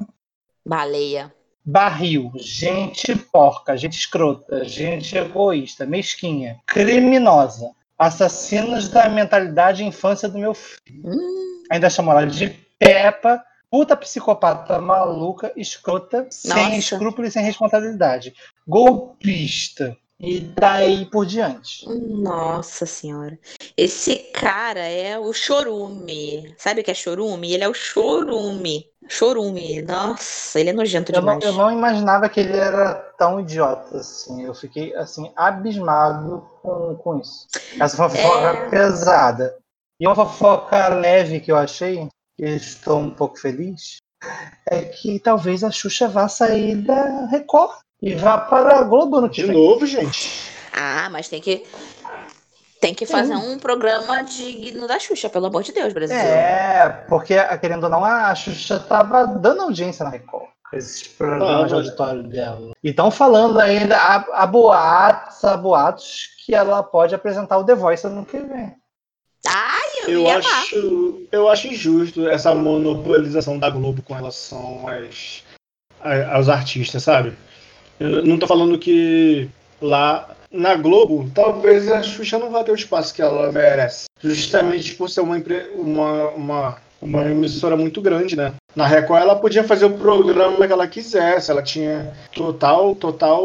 Baleia. 0.65 1.33
Barril, 1.63 2.31
gente 2.37 3.15
porca, 3.15 3.77
gente 3.77 3.93
escrota, 3.93 4.65
gente 4.65 5.15
egoísta, 5.15 5.85
mesquinha, 5.85 6.59
criminosa, 6.65 7.71
assassinos 7.97 8.89
da 8.89 9.07
mentalidade 9.07 9.83
e 9.83 9.85
infância 9.85 10.27
do 10.27 10.39
meu 10.39 10.55
filho. 10.55 11.03
Hum, 11.05 11.63
Ainda 11.69 11.89
chamou 11.89 12.13
ela 12.13 12.25
de 12.25 12.49
Peppa, 12.79 13.43
puta 13.69 13.95
psicopata 13.95 14.81
maluca, 14.81 15.53
escrota, 15.55 16.27
sem 16.31 16.63
Nossa. 16.63 16.75
escrúpulos 16.77 17.29
e 17.29 17.33
sem 17.33 17.43
responsabilidade, 17.43 18.33
golpista. 18.67 19.95
E 20.23 20.39
daí 20.39 21.07
por 21.07 21.25
diante. 21.25 21.83
nossa 21.89 22.85
senhora. 22.85 23.39
Esse 23.75 24.17
cara 24.31 24.81
é 24.81 25.17
o 25.17 25.33
chorume. 25.33 26.53
Sabe 26.59 26.81
o 26.81 26.83
que 26.83 26.91
é 26.91 26.93
chorume? 26.93 27.51
Ele 27.51 27.63
é 27.63 27.67
o 27.67 27.73
chorume. 27.73 28.85
Chorume. 29.09 29.81
Nossa, 29.81 30.59
ele 30.59 30.69
é 30.69 30.73
nojento 30.73 31.11
Eu 31.11 31.23
não, 31.23 31.39
demais. 31.39 31.43
eu 31.43 31.53
não 31.53 31.71
imaginava 31.71 32.29
que 32.29 32.39
ele 32.39 32.55
era 32.55 32.93
tão 33.17 33.39
idiota 33.39 33.97
assim. 33.97 34.43
Eu 34.45 34.53
fiquei 34.53 34.95
assim 34.95 35.31
abismado 35.35 36.47
com, 36.61 36.95
com 36.97 37.19
isso. 37.19 37.47
Essa 37.79 37.97
uma 37.97 38.09
fofoca 38.09 38.47
É. 38.47 38.69
pesada. 38.69 39.57
E 39.99 40.05
uma 40.05 40.15
fofoca 40.15 40.87
leve 40.89 41.39
que 41.39 41.51
eu 41.51 41.57
achei, 41.57 42.07
que 42.37 42.43
eu 42.43 42.55
estou 42.55 42.99
um 42.99 43.09
pouco 43.09 43.39
feliz, 43.39 43.97
é 44.69 44.83
que 44.83 45.19
talvez 45.19 45.63
a 45.63 45.71
Xuxa 45.71 46.07
vá 46.07 46.27
sair 46.27 46.75
da 46.75 47.25
Record 47.25 47.73
e 48.01 48.15
vá 48.15 48.37
para 48.37 48.79
a 48.79 48.83
Globo 48.83 49.21
no 49.21 49.29
De 49.29 49.43
vem. 49.43 49.53
novo, 49.55 49.85
gente. 49.85 50.29
Ah, 50.73 51.09
mas 51.11 51.27
tem 51.29 51.41
que. 51.41 51.63
Tem 52.79 52.95
que 52.95 53.05
fazer 53.05 53.35
um 53.35 53.59
programa 53.59 54.23
digno 54.23 54.87
da 54.87 54.97
Xuxa, 54.97 55.29
pelo 55.29 55.45
amor 55.45 55.61
de 55.61 55.71
Deus, 55.71 55.93
Brasil. 55.93 56.15
É, 56.17 56.89
porque, 57.07 57.35
querendo 57.59 57.83
ou 57.83 57.89
não, 57.91 58.03
a 58.03 58.33
Xuxa 58.33 58.79
tava 58.79 59.25
dando 59.27 59.61
audiência 59.61 60.03
na 60.03 60.09
Record. 60.09 60.49
Esses 60.73 61.05
programas 61.07 61.67
de 61.67 61.73
auditório 61.75 62.23
dela. 62.23 62.71
E 62.83 62.89
estão 62.89 63.11
falando 63.11 63.59
ainda, 63.59 63.95
há, 63.97 64.15
há 64.33 64.47
boatos, 64.47 65.43
há 65.43 65.55
boatos 65.57 66.29
que 66.43 66.55
ela 66.55 66.81
pode 66.81 67.13
apresentar 67.13 67.57
o 67.59 67.63
The 67.65 67.75
Voice 67.75 68.07
ano 68.07 68.25
que 68.25 68.39
vem. 68.39 68.73
Ai, 69.47 69.89
eu, 70.03 70.09
Eu 70.09 70.19
ia 70.21 70.35
amar. 70.37 70.61
acho, 70.63 71.27
eu 71.31 71.49
acho 71.49 71.67
injusto 71.67 72.27
essa 72.27 72.55
monopolização 72.55 73.59
da 73.59 73.69
Globo 73.69 74.01
com 74.01 74.13
relação 74.15 74.87
às, 74.87 75.43
a- 75.99 76.35
aos 76.35 76.47
artistas, 76.49 77.03
sabe? 77.03 77.37
Eu 78.01 78.25
não 78.25 78.39
tô 78.39 78.47
falando 78.47 78.79
que 78.79 79.47
lá 79.79 80.27
na 80.51 80.75
Globo, 80.75 81.29
talvez 81.35 81.89
a 81.91 82.01
Xuxa 82.01 82.39
não 82.39 82.49
vá 82.49 82.63
ter 82.63 82.71
o 82.71 82.75
espaço 82.75 83.13
que 83.13 83.21
ela 83.21 83.51
merece. 83.51 84.05
Justamente 84.19 84.95
por 84.95 85.07
ser 85.07 85.21
uma, 85.21 85.37
uma, 85.75 86.29
uma, 86.29 86.77
uma 86.99 87.29
emissora 87.29 87.77
muito 87.77 88.01
grande, 88.01 88.35
né? 88.35 88.53
Na 88.75 88.87
Record 88.87 89.21
ela 89.21 89.35
podia 89.35 89.63
fazer 89.63 89.85
o 89.85 89.97
programa 89.97 90.65
que 90.65 90.73
ela 90.73 90.87
quisesse, 90.87 91.51
ela 91.51 91.61
tinha 91.61 92.11
total, 92.33 92.95
total 92.95 93.43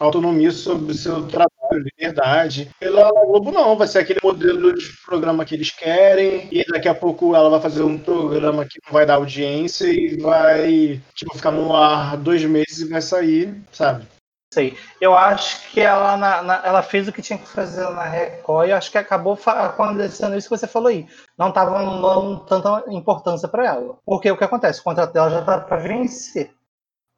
autonomia 0.00 0.50
sobre 0.50 0.92
o 0.92 0.94
seu 0.94 1.22
trabalho, 1.22 1.50
liberdade. 1.78 2.70
E 2.80 2.88
lá 2.88 3.12
na 3.12 3.24
Globo 3.24 3.50
não, 3.52 3.76
vai 3.76 3.86
ser 3.86 4.00
aquele 4.00 4.20
modelo 4.22 4.74
de 4.74 4.86
programa 5.04 5.44
que 5.44 5.54
eles 5.54 5.70
querem, 5.70 6.48
e 6.50 6.64
daqui 6.70 6.88
a 6.88 6.94
pouco 6.94 7.34
ela 7.34 7.50
vai 7.50 7.60
fazer 7.60 7.82
um 7.82 7.98
programa 7.98 8.64
que 8.64 8.78
não 8.86 8.92
vai 8.92 9.06
dar 9.06 9.14
audiência 9.14 9.86
e 9.86 10.16
vai 10.20 11.00
tipo, 11.14 11.36
ficar 11.36 11.50
no 11.50 11.74
ar 11.74 12.16
dois 12.16 12.44
meses 12.44 12.80
e 12.80 12.88
vai 12.88 13.00
sair, 13.02 13.54
sabe? 13.72 14.06
Sei. 14.52 14.74
Eu 14.98 15.14
acho 15.14 15.70
que 15.70 15.80
ela, 15.80 16.16
na- 16.16 16.42
na- 16.42 16.62
ela 16.64 16.82
fez 16.82 17.06
o 17.06 17.12
que 17.12 17.20
tinha 17.20 17.38
que 17.38 17.46
fazer 17.46 17.82
na 17.90 18.04
Record 18.04 18.68
e 18.68 18.72
acho 18.72 18.90
que 18.90 18.96
acabou 18.96 19.38
acontecendo 19.44 20.36
isso 20.38 20.48
que 20.48 20.56
você 20.56 20.66
falou 20.66 20.88
aí. 20.88 21.06
Não 21.38 21.50
estava 21.50 21.78
dando 21.78 22.38
tanta 22.46 22.82
importância 22.88 23.46
para 23.46 23.66
ela. 23.66 23.96
Porque 24.06 24.30
o 24.30 24.36
que 24.38 24.44
acontece? 24.44 24.80
O 24.80 24.84
contrato 24.84 25.12
dela 25.12 25.28
já 25.28 25.42
tá 25.42 25.60
para 25.60 25.76
vencer. 25.76 26.50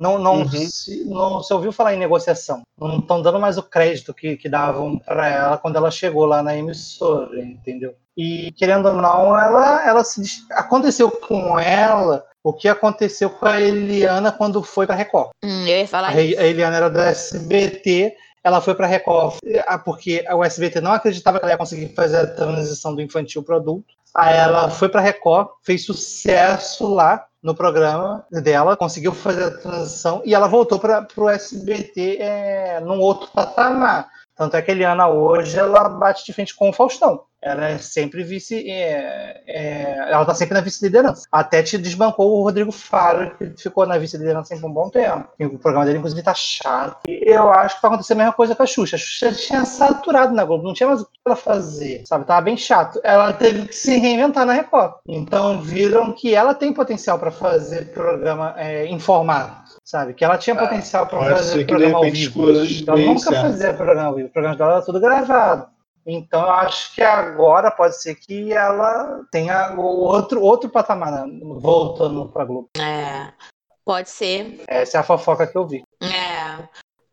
Não, 0.01 0.19
não, 0.19 0.37
Uhum. 0.39 0.49
se, 0.49 1.05
não 1.05 1.43
se 1.43 1.53
ouviu 1.53 1.71
falar 1.73 1.95
em 1.95 1.99
negociação. 1.99 2.63
Não 2.81 2.99
estão 2.99 3.21
dando 3.21 3.39
mais 3.39 3.59
o 3.59 3.63
crédito 3.63 4.15
que, 4.15 4.37
que 4.37 4.49
davam 4.49 4.99
para 4.99 5.29
ela 5.29 5.59
quando 5.59 5.77
ela 5.77 5.91
chegou 5.91 6.25
lá 6.25 6.43
na 6.43 6.57
emissora, 6.57 7.39
entendeu? 7.41 7.95
E 8.17 8.51
querendo 8.53 8.87
ou 8.89 8.95
não, 8.95 9.39
ela, 9.39 9.87
ela 9.87 10.03
se 10.03 10.23
aconteceu 10.53 11.11
com 11.11 11.59
ela 11.59 12.25
o 12.43 12.53
que 12.55 12.67
aconteceu 12.69 13.29
com 13.29 13.45
a 13.47 13.61
Eliana 13.61 14.33
quando 14.33 14.63
foi 14.63 14.87
para 14.87 14.97
Record. 14.97 15.29
Hum, 15.45 15.67
eu 15.67 15.77
ia 15.79 15.85
A, 15.85 15.89
falar 15.89 16.09
Re- 16.09 16.31
isso. 16.33 16.41
a 16.41 16.45
Eliana 16.47 16.77
era 16.77 16.89
do 16.91 16.99
SBT, 16.99 18.15
ela 18.43 18.63
foi 18.63 18.75
para 18.75 18.87
Record 18.87 19.35
ah, 19.67 19.79
porque 19.79 20.25
o 20.33 20.43
SBT 20.43 20.81
não 20.81 20.93
acreditava 20.93 21.39
que 21.39 21.45
ela 21.45 21.53
ia 21.53 21.59
conseguir 21.59 21.89
fazer 21.95 22.17
a 22.17 22.27
transição 22.27 22.95
do 22.95 23.03
infantil 23.03 23.43
para 23.43 23.57
adulto. 23.57 23.93
Aí 24.15 24.35
ela 24.37 24.71
foi 24.71 24.89
para 24.89 25.01
Record, 25.03 25.49
fez 25.63 25.85
sucesso 25.85 26.93
lá 26.93 27.27
no 27.43 27.55
programa 27.55 28.25
dela, 28.31 28.77
conseguiu 28.77 29.13
fazer 29.13 29.45
a 29.45 29.59
transição 29.59 30.23
e 30.25 30.35
ela 30.35 30.47
voltou 30.47 30.79
para 30.79 31.07
o 31.17 31.29
SBT 31.29 32.19
é, 32.21 32.81
num 32.81 33.01
outro 33.01 33.29
patamar. 33.33 34.09
Tanto 34.37 34.57
é 34.57 34.63
que 34.63 34.71
a 34.71 34.75
Eliana 34.75 35.09
hoje 35.09 35.59
ela 35.59 35.89
bate 35.89 36.25
de 36.25 36.33
frente 36.33 36.55
com 36.55 36.71
o 36.71 36.73
Faustão. 36.73 37.25
Ela 37.43 37.71
é 37.71 37.79
sempre 37.79 38.23
vice. 38.23 38.69
é, 38.71 39.43
é, 39.47 40.09
ela 40.11 40.25
tá 40.25 40.35
sempre 40.35 40.55
na 40.55 40.61
vice-liderança. 40.61 41.27
Até 41.33 41.63
te 41.63 41.79
desbancou 41.79 42.39
o 42.39 42.43
Rodrigo 42.43 42.71
Faro, 42.71 43.35
que 43.37 43.55
ficou 43.57 43.87
na 43.87 43.99
vice-liderança 43.99 44.57
por 44.57 44.69
um 44.69 44.73
bom 44.73 44.91
tempo. 44.91 45.29
E 45.39 45.47
o 45.47 45.59
programa 45.59 45.87
dele, 45.87 45.99
inclusive, 45.99 46.23
tá 46.23 46.35
chato. 46.35 46.99
E 47.09 47.23
eu 47.27 47.51
acho 47.51 47.77
que 47.77 47.83
vai 47.83 47.91
acontecer 47.91 48.13
a 48.13 48.17
mesma 48.17 48.33
coisa 48.33 48.55
com 48.55 48.63
a 48.63 48.67
Xuxa. 48.67 48.97
A 48.97 48.99
Xuxa 48.99 49.33
tinha 49.33 49.65
saturado 49.65 50.35
na 50.35 50.45
Globo, 50.45 50.65
não 50.65 50.75
tinha 50.75 50.89
mais 50.89 51.01
o 51.01 51.07
que 51.07 51.11
ela 51.25 51.37
fazer. 51.37 52.03
Sabe? 52.07 52.27
Tava 52.27 52.43
bem 52.43 52.57
chato. 52.57 53.01
Ela 53.03 53.33
teve 53.33 53.67
que 53.67 53.75
se 53.75 53.97
reinventar 53.97 54.45
na 54.45 54.53
Record. 54.53 54.95
Então 55.09 55.63
viram 55.63 56.13
que 56.13 56.35
ela 56.35 56.55
tem 56.55 56.73
potencial 56.73 57.19
para 57.19 57.31
fazer 57.31 57.93
programa 57.93 58.55
é, 58.57 58.87
em 58.87 58.99
formato. 58.99 59.71
Sabe? 59.85 60.13
Que 60.13 60.25
ela 60.25 60.37
tinha 60.37 60.55
potencial 60.55 61.07
para 61.07 61.37
fazer 61.37 61.67
programa 61.67 61.99
ao 61.99 62.11
vivo. 62.11 62.51
Ela 62.51 62.97
nunca 62.99 63.31
certo. 63.31 63.43
fazia 63.43 63.75
programa 63.75 64.09
ao 64.09 64.15
vivo. 64.15 64.29
O 64.29 64.33
programa 64.33 64.57
dela 64.57 64.73
era 64.73 64.83
tudo 64.83 65.01
gravado. 65.01 65.67
Então 66.13 66.43
eu 66.43 66.51
acho 66.51 66.95
que 66.95 67.03
agora 67.03 67.71
pode 67.71 68.01
ser 68.01 68.15
que 68.15 68.53
ela 68.53 69.25
tenha 69.31 69.75
outro, 69.79 70.41
outro 70.43 70.69
patamar 70.69 71.13
né, 71.13 71.41
voltando 71.61 72.29
pra 72.29 72.45
Globo. 72.45 72.71
É, 72.79 73.33
pode 73.85 74.11
ser. 74.11 74.63
Essa 74.67 74.99
é 74.99 75.01
a 75.01 75.05
fofoca 75.05 75.47
que 75.47 75.57
eu 75.57 75.67
vi. 75.67 75.83
É, 76.03 76.69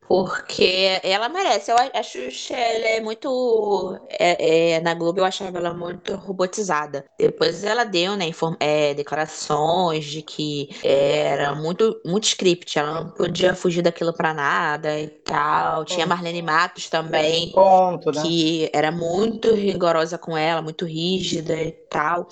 porque 0.08 1.00
ela 1.04 1.28
merece. 1.30 1.70
Eu 1.72 1.76
a- 1.78 2.00
a 2.00 2.04
Xuxa, 2.04 2.56
ela 2.56 2.88
é 2.88 3.02
muito. 3.02 4.00
é- 4.10 4.74
é, 4.76 4.80
na 4.82 4.94
Globo 4.94 5.20
eu 5.20 5.26
achava 5.26 5.58
ela 5.58 5.74
muito 5.74 6.16
robotizada. 6.16 7.06
Depois 7.20 7.64
ela 7.64 7.84
deu, 7.84 8.16
né, 8.16 8.26
inform- 8.26 8.56
é, 8.60 8.94
declarações 8.94 10.06
de 10.06 10.22
que 10.22 10.70
era 10.84 11.54
muito, 11.56 12.00
muito 12.06 12.24
script. 12.26 12.80
Ela 12.80 13.04
não 13.04 13.12
podia 13.12 13.54
fugir 13.54 13.82
daquilo 13.82 14.14
pra 14.14 14.34
nada 14.34 14.98
e 15.00 15.08
tal. 15.08 15.84
Tinha 15.86 16.06
Marlene 16.06 16.42
Matos 16.42 16.90
também. 16.90 17.52
Ponto, 17.52 18.12
né? 18.12 18.22
que 18.22 18.70
era 18.74 18.92
muito 18.92 19.54
rigorosa 19.54 20.18
com 20.18 20.38
ela, 20.38 20.62
muito 20.62 20.86
rígida 20.86 21.56
e 21.62 21.72
tal. 21.72 22.28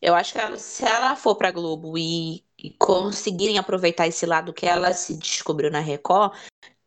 Eu 0.00 0.14
acho 0.14 0.32
que 0.32 0.38
ela- 0.38 0.56
se 0.56 0.84
ela 0.84 1.16
for 1.16 1.34
pra 1.36 1.50
Globo 1.50 1.96
e, 1.98 2.44
e 2.58 2.70
conseguirem 2.78 3.58
aproveitar 3.58 4.06
esse 4.06 4.24
lado 4.26 4.52
que 4.52 4.66
ela 4.66 4.92
se 4.92 5.14
descobriu 5.16 5.70
na 5.70 5.80
Record, 5.80 6.32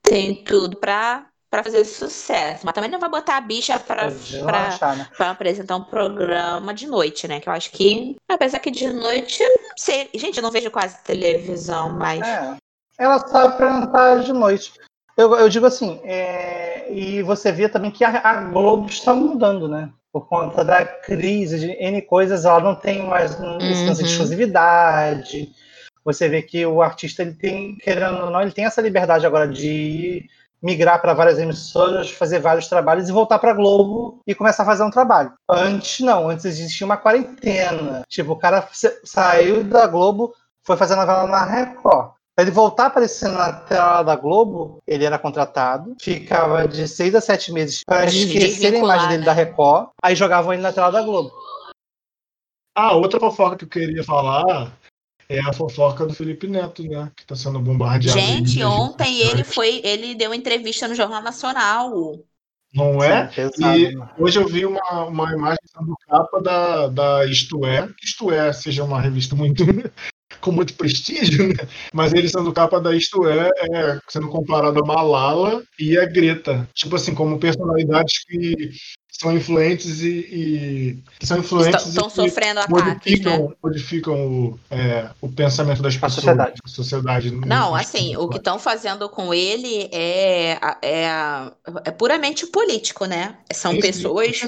tem 0.10 0.44
tudo 0.44 0.78
pra, 0.78 1.26
pra 1.50 1.64
fazer 1.64 1.84
sucesso. 1.86 2.66
Mas 2.66 2.74
também 2.74 2.90
não 2.90 3.00
vai 3.00 3.10
botar 3.10 3.38
a 3.38 3.42
bicha 3.42 3.80
relaxar, 4.32 4.98
né? 4.98 5.08
pra 5.16 5.32
apresentar 5.32 5.76
um 5.76 5.84
programa 5.84 6.74
de 6.74 6.88
noite, 6.88 7.28
né? 7.28 7.40
Que 7.40 7.48
eu 7.50 7.54
acho 7.54 7.72
que, 7.72 8.16
apesar 8.28 8.60
que 8.60 8.72
de 8.72 8.88
noite, 8.92 9.44
sei. 9.78 10.10
Gente, 10.16 10.38
eu 10.38 10.44
não 10.44 10.52
vejo 10.52 10.72
quase 10.72 10.98
televisão, 11.04 11.90
mas. 11.92 12.26
É. 12.28 12.56
Ela 12.98 13.20
sabe 13.20 13.54
apresentar 13.54 14.24
de 14.24 14.34
noite. 14.34 14.74
Eu, 15.16 15.34
eu 15.36 15.50
digo 15.50 15.66
assim, 15.66 16.00
é, 16.04 16.92
e 16.92 17.22
você 17.24 17.52
vê 17.52 17.68
também 17.70 17.92
que 17.92 18.04
a, 18.04 18.10
a 18.24 18.42
Globo 18.46 18.88
está 18.90 19.14
mudando, 19.14 19.68
né? 19.68 19.90
Por 20.12 20.28
conta 20.28 20.64
da 20.66 20.84
crise 20.86 21.60
de 21.60 21.68
N 21.72 22.02
coisas, 22.02 22.44
ela 22.46 22.60
não 22.60 22.76
tem 22.76 23.04
mais 23.06 23.40
um- 23.40 23.58
esse 23.70 23.86
lance 23.86 24.02
de 24.04 24.10
Uhum. 24.10 24.12
exclusividade. 24.12 25.50
Você 26.12 26.28
vê 26.28 26.42
que 26.42 26.66
o 26.66 26.82
artista 26.82 27.22
ele 27.22 27.34
tem, 27.34 27.76
querendo 27.76 28.24
ou 28.26 28.30
não, 28.32 28.42
ele 28.42 28.52
tem 28.52 28.66
essa 28.66 28.82
liberdade 28.82 29.26
agora 29.28 29.48
de 29.48 30.28
migrar 30.62 31.00
para 31.00 31.14
várias 31.14 31.38
emissoras, 31.40 32.10
fazer 32.12 32.40
vários 32.40 32.68
trabalhos 32.68 33.08
e 33.08 33.12
voltar 33.12 33.38
para 33.40 33.54
Globo 33.54 34.20
e 34.28 34.34
começar 34.36 34.64
a 34.64 34.66
fazer 34.66 34.84
um 34.84 34.90
trabalho. 34.90 35.32
Antes 35.50 36.00
não, 36.06 36.30
antes 36.30 36.46
existia 36.46 36.86
uma 36.86 36.98
quarentena. 36.98 38.02
Tipo, 38.10 38.34
o 38.34 38.36
cara 38.36 38.68
sa- 38.72 38.92
saiu 39.04 39.64
da 39.64 39.86
Globo, 39.88 40.34
foi 40.66 40.76
fazer 40.76 40.96
novela 40.96 41.28
na 41.28 41.46
Record. 41.46 42.12
Pra 42.36 42.44
ele 42.44 42.52
voltar 42.52 42.86
a 42.86 42.88
aparecer 42.88 43.30
na 43.30 43.54
tela 43.54 44.02
da 44.02 44.16
Globo, 44.16 44.80
ele 44.88 45.06
era 45.06 45.20
contratado, 45.20 45.96
ficava 46.02 46.68
de 46.68 46.88
seis 46.88 47.14
a 47.14 47.22
sete 47.22 47.52
meses 47.54 47.84
para 47.86 48.06
esquecer 48.06 48.74
a 48.74 48.78
imagem 48.78 49.08
dele 49.10 49.20
né? 49.20 49.26
da 49.26 49.34
Record, 49.34 49.90
aí 50.02 50.16
jogavam 50.16 50.54
ele 50.54 50.62
na 50.62 50.74
tela 50.74 50.90
da 50.90 51.02
Globo. 51.02 51.32
Ah, 52.76 52.94
outra 52.94 53.20
fofoca 53.20 53.58
que 53.58 53.66
eu 53.66 53.70
queria 53.70 54.04
falar 54.04 54.72
é 55.30 55.40
a 55.40 55.54
fofoca 55.54 56.08
do 56.08 56.14
Felipe 56.14 56.48
Neto, 56.48 56.82
né? 56.84 57.12
Que 57.16 57.26
tá 57.26 57.36
sendo 57.36 57.60
bombardeado. 57.60 58.20
Gente, 58.20 58.64
ontem 58.64 59.22
ele 59.22 59.44
foi, 59.44 59.80
ele 59.84 60.16
deu 60.16 60.34
entrevista 60.34 60.88
no 60.88 60.96
Jornal 60.96 61.22
Nacional. 61.22 62.20
Não 62.74 63.04
é? 63.04 63.30
E 63.60 63.96
hoje 64.18 64.40
eu 64.40 64.48
vi 64.48 64.66
uma, 64.66 65.06
uma 65.06 65.32
imagem 65.32 65.60
sendo 65.66 65.96
capa 66.08 66.42
da, 66.42 66.88
da 66.88 67.26
Isto 67.26 67.66
É, 67.66 67.88
que 67.88 68.06
Isto 68.06 68.32
É 68.32 68.52
seja 68.52 68.84
uma 68.84 69.00
revista 69.00 69.36
muito 69.36 69.64
com 70.42 70.52
muito 70.52 70.74
prestígio, 70.76 71.50
né? 71.50 71.68
Mas 71.94 72.14
ele 72.14 72.30
sendo 72.30 72.54
capa 72.54 72.80
da 72.80 72.96
Isto 72.96 73.28
É, 73.28 73.50
é 73.72 74.00
sendo 74.08 74.28
comparado 74.30 74.80
a 74.80 74.86
Malala 74.86 75.64
e 75.78 75.98
a 75.98 76.06
Greta. 76.06 76.68
Tipo 76.74 76.96
assim, 76.96 77.14
como 77.14 77.40
personalidades 77.40 78.24
que 78.26 78.72
são 79.12 79.36
influentes 79.36 80.02
e, 80.02 80.10
e- 80.10 81.04
que 81.20 81.26
são 81.26 81.40
influentes 81.40 81.88
Estão 81.88 82.06
e 82.06 82.10
que 82.10 82.16
sofrendo 82.16 82.60
ataques, 82.62 83.20
né? 83.20 83.38
modificam, 83.38 83.56
modificam 83.62 84.28
o, 84.28 84.60
é, 84.72 85.10
o 85.20 85.28
pensamento 85.28 85.82
das 85.82 85.96
pessoas. 85.96 86.14
sociedade. 86.14 86.54
A 86.64 86.68
sociedade. 86.70 87.32
no- 87.32 87.46
Não, 87.46 87.76
assim, 87.76 88.16
o 88.16 88.30
que 88.30 88.38
estão 88.38 88.58
fazendo 88.58 89.10
com 89.10 89.34
ele 89.34 89.90
é, 89.92 90.58
é, 90.82 91.52
é 91.86 91.92
puramente 91.92 92.48
político, 92.48 93.06
né? 93.06 93.38
São 93.52 93.74
sim, 93.74 93.82
pessoas 93.82 94.42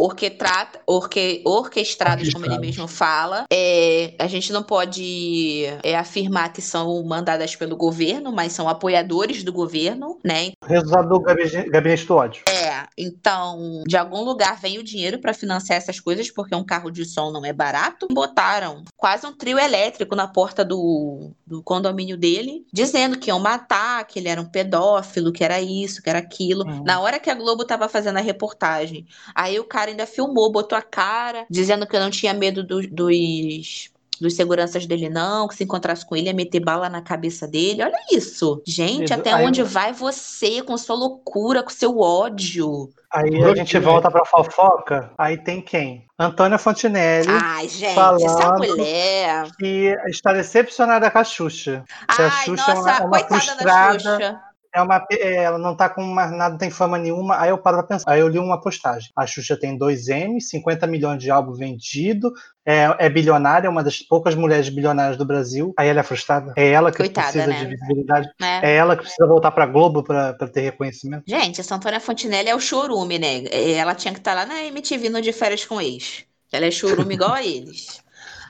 orquetrata, 0.00 0.80
orque, 0.86 1.42
orquestradas, 1.44 2.32
como 2.32 2.46
ele 2.46 2.58
mesmo 2.58 2.88
fala. 2.88 3.44
É, 3.52 4.14
a 4.18 4.26
gente 4.26 4.52
não 4.52 4.62
pode 4.62 5.64
é, 5.82 5.96
afirmar 5.96 6.52
que 6.52 6.62
são 6.62 7.02
mandadas 7.04 7.54
pelo 7.54 7.76
governo, 7.76 8.32
mas 8.32 8.52
são 8.52 8.68
apoiadores 8.68 9.42
do 9.42 9.52
governo, 9.52 10.18
né? 10.24 10.52
Resultado 10.64 11.08
do 11.08 11.20
gabinete, 11.20 11.70
gabinete 11.70 12.06
do 12.06 12.14
ódio. 12.14 12.42
É, 12.48 12.59
então, 12.96 13.82
de 13.86 13.96
algum 13.96 14.22
lugar 14.22 14.58
vem 14.60 14.78
o 14.78 14.82
dinheiro 14.82 15.18
para 15.18 15.34
financiar 15.34 15.78
essas 15.78 15.98
coisas, 16.00 16.30
porque 16.30 16.54
um 16.54 16.64
carro 16.64 16.90
de 16.90 17.04
som 17.04 17.30
não 17.30 17.44
é 17.44 17.52
barato. 17.52 18.06
Botaram 18.10 18.84
quase 18.96 19.26
um 19.26 19.32
trio 19.32 19.58
elétrico 19.58 20.14
na 20.14 20.26
porta 20.28 20.64
do, 20.64 21.30
do 21.46 21.62
condomínio 21.62 22.16
dele, 22.16 22.64
dizendo 22.72 23.18
que 23.18 23.30
iam 23.30 23.38
matar, 23.40 24.04
que 24.06 24.18
ele 24.18 24.28
era 24.28 24.40
um 24.40 24.48
pedófilo, 24.48 25.32
que 25.32 25.44
era 25.44 25.60
isso, 25.60 26.02
que 26.02 26.10
era 26.10 26.18
aquilo. 26.18 26.64
Uhum. 26.66 26.84
Na 26.84 27.00
hora 27.00 27.18
que 27.18 27.30
a 27.30 27.34
Globo 27.34 27.64
tava 27.64 27.88
fazendo 27.88 28.18
a 28.18 28.22
reportagem, 28.22 29.06
aí 29.34 29.58
o 29.58 29.64
cara 29.64 29.90
ainda 29.90 30.06
filmou, 30.06 30.50
botou 30.52 30.76
a 30.76 30.82
cara, 30.82 31.46
dizendo 31.50 31.86
que 31.86 31.98
não 31.98 32.10
tinha 32.10 32.32
medo 32.34 32.62
do- 32.62 32.86
dos. 32.88 33.90
Dos 34.20 34.34
seguranças 34.36 34.84
dele, 34.86 35.08
não, 35.08 35.48
que 35.48 35.54
se 35.54 35.64
encontrasse 35.64 36.04
com 36.04 36.14
ele 36.14 36.26
ia 36.26 36.34
meter 36.34 36.60
bala 36.60 36.88
na 36.90 37.00
cabeça 37.00 37.48
dele. 37.48 37.82
Olha 37.82 37.96
isso. 38.12 38.62
Gente, 38.66 39.12
Edu- 39.12 39.20
até 39.20 39.32
aí- 39.32 39.46
onde 39.46 39.62
vai 39.62 39.92
você 39.94 40.60
com 40.62 40.76
sua 40.76 40.94
loucura, 40.94 41.62
com 41.62 41.70
seu 41.70 41.98
ódio? 41.98 42.90
Aí 43.12 43.42
a 43.42 43.54
gente 43.54 43.78
volta 43.78 44.10
pra 44.10 44.24
fofoca, 44.24 45.10
aí 45.18 45.36
tem 45.38 45.60
quem? 45.62 46.06
Antônia 46.18 46.58
Fontinelli, 46.58 47.28
Ai, 47.30 47.66
gente, 47.68 47.86
essa 48.24 48.36
falando 48.38 48.58
mulher. 48.68 49.48
que 49.58 49.96
está 50.08 50.32
decepcionada 50.34 51.10
com 51.10 51.18
a 51.18 51.24
Xuxa. 51.24 51.82
Que 52.14 52.22
a 52.22 52.26
Ai, 52.26 52.44
Xuxa 52.44 52.70
é 52.70 52.74
uma- 52.74 52.84
nossa, 52.84 52.90
é 52.90 53.06
uma 53.06 53.10
coitada 53.10 53.40
frustrada. 53.40 53.98
da 53.98 53.98
Xuxa. 53.98 54.40
É 54.74 54.80
uma, 54.80 55.04
é, 55.10 55.34
ela 55.42 55.58
não 55.58 55.74
tá 55.74 55.88
com 55.88 56.02
mais 56.02 56.30
nada, 56.30 56.50
não 56.50 56.58
tem 56.58 56.70
fama 56.70 56.96
nenhuma. 56.96 57.40
Aí 57.40 57.50
eu 57.50 57.58
paro 57.58 57.78
pra 57.78 57.86
pensar. 57.86 58.10
Aí 58.10 58.20
eu 58.20 58.28
li 58.28 58.38
uma 58.38 58.60
postagem. 58.60 59.10
A 59.16 59.26
Xuxa 59.26 59.56
tem 59.56 59.78
2M, 59.78 60.40
50 60.40 60.86
milhões 60.86 61.20
de 61.20 61.30
álbum 61.30 61.52
vendido, 61.52 62.32
é, 62.64 62.94
é 62.98 63.08
bilionária, 63.08 63.66
é 63.66 63.70
uma 63.70 63.82
das 63.82 63.98
poucas 63.98 64.34
mulheres 64.34 64.68
bilionárias 64.68 65.16
do 65.16 65.24
Brasil. 65.24 65.74
Aí 65.76 65.88
ela 65.88 66.00
é 66.00 66.04
frustrada. 66.04 66.52
É 66.56 66.68
ela 66.70 66.90
que 66.92 66.98
Coitada, 66.98 67.32
precisa 67.32 67.46
né? 67.48 67.58
de 67.58 67.66
visibilidade. 67.66 68.28
né? 68.40 68.60
É 68.62 68.76
ela 68.76 68.96
que 68.96 69.02
precisa 69.02 69.26
voltar 69.26 69.50
pra 69.50 69.66
Globo 69.66 70.02
pra, 70.02 70.34
pra 70.34 70.46
ter 70.46 70.60
reconhecimento. 70.60 71.24
Gente, 71.26 71.60
essa 71.60 71.74
Antônia 71.74 72.00
Fontinelli 72.00 72.48
é 72.48 72.54
o 72.54 72.60
chorume, 72.60 73.18
né? 73.18 73.44
Ela 73.76 73.94
tinha 73.94 74.14
que 74.14 74.20
estar 74.20 74.34
lá 74.34 74.46
na 74.46 74.62
MTV 74.64 75.08
no 75.08 75.20
De 75.20 75.32
Férias 75.32 75.64
com 75.64 75.80
Ex. 75.80 76.24
Ela 76.52 76.66
é 76.66 76.70
chorume 76.70 77.14
igual 77.14 77.32
a 77.32 77.44
eles. 77.44 78.02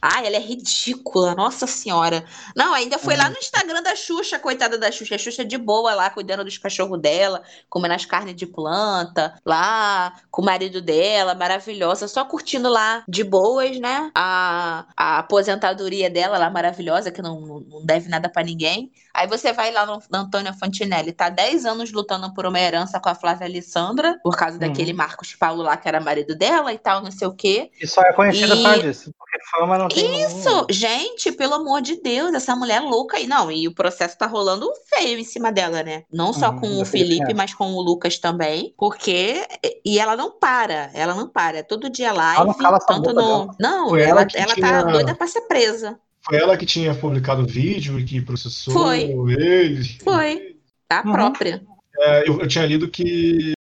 Ah, 0.03 0.25
ela 0.25 0.37
é 0.37 0.41
ridícula, 0.41 1.35
nossa 1.35 1.67
senhora. 1.67 2.25
Não, 2.57 2.73
ainda 2.75 2.99
foi 2.99 3.17
lá 3.17 3.29
no 3.29 3.37
Instagram 3.37 3.83
da 3.83 3.95
Xuxa, 3.95 4.39
coitada 4.39 4.79
da 4.79 4.91
Xuxa. 4.91 5.15
A 5.15 5.19
Xuxa 5.19 5.45
de 5.45 5.59
boa 5.59 5.95
lá, 5.95 6.09
cuidando 6.11 6.45
dos 6.45 6.57
cachorros 6.59 7.01
dela, 7.01 7.43
comendo 7.69 7.95
as 7.95 8.05
carnes 8.07 8.35
de 8.35 8.47
planta, 8.47 9.35
lá 9.45 10.15
com 10.31 10.43
o 10.43 10.45
marido 10.45 10.81
dela, 10.81 11.35
maravilhosa, 11.35 12.09
só 12.09 12.25
curtindo 12.25 12.69
lá 12.69 13.03
de 13.09 13.23
boas, 13.25 13.79
né? 13.79 14.11
A, 14.15 14.87
a 14.97 15.19
aposentadoria 15.19 16.09
dela 16.09 16.39
lá, 16.39 16.49
maravilhosa, 16.51 17.11
que 17.11 17.21
não, 17.23 17.61
não 17.61 17.85
deve 17.85 18.09
nada 18.09 18.29
pra 18.29 18.43
ninguém. 18.43 18.91
Aí 19.13 19.27
você 19.27 19.53
vai 19.53 19.73
lá 19.73 19.85
no, 19.85 20.01
no 20.11 20.19
Antônio 20.19 20.55
Fantinelli, 20.55 21.13
tá 21.13 21.29
10 21.29 21.67
anos 21.67 21.93
lutando 21.93 22.33
por 22.33 22.47
uma 22.47 22.59
herança 22.61 23.01
com 23.01 23.09
a 23.09 23.15
Flávia 23.15 23.47
Alessandra, 23.47 24.19
por 24.23 24.37
causa 24.37 24.51
Uhum. 24.55 24.61
daquele 24.61 24.93
Marcos 24.93 25.35
Paulo 25.35 25.63
lá, 25.63 25.77
que 25.77 25.87
era 25.89 26.01
marido 26.01 26.35
dela 26.37 26.73
e 26.73 26.79
tal, 26.79 27.01
não 27.03 27.11
sei 27.11 27.27
o 27.29 27.33
quê. 27.35 27.71
E 27.81 27.87
só 27.87 28.03
é 28.03 28.13
conhecida 28.13 28.55
E- 28.55 28.57
por 28.59 28.63
causa 28.65 28.83
disso. 28.83 29.15
Porque 29.19 29.39
fama 29.51 29.79
não. 29.79 29.89
Isso, 29.99 30.67
gente, 30.71 31.33
pelo 31.33 31.55
amor 31.55 31.81
de 31.83 32.01
Deus, 32.01 32.33
essa 32.35 32.55
mulher 32.55 32.79
é 32.79 32.81
louca 32.85 33.17
aí. 33.17 33.27
Não, 33.27 33.51
e 33.51 33.67
o 33.67 33.75
processo 33.75 34.17
tá 34.17 34.27
rolando 34.27 34.71
feio 34.89 35.19
em 35.19 35.25
cima 35.25 35.51
dela, 35.51 35.83
né? 35.83 36.05
Não 36.13 36.33
só 36.33 36.51
Uhum, 36.51 36.61
com 36.61 36.81
o 36.83 36.85
Felipe, 36.85 37.25
Neto. 37.25 37.37
mas 37.37 37.55
com 37.55 37.73
o 37.73 37.81
Lucas 37.81 38.19
também. 38.19 38.75
Porque. 38.77 39.43
E 39.85 39.99
ela 39.99 40.17
não 40.17 40.31
para, 40.39 40.91
ela 40.95 41.15
não 41.15 41.29
para. 41.29 41.59
É 41.59 41.63
todo 41.63 41.91
dia 41.91 42.13
live. 42.13 42.37
Ela 42.43 42.47
não 42.47 42.55
cala 42.55 42.79
tanto 42.79 43.13
no. 43.13 43.15
dela. 43.15 43.49
Não, 43.61 43.89
Foi 43.91 44.01
ela, 44.03 44.21
ela 44.23 44.29
ela 44.35 44.55
tinha- 44.55 44.83
tá 44.83 44.83
doida 44.83 45.15
pra 45.15 45.27
ser 45.27 45.43
presa. 45.43 45.99
Foi 46.23 46.39
ela 46.39 46.57
que 46.57 46.67
tinha 46.67 46.95
publicado 46.95 47.43
o 47.43 47.47
vídeo 47.47 47.99
e 47.99 48.05
que 48.05 48.21
processou 48.21 48.73
Foi. 48.75 49.11
eles. 49.39 49.97
Foi. 50.05 50.57
A 50.91 51.03
Uhum. 51.07 51.13
própria. 51.13 51.63
É, 51.99 52.29
eu, 52.29 52.41
eu 52.41 52.49
tinha 52.49 52.67
lido 52.67 52.89
que, 52.89 53.53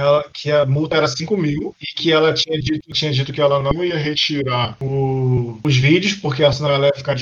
ela, 0.00 0.24
que 0.32 0.50
a 0.50 0.64
multa 0.66 0.96
era 0.96 1.06
5 1.06 1.36
mil 1.36 1.74
e 1.80 1.86
que 1.86 2.12
ela 2.12 2.32
tinha 2.34 2.58
dito, 2.60 2.90
tinha 2.92 3.12
dito 3.12 3.32
que 3.32 3.40
ela 3.40 3.62
não 3.62 3.84
ia 3.84 3.96
retirar 3.96 4.76
o- 4.80 5.58
os 5.64 5.76
vídeos, 5.76 6.14
porque 6.14 6.50
senão 6.52 6.70
ela 6.70 6.86
ia 6.86 6.94
ficar 6.94 7.14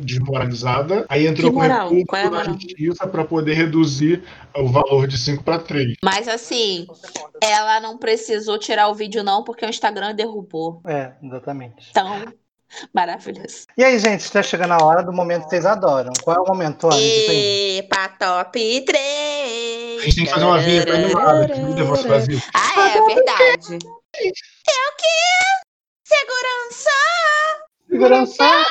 desmoralizada. 0.00 1.04
Aí 1.08 1.26
entrou 1.26 1.52
com 1.52 1.60
recurso 1.60 2.06
Qual 2.06 2.22
é 2.22 2.26
a 2.26 2.30
na 2.30 2.44
justiça 2.44 3.06
para 3.06 3.24
poder 3.24 3.54
reduzir 3.54 4.22
o 4.56 4.68
valor 4.68 5.06
de 5.06 5.18
5 5.18 5.42
para 5.44 5.58
3. 5.58 5.94
Mas 6.02 6.28
assim, 6.28 6.86
ela 7.42 7.80
não 7.80 7.98
precisou 7.98 8.58
tirar 8.58 8.88
o 8.88 8.94
vídeo, 8.94 9.22
não, 9.22 9.42
porque 9.44 9.64
o 9.64 9.68
Instagram 9.68 10.14
derrubou. 10.14 10.80
É, 10.86 11.12
exatamente. 11.22 11.88
Então, 11.90 12.24
maravilhoso. 12.94 13.66
E 13.76 13.84
aí, 13.84 13.98
gente, 13.98 14.20
está 14.20 14.42
chegando 14.42 14.72
a 14.72 14.84
hora 14.84 15.02
do 15.02 15.12
momento 15.12 15.44
que 15.44 15.50
vocês 15.50 15.66
adoram. 15.66 16.12
Qual 16.22 16.36
é 16.36 16.40
o 16.40 16.46
momento, 16.46 16.86
Ana? 16.86 17.00
Epa, 17.00 18.08
top 18.10 18.84
3. 18.84 19.49
A 20.00 20.04
gente 20.04 20.16
tem 20.16 20.24
que 20.24 20.30
fazer 20.30 20.44
uma 20.44 20.58
vinheta 20.58 20.92
animada 20.94 21.46
que 21.48 21.60
o 21.60 21.74
The 21.74 21.82
Voice 21.82 22.08
Brasil. 22.08 22.40
Ah, 22.54 22.88
é 22.88 23.14
verdade. 23.14 23.78
É 24.16 24.28
o 24.28 24.96
quê? 24.96 25.06
Segurança 26.04 26.90
Segurança! 27.88 28.66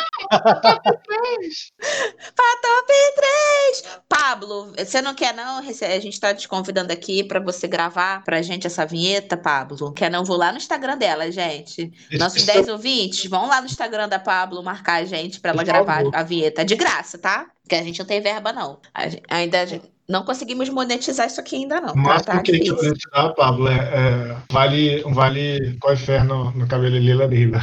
pra 2.36 2.45
top 2.61 2.93
3. 3.15 3.84
Pablo, 4.07 4.73
você 4.77 5.01
não 5.01 5.13
quer 5.13 5.34
não? 5.34 5.57
A 5.59 5.99
gente 5.99 6.19
tá 6.19 6.34
te 6.34 6.47
convidando 6.47 6.93
aqui 6.93 7.23
pra 7.23 7.39
você 7.41 7.67
gravar 7.67 8.23
pra 8.23 8.41
gente 8.41 8.65
essa 8.65 8.86
vinheta, 8.86 9.36
Pablo. 9.36 9.91
Quer 9.91 10.09
não? 10.09 10.23
Vou 10.23 10.38
lá 10.38 10.51
no 10.51 10.57
Instagram 10.57 10.97
dela, 10.97 11.30
gente. 11.32 11.91
Nossos 12.13 12.43
10 12.43 12.69
ouvintes, 12.69 13.30
vão 13.30 13.47
lá 13.47 13.59
no 13.59 13.67
Instagram 13.67 14.07
da 14.07 14.19
Pablo 14.19 14.63
marcar 14.63 15.01
a 15.01 15.05
gente 15.05 15.39
pra 15.41 15.51
ela 15.51 15.63
Por 15.63 15.67
gravar 15.67 15.95
favor. 15.97 16.15
a 16.15 16.23
vinheta. 16.23 16.63
De 16.63 16.75
graça, 16.75 17.17
tá? 17.17 17.47
Porque 17.61 17.75
a 17.75 17.84
gente 17.84 17.99
não 17.99 18.05
tem 18.05 18.21
verba, 18.21 18.53
não. 18.53 18.80
A 18.93 19.09
gen- 19.09 19.21
ainda 19.30 19.61
a 19.61 19.65
gente- 19.65 19.91
não 20.10 20.24
conseguimos 20.26 20.68
monetizar 20.70 21.28
isso 21.28 21.39
aqui 21.39 21.55
ainda, 21.57 21.80
não. 21.80 21.91
O 21.91 21.93
Tá, 21.93 22.01
máximo 22.01 22.26
tá 22.26 22.41
que 22.41 22.51
a 22.51 22.53
gente 22.55 22.64
difícil. 22.64 22.76
poderia 22.76 22.97
te 22.97 23.10
dar, 23.12 23.30
Pablo, 23.36 23.68
é, 23.68 23.76
é 23.78 24.38
vale, 24.51 25.05
um 25.05 25.14
vale 25.14 25.78
coifé 25.80 26.24
no, 26.24 26.51
no 26.51 26.68
cabelo 26.68 26.97
lila 26.97 27.26
lila. 27.28 27.60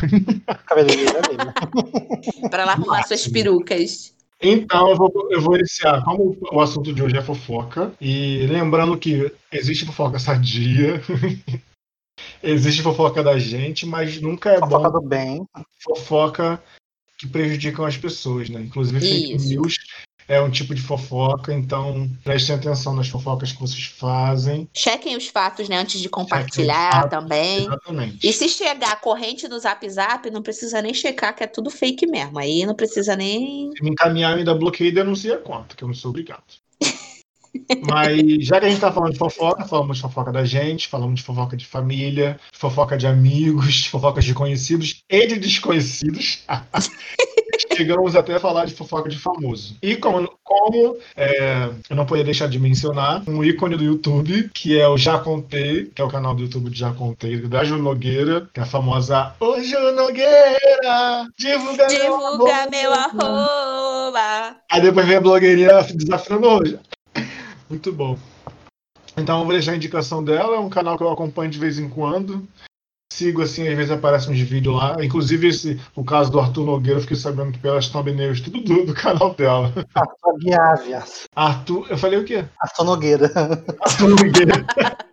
Cabeleireira 0.67 1.21
dele. 1.23 2.49
Pra 2.49 2.63
ela 2.63 2.73
arrumar 2.73 3.03
suas 3.03 3.27
perucas. 3.27 4.15
Então, 4.41 4.91
eu 4.91 4.97
vou, 4.97 5.13
eu 5.31 5.41
vou 5.41 5.57
iniciar. 5.57 6.03
Como 6.05 6.37
o 6.53 6.61
assunto 6.61 6.93
de 6.93 7.03
hoje 7.03 7.17
é 7.17 7.23
fofoca, 7.23 7.93
e 8.01 8.47
lembrando 8.47 8.97
que 8.97 9.33
existe 9.51 9.85
fofoca 9.87 10.19
sadia, 10.19 11.01
existe 12.43 12.83
fofoca 12.83 13.23
da 13.23 13.39
gente, 13.39 13.87
mas 13.87 14.21
nunca 14.21 14.51
é 14.51 14.59
Fofoca 14.61 14.91
bom 14.91 15.01
do 15.01 15.09
bem. 15.09 15.45
fofoca 15.83 16.63
que 17.19 17.27
prejudicam 17.27 17.85
as 17.87 17.97
pessoas, 17.97 18.49
né? 18.51 18.61
Inclusive, 18.61 19.01
fake 19.01 19.39
news 19.49 19.75
é 20.29 20.41
um 20.41 20.51
tipo 20.51 20.75
de 20.75 20.83
fofoca, 20.83 21.53
então 21.53 22.11
prestem 22.25 22.57
atenção 22.57 22.95
nas 22.95 23.09
fofocas 23.09 23.53
que 23.53 23.61
vocês 23.61 23.85
fazem. 23.85 24.69
Chequem 24.75 25.17
os 25.17 25.29
fatos, 25.29 25.69
né, 25.69 25.77
antes 25.77 26.01
de 26.01 26.09
compartilhar 26.09 26.93
fatos, 26.93 27.11
também. 27.11 27.67
Exatamente. 27.67 28.27
E 28.27 28.33
se 28.33 28.49
chegar 28.49 28.93
a 28.93 28.97
corrente 28.97 29.49
no 29.49 29.59
Zap 29.59 29.89
Zap, 29.89 30.31
não 30.31 30.43
precisa 30.43 30.83
nem 30.83 30.93
checar 30.93 31.35
que 31.35 31.45
é 31.45 31.47
tudo 31.47 31.71
fake 31.71 32.07
mesmo. 32.07 32.39
Aí 32.39 32.67
não 32.67 32.75
precisa 32.75 33.15
nem. 33.15 33.71
Se 33.77 33.83
me 33.83 33.91
encaminhar, 33.91 34.33
eu 34.33 34.39
ainda 34.39 34.55
bloqueei 34.55 34.89
e 34.89 34.93
denuncia 34.95 35.37
a 35.37 35.39
conta, 35.39 35.77
que 35.77 35.85
eu 35.85 35.89
não 35.89 35.95
sou 35.95 36.11
obrigado. 36.11 36.66
Mas 37.89 38.47
já 38.47 38.61
que 38.61 38.67
a 38.67 38.69
gente 38.69 38.81
tá 38.81 38.93
falando 38.93 39.13
de 39.13 39.19
fofoca, 39.19 39.65
falamos 39.65 39.97
de 39.97 40.03
fofoca 40.03 40.33
da 40.33 40.45
gente, 40.45 40.89
falamos 40.89 41.21
de 41.21 41.23
fofoca 41.23 41.57
de 41.57 41.67
família, 41.67 42.39
de 42.53 42.59
fofoca 42.59 42.97
de 42.97 43.07
amigos, 43.07 43.87
fofocas 43.87 44.25
de 44.25 44.35
conhecidos 44.35 45.03
e 45.09 45.27
de 45.27 45.39
desconhecidos. 45.39 46.45
Chegamos 47.75 48.15
até 48.15 48.35
a 48.35 48.41
falar 48.41 48.67
de 48.67 48.75
fofoca 48.75 49.09
de 49.09 49.19
famoso. 49.19 49.77
E 49.83 49.97
como, 49.97 50.31
como 50.43 50.97
é, 51.17 51.71
eu 51.89 51.97
não 51.97 52.05
poderia 52.05 52.25
deixar 52.25 52.49
de 52.49 52.59
mencionar 52.59 53.23
um 53.27 53.43
ícone 53.43 53.77
do 53.77 53.85
YouTube, 53.85 54.51
que 54.53 54.79
é 54.79 54.87
o 54.89 54.97
Já 54.97 55.19
Contei, 55.19 55.87
que 55.87 56.01
é 56.01 56.05
o 56.05 56.09
canal 56.09 56.35
do 56.35 56.43
YouTube 56.43 56.71
de 56.71 56.79
Já 56.79 56.93
Contei, 56.93 57.41
da 57.41 57.65
Ju 57.65 57.79
Nogueira, 57.79 58.49
que 58.53 58.61
é 58.61 58.63
a 58.63 58.67
famosa 58.67 59.35
Ô 59.41 59.61
Ju 59.63 59.93
Nogueira, 59.93 61.29
divulga, 61.39 61.87
Divulga 61.87 62.69
meu 62.71 62.93
arroba." 62.93 63.77
arroba. 64.07 64.57
Aí 64.71 64.81
depois 64.81 65.07
vem 65.07 65.17
a 65.17 65.21
blogueirinha 65.21 65.83
desafiando 65.95 66.49
hoje. 66.49 66.79
Muito 67.69 67.93
bom. 67.93 68.19
Então 69.17 69.39
eu 69.39 69.45
vou 69.45 69.53
deixar 69.55 69.73
a 69.73 69.77
indicação 69.77 70.23
dela, 70.23 70.57
é 70.57 70.59
um 70.59 70.69
canal 70.69 70.97
que 70.97 71.03
eu 71.03 71.11
acompanho 71.11 71.51
de 71.51 71.59
vez 71.59 71.79
em 71.79 71.89
quando. 71.89 72.47
Sigo 73.13 73.41
assim, 73.41 73.67
às 73.67 73.75
vezes 73.75 73.91
aparecem 73.91 74.33
uns 74.33 74.41
vídeos 74.41 74.77
lá. 74.77 75.03
Inclusive, 75.03 75.49
esse, 75.49 75.81
o 75.95 76.05
caso 76.05 76.31
do 76.31 76.39
Arthur 76.39 76.67
Nogueira, 76.67 76.99
eu 76.99 77.03
fiquei 77.03 77.17
sabendo 77.17 77.53
que 77.53 77.59
pelas 77.59 77.89
thumbnails, 77.89 78.41
tudo 78.43 78.61
do, 78.61 78.85
do 78.87 78.95
canal 78.95 79.35
dela. 79.35 79.73
Arthur 79.95 80.39
Guiávia. 80.39 81.05
Arthur, 81.35 81.87
eu 81.89 81.97
falei 81.97 82.19
o 82.19 82.25
quê? 82.25 82.45
Arthur 82.61 82.85
Nogueira. 82.85 83.33
Arthur 83.81 84.09
Nogueira. 84.09 84.67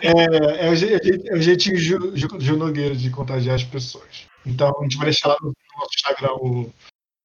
É, 0.00 0.68
é 0.68 0.70
o, 0.70 0.76
je- 0.76 0.94
é 0.94 1.34
o 1.34 1.40
jeitinho 1.42 1.76
Ju, 1.76 2.12
Ju, 2.16 2.28
Ju 2.38 2.56
Nogueira 2.56 2.94
de 2.94 3.10
contagiar 3.10 3.56
as 3.56 3.64
pessoas. 3.64 4.26
Então 4.46 4.72
a 4.78 4.82
gente 4.84 4.96
vai 4.96 5.06
deixar 5.06 5.28
lá 5.30 5.36
no 5.42 5.52
nosso 5.76 5.90
Instagram 5.96 6.34
o, 6.34 6.70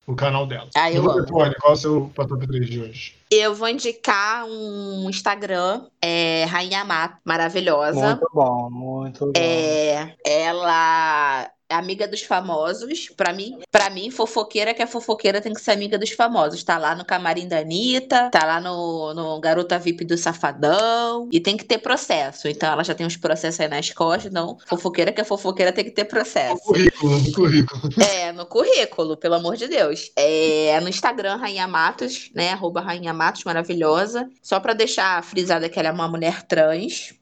o 0.06 0.16
canal 0.16 0.46
dela. 0.46 0.70
Ah, 0.76 0.92
eu 0.92 1.10
amo. 1.10 1.26
Tony, 1.26 1.56
qual 1.56 1.74
é 1.74 1.76
o 1.76 1.78
seu 1.78 2.12
top 2.14 2.48
3 2.48 2.70
de 2.70 2.80
hoje? 2.82 3.16
Eu 3.32 3.56
vou 3.56 3.68
indicar 3.68 4.46
um 4.46 5.10
Instagram, 5.10 5.86
é, 6.02 6.46
Rainha 6.46 6.84
Mato, 6.84 7.18
maravilhosa. 7.24 8.08
Muito 8.08 8.30
bom, 8.34 8.70
muito 8.70 9.26
bom. 9.26 9.32
É, 9.36 10.16
ela 10.26 11.44
é 11.44 11.52
amiga 11.70 12.08
dos 12.08 12.22
famosos. 12.22 13.10
Pra 13.16 13.34
mim, 13.34 13.60
para 13.72 13.90
mim, 13.90 14.12
fofoqueira 14.12 14.74
que 14.74 14.82
é 14.82 14.88
fofoqueira 14.88 15.42
tem 15.42 15.54
que 15.54 15.62
ser 15.62 15.72
amiga 15.72 15.98
dos 15.98 16.12
famosos. 16.12 16.64
Tá 16.64 16.78
lá 16.78 16.96
no 16.96 17.06
camarim 17.06 17.48
da 17.48 17.60
Anitta, 17.60 18.30
tá 18.30 18.46
lá 18.46 18.62
no, 18.62 19.14
no 19.14 19.40
Garota 19.40 19.80
VIP 19.80 20.06
do 20.06 20.18
Safadão. 20.18 21.28
E 21.32 21.40
tem 21.40 21.58
que 21.58 21.66
ter 21.66 21.78
processo. 21.78 22.48
Então 22.48 22.72
ela 22.72 22.84
já 22.84 22.94
tem 22.94 23.06
uns 23.06 23.18
processos 23.18 23.60
aí 23.60 23.68
nas 23.68 23.90
costas. 23.92 24.32
Então, 24.32 24.58
fofoqueira 24.68 25.12
que 25.12 25.22
é 25.22 25.24
fofoqueira 25.24 25.72
tem 25.72 25.86
que 25.86 25.92
ter 25.92 26.06
processo. 26.06 26.62
Currículo, 26.64 27.20
no 27.20 27.32
currículo. 27.32 27.84
É, 28.14 28.32
no 28.32 28.46
currículo, 28.46 29.18
pelo 29.18 29.36
amor 29.36 29.56
de 29.56 29.68
Deus. 29.68 30.12
É 30.16 30.80
no 30.82 30.90
Instagram, 30.90 31.38
Rainha 31.38 31.68
Matos, 31.68 32.30
né? 32.34 32.52
Arroba 32.52 32.82
Rainha 32.82 33.14
Matos, 33.14 33.44
maravilhosa. 33.44 34.30
Só 34.42 34.60
pra 34.60 34.74
deixar 34.74 35.24
frisada 35.24 35.70
que 35.70 35.80
ela 35.80 35.90
é 35.90 35.92
uma 35.92 36.08
mulher 36.08 36.44
trans. 36.44 37.14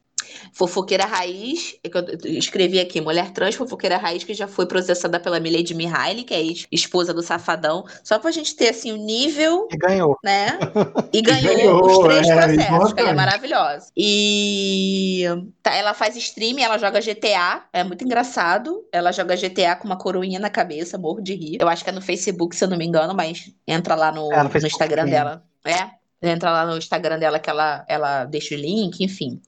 Fofoqueira 0.53 1.05
raiz, 1.05 1.75
é 1.83 1.89
que 1.89 1.97
eu 1.97 2.05
escrevi 2.37 2.79
aqui, 2.79 3.01
mulher 3.01 3.31
trans, 3.31 3.55
fofoqueira 3.55 3.97
raiz, 3.97 4.23
que 4.23 4.33
já 4.33 4.47
foi 4.47 4.65
processada 4.65 5.19
pela 5.19 5.39
Milady 5.39 5.73
Mihaly, 5.73 6.23
que 6.23 6.33
é 6.33 6.41
esposa 6.71 7.13
do 7.13 7.21
Safadão. 7.21 7.85
Só 8.03 8.19
pra 8.19 8.31
gente 8.31 8.55
ter, 8.55 8.69
assim, 8.69 8.91
o 8.91 8.97
nível 8.97 9.67
E 9.71 9.77
ganhou. 9.77 10.17
né? 10.23 10.57
E 11.13 11.21
ganhou, 11.21 11.55
ganhou, 11.55 11.85
os 11.85 11.99
três 11.99 12.29
é, 12.29 12.35
processos, 12.35 12.93
que 12.93 12.99
ela 13.01 13.09
é 13.09 13.13
maravilhosa. 13.13 13.91
E 13.97 15.25
tá, 15.61 15.75
ela 15.75 15.93
faz 15.93 16.15
stream, 16.15 16.57
ela 16.59 16.77
joga 16.77 17.01
GTA, 17.01 17.63
é 17.73 17.83
muito 17.83 18.03
engraçado. 18.03 18.85
Ela 18.91 19.11
joga 19.11 19.35
GTA 19.35 19.75
com 19.75 19.85
uma 19.85 19.97
coroinha 19.97 20.39
na 20.39 20.49
cabeça, 20.49 20.97
morro 20.97 21.21
de 21.21 21.35
rir. 21.35 21.57
Eu 21.59 21.67
acho 21.67 21.83
que 21.83 21.89
é 21.89 21.93
no 21.93 22.01
Facebook, 22.01 22.55
se 22.55 22.63
eu 22.63 22.69
não 22.69 22.77
me 22.77 22.85
engano, 22.85 23.13
mas 23.13 23.51
entra 23.67 23.95
lá 23.95 24.11
no, 24.11 24.31
É, 24.31 24.43
no 24.43 24.67
Instagram 24.67 25.05
dela. 25.05 25.43
É, 25.65 25.89
entra 26.21 26.51
lá 26.51 26.65
no 26.65 26.77
Instagram 26.77 27.19
dela 27.19 27.39
que 27.39 27.49
ela, 27.49 27.85
ela 27.87 28.25
deixa 28.25 28.55
o 28.55 28.57
link, 28.57 29.03
enfim. 29.03 29.41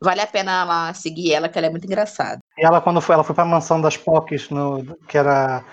Vale 0.00 0.20
a 0.20 0.26
pena 0.26 0.64
lá 0.64 0.94
seguir 0.94 1.32
ela, 1.32 1.48
que 1.48 1.58
ela 1.58 1.66
é 1.66 1.70
muito 1.70 1.84
engraçada. 1.84 2.40
E 2.56 2.64
ela, 2.64 2.80
quando 2.80 3.00
foi, 3.00 3.14
ela 3.14 3.24
foi 3.24 3.34
pra 3.34 3.44
mansão 3.44 3.80
das 3.80 3.96
POCs, 3.96 4.50
no, 4.50 4.96
que 5.06 5.18
era 5.18 5.64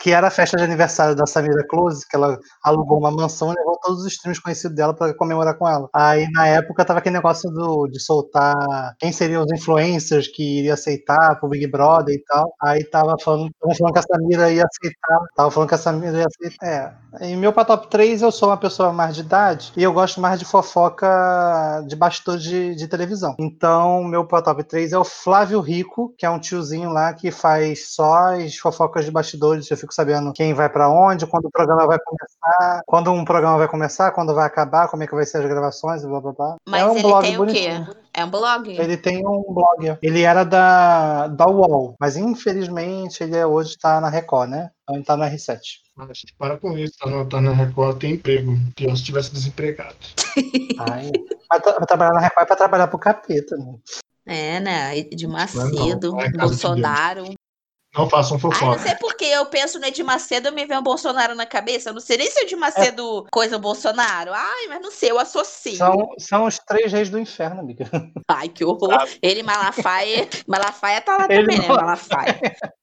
que 0.00 0.10
era 0.10 0.28
a 0.28 0.30
festa 0.30 0.56
de 0.56 0.64
aniversário 0.64 1.14
da 1.14 1.26
Samira 1.26 1.66
Close, 1.68 2.06
que 2.08 2.16
ela 2.16 2.38
alugou 2.64 2.98
uma 2.98 3.10
mansão 3.10 3.52
e 3.52 3.56
levou 3.56 3.78
todos 3.82 4.00
os 4.00 4.12
streams 4.12 4.40
conhecidos 4.40 4.76
dela 4.76 4.94
pra 4.94 5.14
comemorar 5.14 5.56
com 5.56 5.68
ela. 5.68 5.88
Aí 5.94 6.28
na 6.32 6.46
época 6.46 6.84
tava 6.84 6.98
aquele 6.98 7.16
negócio 7.16 7.50
do, 7.50 7.86
de 7.86 8.00
soltar 8.00 8.94
quem 8.98 9.12
seriam 9.12 9.44
os 9.44 9.52
influencers 9.52 10.28
que 10.28 10.58
iria 10.58 10.74
aceitar 10.74 11.38
pro 11.38 11.48
Big 11.48 11.66
Brother 11.66 12.14
e 12.14 12.22
tal. 12.24 12.52
Aí 12.62 12.84
tava 12.84 13.14
falando, 13.22 13.50
falando 13.60 13.92
que 13.92 13.98
a 13.98 14.02
Samira 14.02 14.50
ia 14.50 14.64
aceitar. 14.64 15.18
Tava 15.36 15.50
falando 15.50 15.68
que 15.68 15.74
a 15.74 15.78
Samira 15.78 16.18
ia 16.18 16.26
aceitar. 16.26 16.66
É. 16.66 17.26
Em 17.26 17.36
meu 17.36 17.52
pra 17.52 17.64
top 17.64 17.88
3, 17.88 18.22
eu 18.22 18.30
sou 18.30 18.50
uma 18.50 18.56
pessoa 18.56 18.92
mais 18.92 19.14
de 19.14 19.22
idade 19.22 19.72
e 19.76 19.82
eu 19.82 19.92
gosto 19.92 20.20
mais 20.20 20.38
de 20.38 20.44
fofoca 20.44 21.08
de 21.86 21.96
bastidor 21.96 22.36
de, 22.36 22.74
de 22.74 22.86
televisão. 22.86 23.34
Então, 23.38 24.04
meu 24.04 24.26
pra 24.26 24.42
top 24.42 24.62
3 24.62 24.92
é 24.92 24.98
o 24.98 25.04
Flávio 25.04 25.60
Rico, 25.60 26.14
que 26.18 26.26
é 26.26 26.30
um 26.30 26.38
tiozinho 26.38 26.90
lá 26.90 27.12
que 27.14 27.30
faz 27.30 27.94
só 27.94 28.34
as 28.34 28.56
fofocas 28.56 29.04
de 29.04 29.10
bastidores. 29.10 29.67
Eu 29.72 29.76
fico 29.78 29.92
sabendo 29.94 30.32
quem 30.32 30.54
vai 30.54 30.68
pra 30.68 30.88
onde, 30.88 31.26
quando 31.26 31.46
o 31.46 31.50
programa 31.50 31.86
vai 31.86 31.98
começar, 31.98 32.82
quando 32.86 33.12
um 33.12 33.24
programa 33.24 33.58
vai 33.58 33.68
começar, 33.68 34.10
quando 34.12 34.34
vai 34.34 34.46
acabar, 34.46 34.88
como 34.88 35.02
é 35.02 35.06
que 35.06 35.14
vai 35.14 35.24
ser 35.26 35.38
as 35.38 35.46
gravações, 35.48 36.04
blá 36.04 36.20
blá 36.20 36.32
blá. 36.32 36.56
Mas 36.68 36.82
é 36.82 36.86
um 36.86 36.92
ele 36.92 37.02
blog 37.02 37.22
tem 37.22 37.36
bonitinho. 37.36 37.82
o 37.82 37.86
quê? 37.86 37.96
É 38.14 38.24
um 38.24 38.30
blog? 38.30 38.68
Ele 38.70 38.96
tem 38.96 39.18
um 39.26 39.44
blog. 39.52 39.98
Ele 40.02 40.22
era 40.22 40.44
da, 40.44 41.28
da 41.28 41.46
UOL, 41.46 41.94
mas 42.00 42.16
infelizmente 42.16 43.22
ele 43.22 43.36
é- 43.36 43.46
hoje 43.46 43.70
está 43.70 44.00
na 44.00 44.08
Record, 44.08 44.50
né? 44.50 44.70
Ele 44.90 45.04
tá 45.04 45.16
no 45.16 45.24
R7. 45.24 45.58
Mas, 45.94 46.08
gente, 46.18 46.34
para 46.38 46.56
com 46.56 46.76
isso, 46.78 46.94
tá, 46.98 47.24
tá 47.26 47.40
na 47.40 47.52
Record, 47.52 47.98
tem 47.98 48.14
emprego. 48.14 48.56
Pior 48.74 48.96
se 48.96 49.04
tivesse 49.04 49.32
desempregado. 49.32 49.96
Ai, 50.80 51.10
pra, 51.48 51.60
pra 51.74 51.86
trabalhar 51.86 52.12
na 52.12 52.20
Record 52.20 52.42
é 52.44 52.46
pra 52.46 52.56
trabalhar 52.56 52.86
pro 52.88 52.98
capeta, 52.98 53.56
né? 53.56 53.74
É, 54.26 54.60
né? 54.60 54.98
Edir 54.98 55.26
Não, 55.26 55.36
Macedo, 55.36 56.12
não 56.12 56.20
é 56.20 56.30
Bolsonaro. 56.30 57.24
Não 57.98 58.08
façam 58.08 58.36
Ai, 58.36 58.42
não 58.42 58.50
fofoca. 58.52 58.78
sei 58.78 58.94
porque 58.94 59.24
eu 59.24 59.44
penso 59.46 59.78
no 59.78 59.84
Edir 59.86 60.04
Macedo 60.04 60.48
e 60.48 60.50
me 60.52 60.64
vem 60.64 60.78
o 60.78 60.82
Bolsonaro 60.82 61.34
na 61.34 61.44
cabeça. 61.44 61.90
Eu 61.90 61.94
não 61.94 62.00
sei 62.00 62.16
nem 62.16 62.30
se 62.30 62.40
o 62.40 62.42
Edir 62.44 62.56
Macedo 62.58 63.26
coisa 63.30 63.56
o 63.56 63.60
Bolsonaro. 63.60 64.32
Ai, 64.32 64.68
mas 64.68 64.80
não 64.80 64.90
sei, 64.90 65.10
eu 65.10 65.18
associo. 65.18 65.76
São, 65.76 66.08
são 66.18 66.44
os 66.46 66.58
três 66.60 66.92
reis 66.92 67.10
do 67.10 67.18
inferno, 67.18 67.60
amiga. 67.60 67.86
Ai, 68.28 68.48
que 68.48 68.64
horror. 68.64 69.06
Ele, 69.20 69.42
Malafaia. 69.42 70.28
Malafaia 70.46 71.00
tá 71.00 71.16
lá 71.16 71.26
Ele 71.30 71.42
também, 71.42 71.58
né? 71.58 71.68
não- 71.68 71.74
Malafaia. 71.76 72.40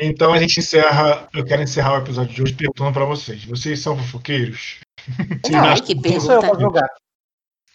Então 0.00 0.32
a 0.32 0.38
gente 0.38 0.58
encerra. 0.58 1.28
Eu 1.32 1.44
quero 1.44 1.62
encerrar 1.62 1.94
o 1.94 1.98
episódio 2.02 2.34
de 2.34 2.42
hoje 2.42 2.54
perguntando 2.54 2.92
pra 2.92 3.04
vocês. 3.04 3.44
Vocês 3.44 3.78
são 3.80 3.96
fofoqueiros? 3.96 4.80
Ai, 5.46 5.54
acham 5.72 5.86
que 5.86 5.94
Não 5.94 6.20
sou 6.20 6.32
eu 6.32 6.40
pra 6.40 6.50
pergunta. 6.50 6.80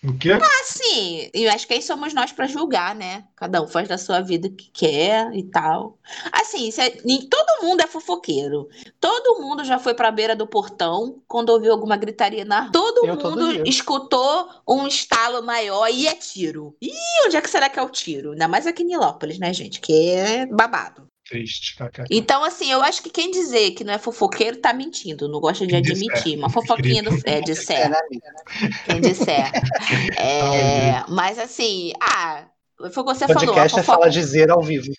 O 0.02 0.18
quê? 0.18 0.32
Assim, 0.62 1.30
eu 1.34 1.52
acho 1.52 1.68
que 1.68 1.74
quem 1.74 1.82
somos 1.82 2.14
nós 2.14 2.32
pra 2.32 2.48
julgar, 2.48 2.96
né? 2.96 3.26
Cada 3.36 3.62
um 3.62 3.68
faz 3.68 3.88
da 3.88 3.98
sua 3.98 4.22
vida 4.22 4.48
o 4.48 4.52
que 4.52 4.70
quer 4.72 5.30
e 5.36 5.44
tal. 5.44 5.98
Assim, 6.32 6.70
é- 6.78 6.90
todo 7.30 7.64
mundo 7.64 7.82
é 7.82 7.88
fofoqueiro. 7.88 8.70
Todo 9.00 9.42
mundo 9.42 9.66
já 9.66 9.78
foi 9.78 9.94
pra 9.94 10.10
beira 10.10 10.36
do 10.38 10.48
portão 10.48 11.22
quando 11.28 11.50
ouviu 11.50 11.74
alguma 11.74 11.98
gritaria 11.98 12.46
na 12.46 12.62
rua. 12.62 12.72
Todo 12.72 13.06
Eu 13.06 13.18
todo 13.18 13.32
mundo 13.42 13.52
dia. 13.54 13.64
escutou 13.66 14.48
um 14.66 14.88
estalo 14.88 15.44
maior 15.44 15.90
e 15.90 16.08
é 16.08 16.16
tiro. 16.16 16.74
Ih, 16.82 16.92
onde 17.26 17.36
é 17.36 17.42
que 17.42 17.50
será 17.50 17.70
que 17.70 17.78
é 17.78 17.84
o 17.84 17.90
tiro? 17.90 18.32
Ainda 18.32 18.48
mais 18.48 18.66
aqui 18.66 18.84
em 18.84 18.88
Nilópolis, 18.88 19.38
né, 19.38 19.54
gente? 19.54 19.82
Que 19.82 20.12
é 20.12 20.46
babado. 20.46 21.09
Triste. 21.30 21.76
kkk. 21.78 22.06
Então, 22.10 22.44
assim, 22.44 22.72
eu 22.72 22.82
acho 22.82 23.04
que 23.04 23.10
quem 23.10 23.30
dizer 23.30 23.72
que 23.72 23.84
não 23.84 23.94
é 23.94 23.98
fofoqueiro 24.00 24.58
tá 24.58 24.74
mentindo, 24.74 25.28
não 25.30 25.40
gosta 25.40 25.66
de 25.68 25.74
Quem 25.74 25.82
disser, 25.84 26.10
admitir. 26.10 26.38
Uma 26.38 26.50
fofoquinha 26.50 27.04
do 27.04 27.12
é, 27.24 27.40
de 27.40 27.52
É, 27.52 27.90
né, 27.90 27.98
amiga? 28.08 28.74
quem 28.86 29.02
disser. 29.02 29.52
É, 30.18 31.04
mas 31.08 31.38
assim, 31.38 31.94
ah, 32.02 32.46
foi 32.78 33.04
o 33.04 33.06
que 33.06 33.14
você 33.14 33.26
O 33.26 33.28
falou, 33.28 33.46
podcast 33.46 33.80
é 33.80 33.84
fofoca, 33.84 33.98
fala 34.00 34.10
dizer 34.10 34.50
ao 34.50 34.62
vivo. 34.62 34.92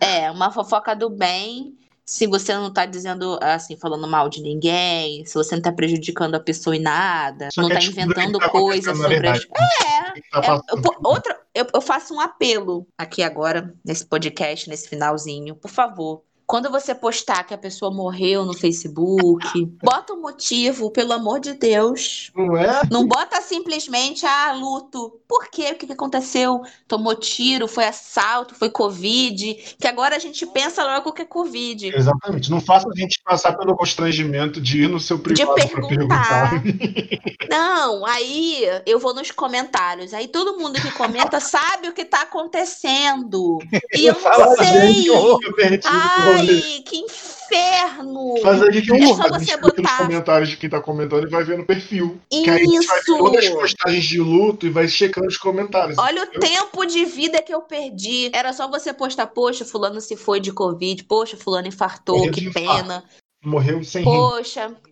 é, 0.00 0.30
uma 0.30 0.50
fofoca 0.50 0.94
do 0.94 1.08
bem. 1.08 1.77
Se 2.08 2.26
você 2.26 2.54
não 2.54 2.72
tá 2.72 2.86
dizendo, 2.86 3.38
assim, 3.42 3.76
falando 3.76 4.08
mal 4.08 4.30
de 4.30 4.40
ninguém, 4.40 5.26
se 5.26 5.34
você 5.34 5.54
não 5.54 5.60
tá 5.60 5.70
prejudicando 5.70 6.36
a 6.36 6.40
pessoa 6.40 6.74
em 6.74 6.80
nada, 6.80 7.50
Só 7.52 7.60
não 7.60 7.68
tá 7.68 7.76
que 7.76 7.88
inventando 7.88 8.38
tá 8.38 8.48
coisas 8.48 8.96
sobre 8.96 9.16
as. 9.28 9.40
verdade. 9.40 9.48
É, 9.84 10.20
tá 10.40 10.40
é, 10.42 10.72
eu, 10.72 10.82
outra, 11.04 11.38
eu, 11.54 11.66
eu 11.74 11.82
faço 11.82 12.14
um 12.14 12.20
apelo 12.20 12.88
aqui 12.96 13.22
agora, 13.22 13.74
nesse 13.84 14.06
podcast, 14.06 14.70
nesse 14.70 14.88
finalzinho. 14.88 15.54
Por 15.54 15.70
favor, 15.70 16.24
quando 16.48 16.70
você 16.70 16.94
postar 16.94 17.44
que 17.44 17.52
a 17.52 17.58
pessoa 17.58 17.92
morreu 17.92 18.42
no 18.42 18.54
Facebook, 18.54 19.66
bota 19.84 20.14
o 20.14 20.22
motivo, 20.22 20.90
pelo 20.90 21.12
amor 21.12 21.40
de 21.40 21.52
Deus. 21.52 22.32
Não 22.34 22.56
é? 22.56 22.80
Não 22.90 23.06
bota 23.06 23.38
simplesmente, 23.42 24.24
ah, 24.24 24.54
luto. 24.54 25.20
Por 25.28 25.48
quê? 25.48 25.72
O 25.72 25.74
que 25.74 25.92
aconteceu? 25.92 26.62
Tomou 26.88 27.14
tiro, 27.14 27.68
foi 27.68 27.84
assalto, 27.84 28.54
foi 28.54 28.70
Covid. 28.70 29.76
Que 29.78 29.86
agora 29.86 30.16
a 30.16 30.18
gente 30.18 30.46
pensa 30.46 30.82
logo 30.84 31.12
que 31.12 31.20
é 31.20 31.26
Covid. 31.26 31.94
Exatamente. 31.94 32.50
Não 32.50 32.62
faça 32.62 32.88
a 32.88 32.98
gente 32.98 33.20
passar 33.22 33.52
pelo 33.52 33.76
constrangimento 33.76 34.58
de 34.58 34.84
ir 34.84 34.88
no 34.88 34.98
seu 34.98 35.18
privado 35.18 35.54
pra 35.54 35.86
perguntar. 35.86 36.50
perguntar. 36.50 36.62
Não, 37.50 38.06
aí 38.06 38.62
eu 38.86 38.98
vou 38.98 39.14
nos 39.14 39.30
comentários. 39.30 40.14
Aí 40.14 40.28
todo 40.28 40.58
mundo 40.58 40.80
que 40.80 40.90
comenta 40.92 41.40
sabe 41.40 41.88
o 41.88 41.92
que 41.92 42.04
tá 42.04 42.22
acontecendo. 42.22 43.58
E 43.94 44.06
eu 44.06 44.14
Fala, 44.14 44.46
não 44.46 44.56
sei. 44.56 45.10
horror. 45.10 45.40
No 45.42 46.37
Ai, 46.40 46.82
que 46.84 46.96
inferno! 46.96 48.34
Faz 48.42 48.62
a 48.62 48.70
gente 48.70 48.92
É 48.92 49.06
só 49.06 49.28
você 49.28 49.44
clica 49.44 49.60
nos 49.60 49.74
botar- 49.74 49.98
comentários 49.98 50.48
de 50.50 50.56
quem 50.56 50.68
tá 50.70 50.80
comentando 50.80 51.26
e 51.26 51.30
vai 51.30 51.44
ver 51.44 51.58
no 51.58 51.64
perfil. 51.64 52.20
Que 52.30 52.48
aí 52.50 52.62
a 52.62 52.64
gente 52.64 52.86
vai 52.86 52.98
ver 52.98 53.04
todas 53.06 53.38
as 53.38 53.44
Isso! 53.44 53.54
postagens 53.56 54.04
de 54.04 54.20
luto 54.20 54.66
e 54.66 54.70
vai 54.70 54.88
checando 54.88 55.26
os 55.26 55.36
comentários. 55.36 55.96
Olha 55.98 56.22
o 56.22 56.26
entendeu? 56.26 56.48
tempo 56.50 56.84
de 56.86 57.04
vida 57.04 57.42
que 57.42 57.52
eu 57.54 57.62
perdi. 57.62 58.30
Era 58.32 58.52
só 58.52 58.68
você 58.68 58.92
postar, 58.92 59.26
poxa, 59.28 59.64
fulano 59.64 60.00
se 60.00 60.16
foi 60.16 60.40
de 60.40 60.52
Covid, 60.52 61.04
poxa, 61.04 61.36
fulano 61.36 61.68
infartou, 61.68 62.18
Morreu 62.18 62.32
que 62.32 62.40
de 62.42 62.48
infarto. 62.48 62.82
pena. 62.82 63.04
Morreu 63.44 63.82
sem 63.84 64.02
rim. 64.02 64.10
Poxa, 64.10 64.68
de 64.84 64.87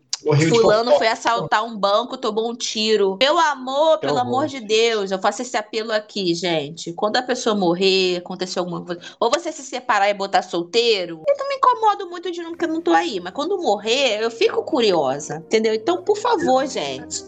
fulano 0.49 0.93
foi 0.93 1.09
assaltar 1.09 1.65
um 1.65 1.77
banco, 1.77 2.17
tomou 2.17 2.51
um 2.51 2.55
tiro. 2.55 3.17
Meu 3.21 3.39
amor, 3.39 3.99
pelo 3.99 4.19
amor 4.19 4.47
de 4.47 4.61
Deus, 4.61 5.11
eu 5.11 5.19
faço 5.19 5.43
esse 5.43 5.57
apelo 5.57 5.93
aqui, 5.93 6.35
gente. 6.35 6.93
Quando 6.93 7.17
a 7.17 7.23
pessoa 7.23 7.55
morrer, 7.55 8.17
acontecer 8.17 8.59
alguma 8.59 8.83
coisa, 8.83 9.01
ou 9.21 9.31
você 9.31 9.53
se 9.53 9.63
separar 9.63 10.09
e 10.09 10.15
botar 10.15 10.43
solteiro, 10.43 11.23
eu 11.27 11.37
não 11.37 11.49
me 11.49 11.55
incomodo 11.57 12.09
muito 12.09 12.31
de 12.31 12.43
não 12.43 12.51
porque 12.51 12.65
eu 12.65 12.73
não 12.73 12.81
tô 12.81 12.93
aí, 12.93 13.21
mas 13.21 13.33
quando 13.33 13.61
morrer, 13.61 14.23
eu 14.23 14.31
fico 14.31 14.63
curiosa, 14.63 15.37
entendeu? 15.37 15.75
Então, 15.75 16.03
por 16.03 16.17
favor, 16.17 16.67
gente. 16.67 17.25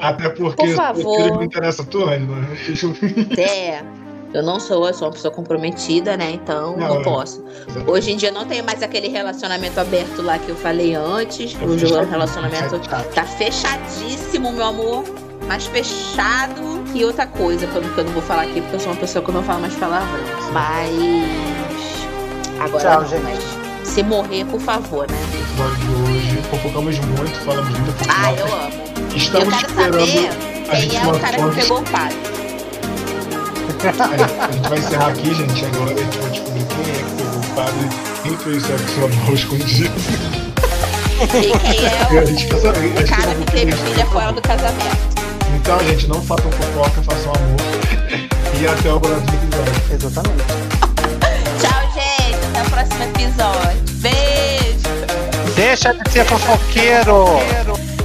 Até 0.00 0.28
porque 0.30 0.56
Por 0.56 0.74
favor. 0.74 1.28
não 1.34 1.42
interessa 1.42 1.84
tudo, 1.84 2.06
né? 2.06 2.18
É, 3.38 3.82
eu 4.36 4.42
não 4.42 4.60
sou, 4.60 4.86
eu 4.86 4.94
sou 4.94 5.08
uma 5.08 5.12
pessoa 5.14 5.32
comprometida, 5.32 6.16
né? 6.16 6.30
Então 6.32 6.76
Não, 6.76 6.88
não 6.88 7.00
é. 7.00 7.04
posso. 7.04 7.42
Hoje 7.86 8.12
em 8.12 8.16
dia 8.16 8.30
não 8.30 8.44
tenho 8.46 8.64
mais 8.64 8.82
aquele 8.82 9.08
relacionamento 9.08 9.78
aberto 9.80 10.22
lá 10.22 10.38
que 10.38 10.50
eu 10.50 10.56
falei 10.56 10.94
antes. 10.94 11.54
Tá 11.54 11.64
Hoje 11.64 11.86
relacionamento 11.86 12.78
fechadinho. 12.78 13.12
tá 13.14 13.24
fechadíssimo, 13.24 14.52
meu 14.52 14.66
amor. 14.66 15.04
Mais 15.46 15.66
fechado 15.66 16.60
que 16.92 17.04
outra 17.04 17.26
coisa, 17.26 17.66
que 17.66 17.76
eu 17.76 17.82
não- 17.82 17.90
que 17.92 18.00
eu 18.00 18.04
não 18.04 18.12
vou 18.12 18.22
falar 18.22 18.42
aqui, 18.42 18.60
porque 18.60 18.76
eu 18.76 18.80
sou 18.80 18.92
uma 18.92 18.98
pessoa 19.00 19.24
que 19.24 19.32
não 19.32 19.42
fala 19.42 19.60
mais 19.60 19.74
palavrão. 19.76 20.20
Mas. 20.52 20.92
Agora 22.60 22.82
Tchau, 22.82 23.00
não, 23.02 23.08
gente. 23.08 23.22
mas 23.22 23.88
se 23.88 24.02
morrer, 24.02 24.44
por 24.46 24.60
favor, 24.60 25.06
né? 25.10 25.16
episódio 25.34 25.76
de 25.76 26.12
hoje. 26.12 26.36
Fofocamos 26.50 26.98
muito, 26.98 27.38
falamos 27.44 27.78
muito 27.78 28.04
Ah, 28.08 28.32
eu 28.32 28.46
amo. 28.46 28.86
Eu 29.10 29.16
Estamos 29.16 29.54
quero 29.54 29.66
esperando. 29.70 30.00
saber 30.00 30.88
quem 30.88 30.98
é 30.98 31.06
o 31.06 31.20
cara 31.20 31.36
que 31.36 31.54
pegou 31.60 31.78
o 31.80 31.84
padre. 31.84 32.16
É, 33.82 34.44
a 34.44 34.52
gente 34.52 34.68
vai 34.68 34.78
encerrar 34.78 35.08
aqui, 35.08 35.34
gente. 35.34 35.64
Agora 35.64 35.90
a 35.92 35.96
gente 35.96 36.18
vai 36.18 36.30
descobrir 36.30 36.64
quem 36.64 36.92
é 36.92 36.94
que 36.96 37.10
pegou 37.16 37.38
o 37.40 37.54
padre, 37.54 37.88
quem 38.22 38.36
fez 38.38 38.62
sexo 38.66 39.04
anal 39.04 39.34
escondido. 39.34 39.92
E 41.20 41.26
quem 41.26 41.42
E 42.12 42.16
é 42.16 42.18
a 42.20 42.24
gente 42.24 42.46
quer 42.46 42.60
saber. 42.60 42.78
a 42.78 43.00
o, 43.00 43.04
o 43.04 43.08
cara 43.08 43.34
que 43.34 43.44
teve 43.52 43.72
é 43.72 43.76
filha 43.76 44.06
fora 44.06 44.32
do 44.32 44.42
casamento. 44.42 45.16
Então, 45.54 45.78
gente, 45.80 46.06
não 46.08 46.22
façam 46.22 46.50
fofoca, 46.52 47.02
façam 47.02 47.32
amor. 47.32 48.26
E 48.58 48.66
até 48.66 48.90
o 48.90 48.98
próximo 48.98 49.34
episódio. 49.34 49.82
Exatamente. 49.92 50.44
Tchau, 51.60 51.82
gente. 51.92 52.46
Até 52.46 52.62
o 52.62 52.70
próximo 52.70 53.02
episódio. 53.04 53.82
Beijo. 54.00 55.54
Deixa 55.54 55.92
de 55.92 56.10
ser 56.10 56.24
fofoqueiro! 56.24 57.95